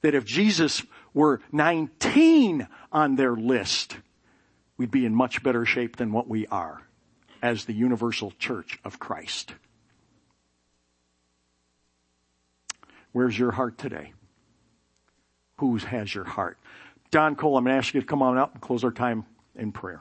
that 0.00 0.14
if 0.14 0.24
Jesus 0.24 0.82
were 1.12 1.40
19 1.52 2.66
on 2.90 3.16
their 3.16 3.36
list, 3.36 3.98
we'd 4.76 4.90
be 4.90 5.06
in 5.06 5.14
much 5.14 5.42
better 5.42 5.64
shape 5.64 5.96
than 5.96 6.12
what 6.12 6.28
we 6.28 6.46
are 6.48 6.82
as 7.44 7.66
the 7.66 7.74
universal 7.74 8.32
church 8.38 8.78
of 8.86 8.98
Christ. 8.98 9.52
Where's 13.12 13.38
your 13.38 13.50
heart 13.50 13.76
today? 13.76 14.14
Whose 15.58 15.84
has 15.84 16.14
your 16.14 16.24
heart? 16.24 16.56
Don 17.10 17.36
Cole, 17.36 17.58
I'm 17.58 17.64
going 17.64 17.74
to 17.74 17.76
ask 17.76 17.92
you 17.92 18.00
to 18.00 18.06
come 18.06 18.22
on 18.22 18.38
up 18.38 18.54
and 18.54 18.62
close 18.62 18.82
our 18.82 18.90
time 18.90 19.26
in 19.54 19.72
prayer. 19.72 20.00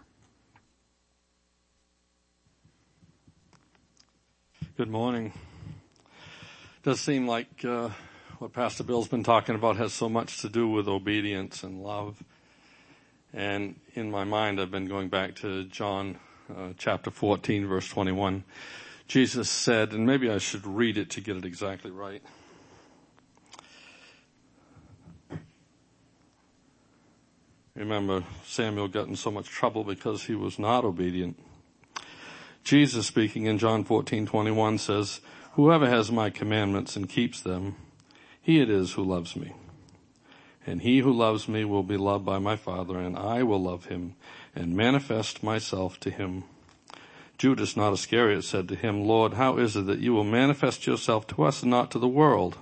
Good 4.77 4.89
morning. 4.89 5.33
It 6.77 6.83
does 6.83 7.01
seem 7.01 7.27
like 7.27 7.65
uh, 7.65 7.89
what 8.39 8.53
Pastor 8.53 8.85
Bill's 8.85 9.09
been 9.09 9.25
talking 9.25 9.55
about 9.55 9.75
has 9.75 9.91
so 9.91 10.07
much 10.07 10.39
to 10.43 10.49
do 10.49 10.69
with 10.69 10.87
obedience 10.87 11.61
and 11.61 11.83
love. 11.83 12.23
And 13.33 13.81
in 13.95 14.09
my 14.09 14.23
mind, 14.23 14.61
I've 14.61 14.71
been 14.71 14.87
going 14.87 15.09
back 15.09 15.35
to 15.41 15.65
John 15.65 16.19
uh, 16.49 16.69
chapter 16.77 17.11
14, 17.11 17.67
verse 17.67 17.87
21. 17.87 18.43
Jesus 19.07 19.49
said, 19.49 19.93
and 19.93 20.05
maybe 20.05 20.29
I 20.29 20.37
should 20.37 20.65
read 20.65 20.97
it 20.97 21.09
to 21.11 21.21
get 21.21 21.37
it 21.37 21.45
exactly 21.45 21.91
right. 21.91 22.21
Remember, 27.75 28.23
Samuel 28.45 28.87
got 28.87 29.07
in 29.07 29.15
so 29.15 29.31
much 29.31 29.47
trouble 29.47 29.83
because 29.83 30.23
he 30.23 30.35
was 30.35 30.59
not 30.59 30.85
obedient. 30.85 31.39
Jesus 32.63 33.07
speaking 33.07 33.45
in 33.45 33.57
John 33.57 33.83
14:21 33.83 34.77
says, 34.77 35.21
"Whoever 35.53 35.89
has 35.89 36.11
my 36.11 36.29
commandments 36.29 36.95
and 36.95 37.09
keeps 37.09 37.41
them, 37.41 37.75
he 38.41 38.59
it 38.59 38.69
is 38.69 38.93
who 38.93 39.03
loves 39.03 39.35
me. 39.35 39.53
And 40.65 40.81
he 40.81 40.99
who 40.99 41.11
loves 41.11 41.47
me 41.47 41.65
will 41.65 41.83
be 41.83 41.97
loved 41.97 42.25
by 42.25 42.39
my 42.39 42.55
Father, 42.55 42.99
and 42.99 43.17
I 43.17 43.43
will 43.43 43.61
love 43.61 43.85
him 43.85 44.15
and 44.55 44.75
manifest 44.75 45.43
myself 45.43 45.99
to 46.01 46.09
him. 46.09 46.43
Judas, 47.37 47.75
not 47.75 47.93
Iscariot, 47.93 48.43
said 48.43 48.67
to 48.69 48.75
him, 48.75 49.05
Lord, 49.05 49.33
how 49.33 49.57
is 49.57 49.75
it 49.75 49.85
that 49.87 49.99
you 49.99 50.13
will 50.13 50.23
manifest 50.23 50.85
yourself 50.87 51.27
to 51.27 51.43
us 51.43 51.61
and 51.61 51.71
not 51.71 51.91
to 51.91 51.99
the 51.99 52.07
world? 52.07 52.57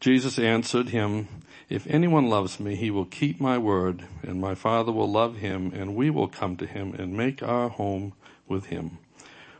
Jesus 0.00 0.38
answered 0.38 0.88
him, 0.88 1.28
If 1.68 1.86
anyone 1.86 2.28
loves 2.28 2.58
me, 2.58 2.74
he 2.74 2.90
will 2.90 3.04
keep 3.04 3.40
my 3.40 3.58
word, 3.58 4.04
and 4.22 4.40
my 4.40 4.54
Father 4.54 4.90
will 4.90 5.10
love 5.10 5.36
him, 5.36 5.72
and 5.74 5.94
we 5.94 6.08
will 6.08 6.26
come 6.26 6.56
to 6.56 6.66
him 6.66 6.94
and 6.94 7.16
make 7.16 7.42
our 7.42 7.68
home 7.68 8.14
with 8.48 8.66
him. 8.66 8.98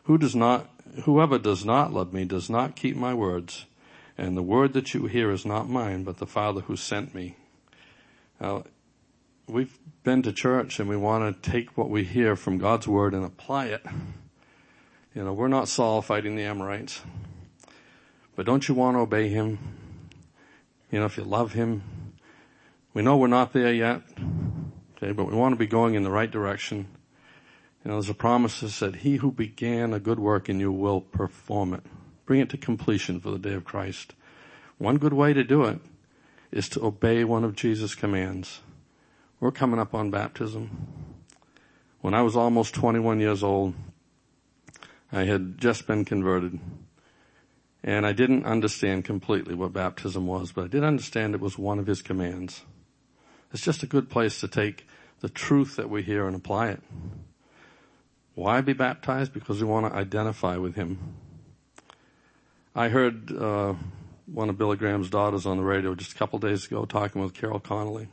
Who 0.05 0.17
does 0.17 0.35
not, 0.35 0.69
whoever 1.05 1.39
does 1.39 1.65
not 1.65 1.93
love 1.93 2.13
me 2.13 2.25
does 2.25 2.49
not 2.49 2.75
keep 2.75 2.97
my 2.97 3.13
words, 3.13 3.67
and 4.17 4.37
the 4.37 4.43
word 4.43 4.73
that 4.73 4.95
you 4.95 5.07
hear 5.07 5.31
is 5.31 5.45
not 5.45 5.69
mine, 5.69 6.05
but 6.05 6.17
the 6.17 6.27
Father 6.27 6.63
who 6.63 6.75
sent 6.75 7.15
me. 7.15 7.37
Now, 8.41 8.65
we've 9.51 9.79
been 10.05 10.23
to 10.23 10.33
church 10.33 10.79
and 10.79 10.89
we 10.89 10.97
want 10.97 11.43
to 11.43 11.51
take 11.51 11.77
what 11.77 11.91
we 11.91 12.05
hear 12.05 12.37
from 12.37 12.59
God's 12.59 12.87
word 12.87 13.15
and 13.15 13.25
apply 13.25 13.67
it. 13.67 13.85
You 15.15 15.25
know, 15.25 15.33
we're 15.33 15.49
not 15.49 15.69
Saul 15.69 16.03
fighting 16.03 16.37
the 16.37 16.45
Amorites, 16.45 17.03
but 18.37 18.47
don't 18.47 18.69
you 18.69 18.75
want 18.75 18.97
to 18.97 19.01
obey 19.01 19.29
him? 19.29 19.59
You 20.91 21.01
know, 21.01 21.07
if 21.07 21.17
you 21.17 21.25
love 21.25 21.53
him, 21.53 21.83
We 22.93 23.03
know 23.03 23.17
we're 23.17 23.29
not 23.29 23.53
there 23.53 23.73
yet. 23.73 24.03
Okay, 24.97 25.13
but 25.13 25.27
we 25.27 25.35
want 25.35 25.53
to 25.53 25.59
be 25.59 25.67
going 25.67 25.95
in 25.95 26.03
the 26.03 26.11
right 26.11 26.31
direction. 26.31 26.89
You 27.85 27.91
know, 27.91 27.95
there's 27.95 28.11
a 28.11 28.15
promise 28.15 28.61
that 28.61 28.71
said, 28.71 28.97
he 28.97 29.17
who 29.17 29.31
began 29.31 29.95
a 29.95 30.01
good 30.01 30.19
work 30.19 30.49
in 30.49 30.61
you 30.61 30.73
will 30.73 31.01
perform 31.01 31.73
it. 31.73 31.83
Bring 32.27 32.41
it 32.41 32.51
to 32.51 32.59
completion 32.59 33.21
for 33.21 33.31
the 33.31 33.39
day 33.39 33.55
of 33.55 33.65
Christ. 33.65 34.15
One 34.79 34.99
good 34.99 35.13
way 35.13 35.33
to 35.33 35.45
do 35.45 35.65
it 35.65 35.79
is 36.51 36.69
to 36.71 36.85
obey 36.85 37.23
one 37.23 37.45
of 37.45 37.55
Jesus' 37.55 37.95
commands. 37.95 38.61
We're 39.41 39.51
coming 39.51 39.81
up 39.81 39.95
on 39.95 40.11
baptism. 40.11 40.87
When 42.03 42.13
I 42.13 42.21
was 42.21 42.37
almost 42.37 42.75
21 42.75 43.21
years 43.21 43.43
old, 43.43 43.75
I 45.11 45.25
had 45.25 45.57
just 45.57 45.87
been 45.87 46.05
converted. 46.05 46.61
And 47.83 48.07
I 48.07 48.13
didn't 48.13 48.45
understand 48.45 49.07
completely 49.07 49.55
what 49.55 49.73
baptism 49.73 50.27
was, 50.27 50.53
but 50.53 50.65
I 50.65 50.69
did 50.69 50.85
understand 50.85 51.35
it 51.35 51.41
was 51.41 51.57
one 51.57 51.79
of 51.79 51.87
his 51.87 52.03
commands. 52.03 52.61
It's 53.51 53.63
just 53.63 53.83
a 53.83 53.87
good 53.87 54.11
place 54.11 54.41
to 54.41 54.49
take 54.49 54.87
the 55.21 55.31
truth 55.31 55.77
that 55.77 55.89
we 55.89 56.03
hear 56.03 56.27
and 56.27 56.37
apply 56.37 56.69
it. 56.69 56.83
Why 58.35 58.61
be 58.61 58.75
baptized? 58.75 59.33
Because 59.33 59.63
we 59.63 59.67
want 59.67 59.87
to 59.87 59.99
identify 59.99 60.59
with 60.59 60.75
him. 60.75 61.15
I 62.75 62.89
heard 62.89 63.33
uh, 63.33 63.73
one 64.27 64.51
of 64.51 64.59
Billy 64.59 64.77
Graham's 64.77 65.09
daughters 65.09 65.47
on 65.47 65.57
the 65.57 65.63
radio 65.63 65.95
just 65.95 66.13
a 66.13 66.17
couple 66.17 66.39
days 66.39 66.67
ago 66.67 66.85
talking 66.85 67.23
with 67.23 67.33
Carol 67.33 67.59
Connolly. 67.59 68.09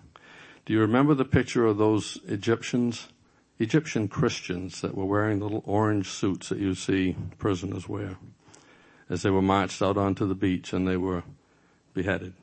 Do 0.68 0.74
you 0.74 0.82
remember 0.82 1.14
the 1.14 1.24
picture 1.24 1.66
of 1.66 1.78
those 1.78 2.20
Egyptians, 2.28 3.08
Egyptian 3.58 4.10
Christians 4.10 4.82
that 4.82 4.96
were 4.96 5.06
wearing 5.06 5.40
little 5.40 5.64
orange 5.66 6.10
suits 6.10 6.50
that 6.50 6.60
you 6.60 6.76
see 6.76 7.16
prisoners 7.38 7.88
wear 7.88 8.18
as 9.10 9.22
they 9.22 9.30
were 9.30 9.42
marched 9.42 9.82
out 9.82 9.96
onto 9.96 10.28
the 10.28 10.36
beach 10.36 10.74
and 10.74 10.86
they 10.86 10.98
were 10.98 11.24
beheaded? 11.94 12.34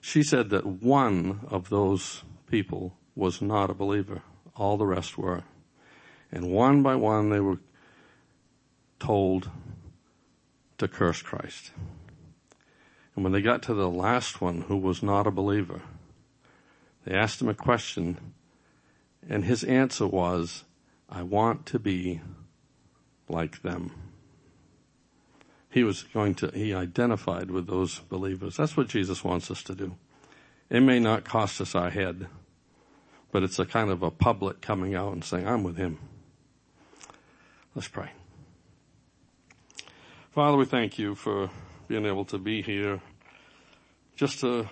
She 0.00 0.22
said 0.22 0.50
that 0.50 0.64
one 0.64 1.40
of 1.48 1.70
those 1.70 2.22
people 2.46 2.94
was 3.16 3.42
not 3.42 3.68
a 3.68 3.74
believer. 3.74 4.22
All 4.54 4.76
the 4.76 4.86
rest 4.86 5.18
were. 5.18 5.42
And 6.30 6.52
one 6.52 6.84
by 6.84 6.94
one 6.94 7.30
they 7.30 7.40
were 7.40 7.58
told 9.00 9.50
to 10.78 10.86
curse 10.86 11.20
Christ. 11.20 11.72
And 13.16 13.24
when 13.24 13.32
they 13.32 13.42
got 13.42 13.60
to 13.64 13.74
the 13.74 13.90
last 13.90 14.40
one 14.40 14.60
who 14.60 14.76
was 14.76 15.02
not 15.02 15.26
a 15.26 15.32
believer, 15.32 15.82
they 17.04 17.14
asked 17.14 17.40
him 17.40 17.48
a 17.48 17.54
question 17.54 18.32
and 19.28 19.44
his 19.44 19.64
answer 19.64 20.06
was, 20.06 20.64
I 21.08 21.22
want 21.22 21.66
to 21.66 21.78
be 21.78 22.20
like 23.28 23.62
them. 23.62 23.92
He 25.70 25.84
was 25.84 26.02
going 26.02 26.34
to, 26.36 26.48
he 26.48 26.74
identified 26.74 27.50
with 27.50 27.66
those 27.66 28.00
believers. 28.00 28.56
That's 28.56 28.76
what 28.76 28.88
Jesus 28.88 29.24
wants 29.24 29.50
us 29.50 29.62
to 29.64 29.74
do. 29.74 29.96
It 30.68 30.80
may 30.80 30.98
not 30.98 31.24
cost 31.24 31.60
us 31.60 31.74
our 31.74 31.90
head, 31.90 32.26
but 33.30 33.42
it's 33.42 33.58
a 33.58 33.64
kind 33.64 33.90
of 33.90 34.02
a 34.02 34.10
public 34.10 34.60
coming 34.60 34.94
out 34.94 35.12
and 35.12 35.24
saying, 35.24 35.46
I'm 35.46 35.62
with 35.62 35.76
him. 35.76 35.98
Let's 37.74 37.88
pray. 37.88 38.10
Father, 40.30 40.56
we 40.58 40.66
thank 40.66 40.98
you 40.98 41.14
for 41.14 41.50
being 41.88 42.06
able 42.06 42.24
to 42.26 42.38
be 42.38 42.62
here 42.62 43.00
just 44.14 44.40
to, 44.40 44.68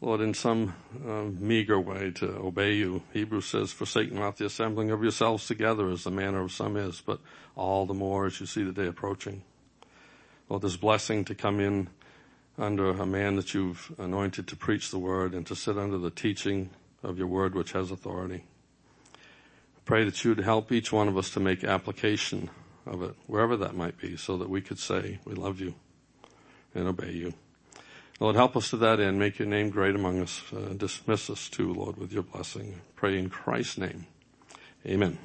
Lord, 0.00 0.20
in 0.20 0.32
some 0.32 0.76
um, 1.04 1.38
meager 1.40 1.80
way 1.80 2.12
to 2.12 2.36
obey 2.36 2.74
you. 2.74 3.02
Hebrews 3.12 3.46
says, 3.46 3.72
forsake 3.72 4.12
not 4.12 4.36
the 4.36 4.46
assembling 4.46 4.92
of 4.92 5.02
yourselves 5.02 5.46
together 5.48 5.90
as 5.90 6.04
the 6.04 6.12
manner 6.12 6.40
of 6.40 6.52
some 6.52 6.76
is, 6.76 7.02
but 7.04 7.18
all 7.56 7.84
the 7.84 7.94
more 7.94 8.26
as 8.26 8.38
you 8.38 8.46
see 8.46 8.62
the 8.62 8.72
day 8.72 8.86
approaching. 8.86 9.42
Lord, 10.48 10.62
this 10.62 10.76
blessing 10.76 11.24
to 11.24 11.34
come 11.34 11.58
in 11.58 11.88
under 12.56 12.90
a 12.90 13.06
man 13.06 13.36
that 13.36 13.54
you've 13.54 13.92
anointed 13.98 14.46
to 14.48 14.56
preach 14.56 14.90
the 14.90 14.98
word 14.98 15.34
and 15.34 15.44
to 15.48 15.56
sit 15.56 15.76
under 15.76 15.98
the 15.98 16.10
teaching 16.10 16.70
of 17.02 17.18
your 17.18 17.26
word 17.26 17.56
which 17.56 17.72
has 17.72 17.90
authority. 17.90 18.44
Pray 19.84 20.04
that 20.04 20.22
you 20.24 20.30
would 20.30 20.44
help 20.44 20.70
each 20.70 20.92
one 20.92 21.08
of 21.08 21.18
us 21.18 21.30
to 21.30 21.40
make 21.40 21.64
application 21.64 22.50
of 22.86 23.02
it, 23.02 23.14
wherever 23.26 23.56
that 23.56 23.74
might 23.74 23.98
be, 23.98 24.16
so 24.16 24.36
that 24.36 24.48
we 24.48 24.60
could 24.60 24.78
say, 24.78 25.18
we 25.24 25.34
love 25.34 25.60
you 25.60 25.74
and 26.74 26.86
obey 26.86 27.12
you. 27.12 27.34
Lord, 28.20 28.34
help 28.34 28.56
us 28.56 28.70
to 28.70 28.76
that 28.78 28.98
end. 28.98 29.18
Make 29.18 29.38
your 29.38 29.48
name 29.48 29.70
great 29.70 29.94
among 29.94 30.20
us. 30.20 30.42
Uh, 30.52 30.74
dismiss 30.76 31.30
us 31.30 31.48
too, 31.48 31.72
Lord, 31.72 31.96
with 31.96 32.12
your 32.12 32.24
blessing. 32.24 32.80
Pray 32.96 33.18
in 33.18 33.30
Christ's 33.30 33.78
name. 33.78 34.06
Amen. 34.84 35.18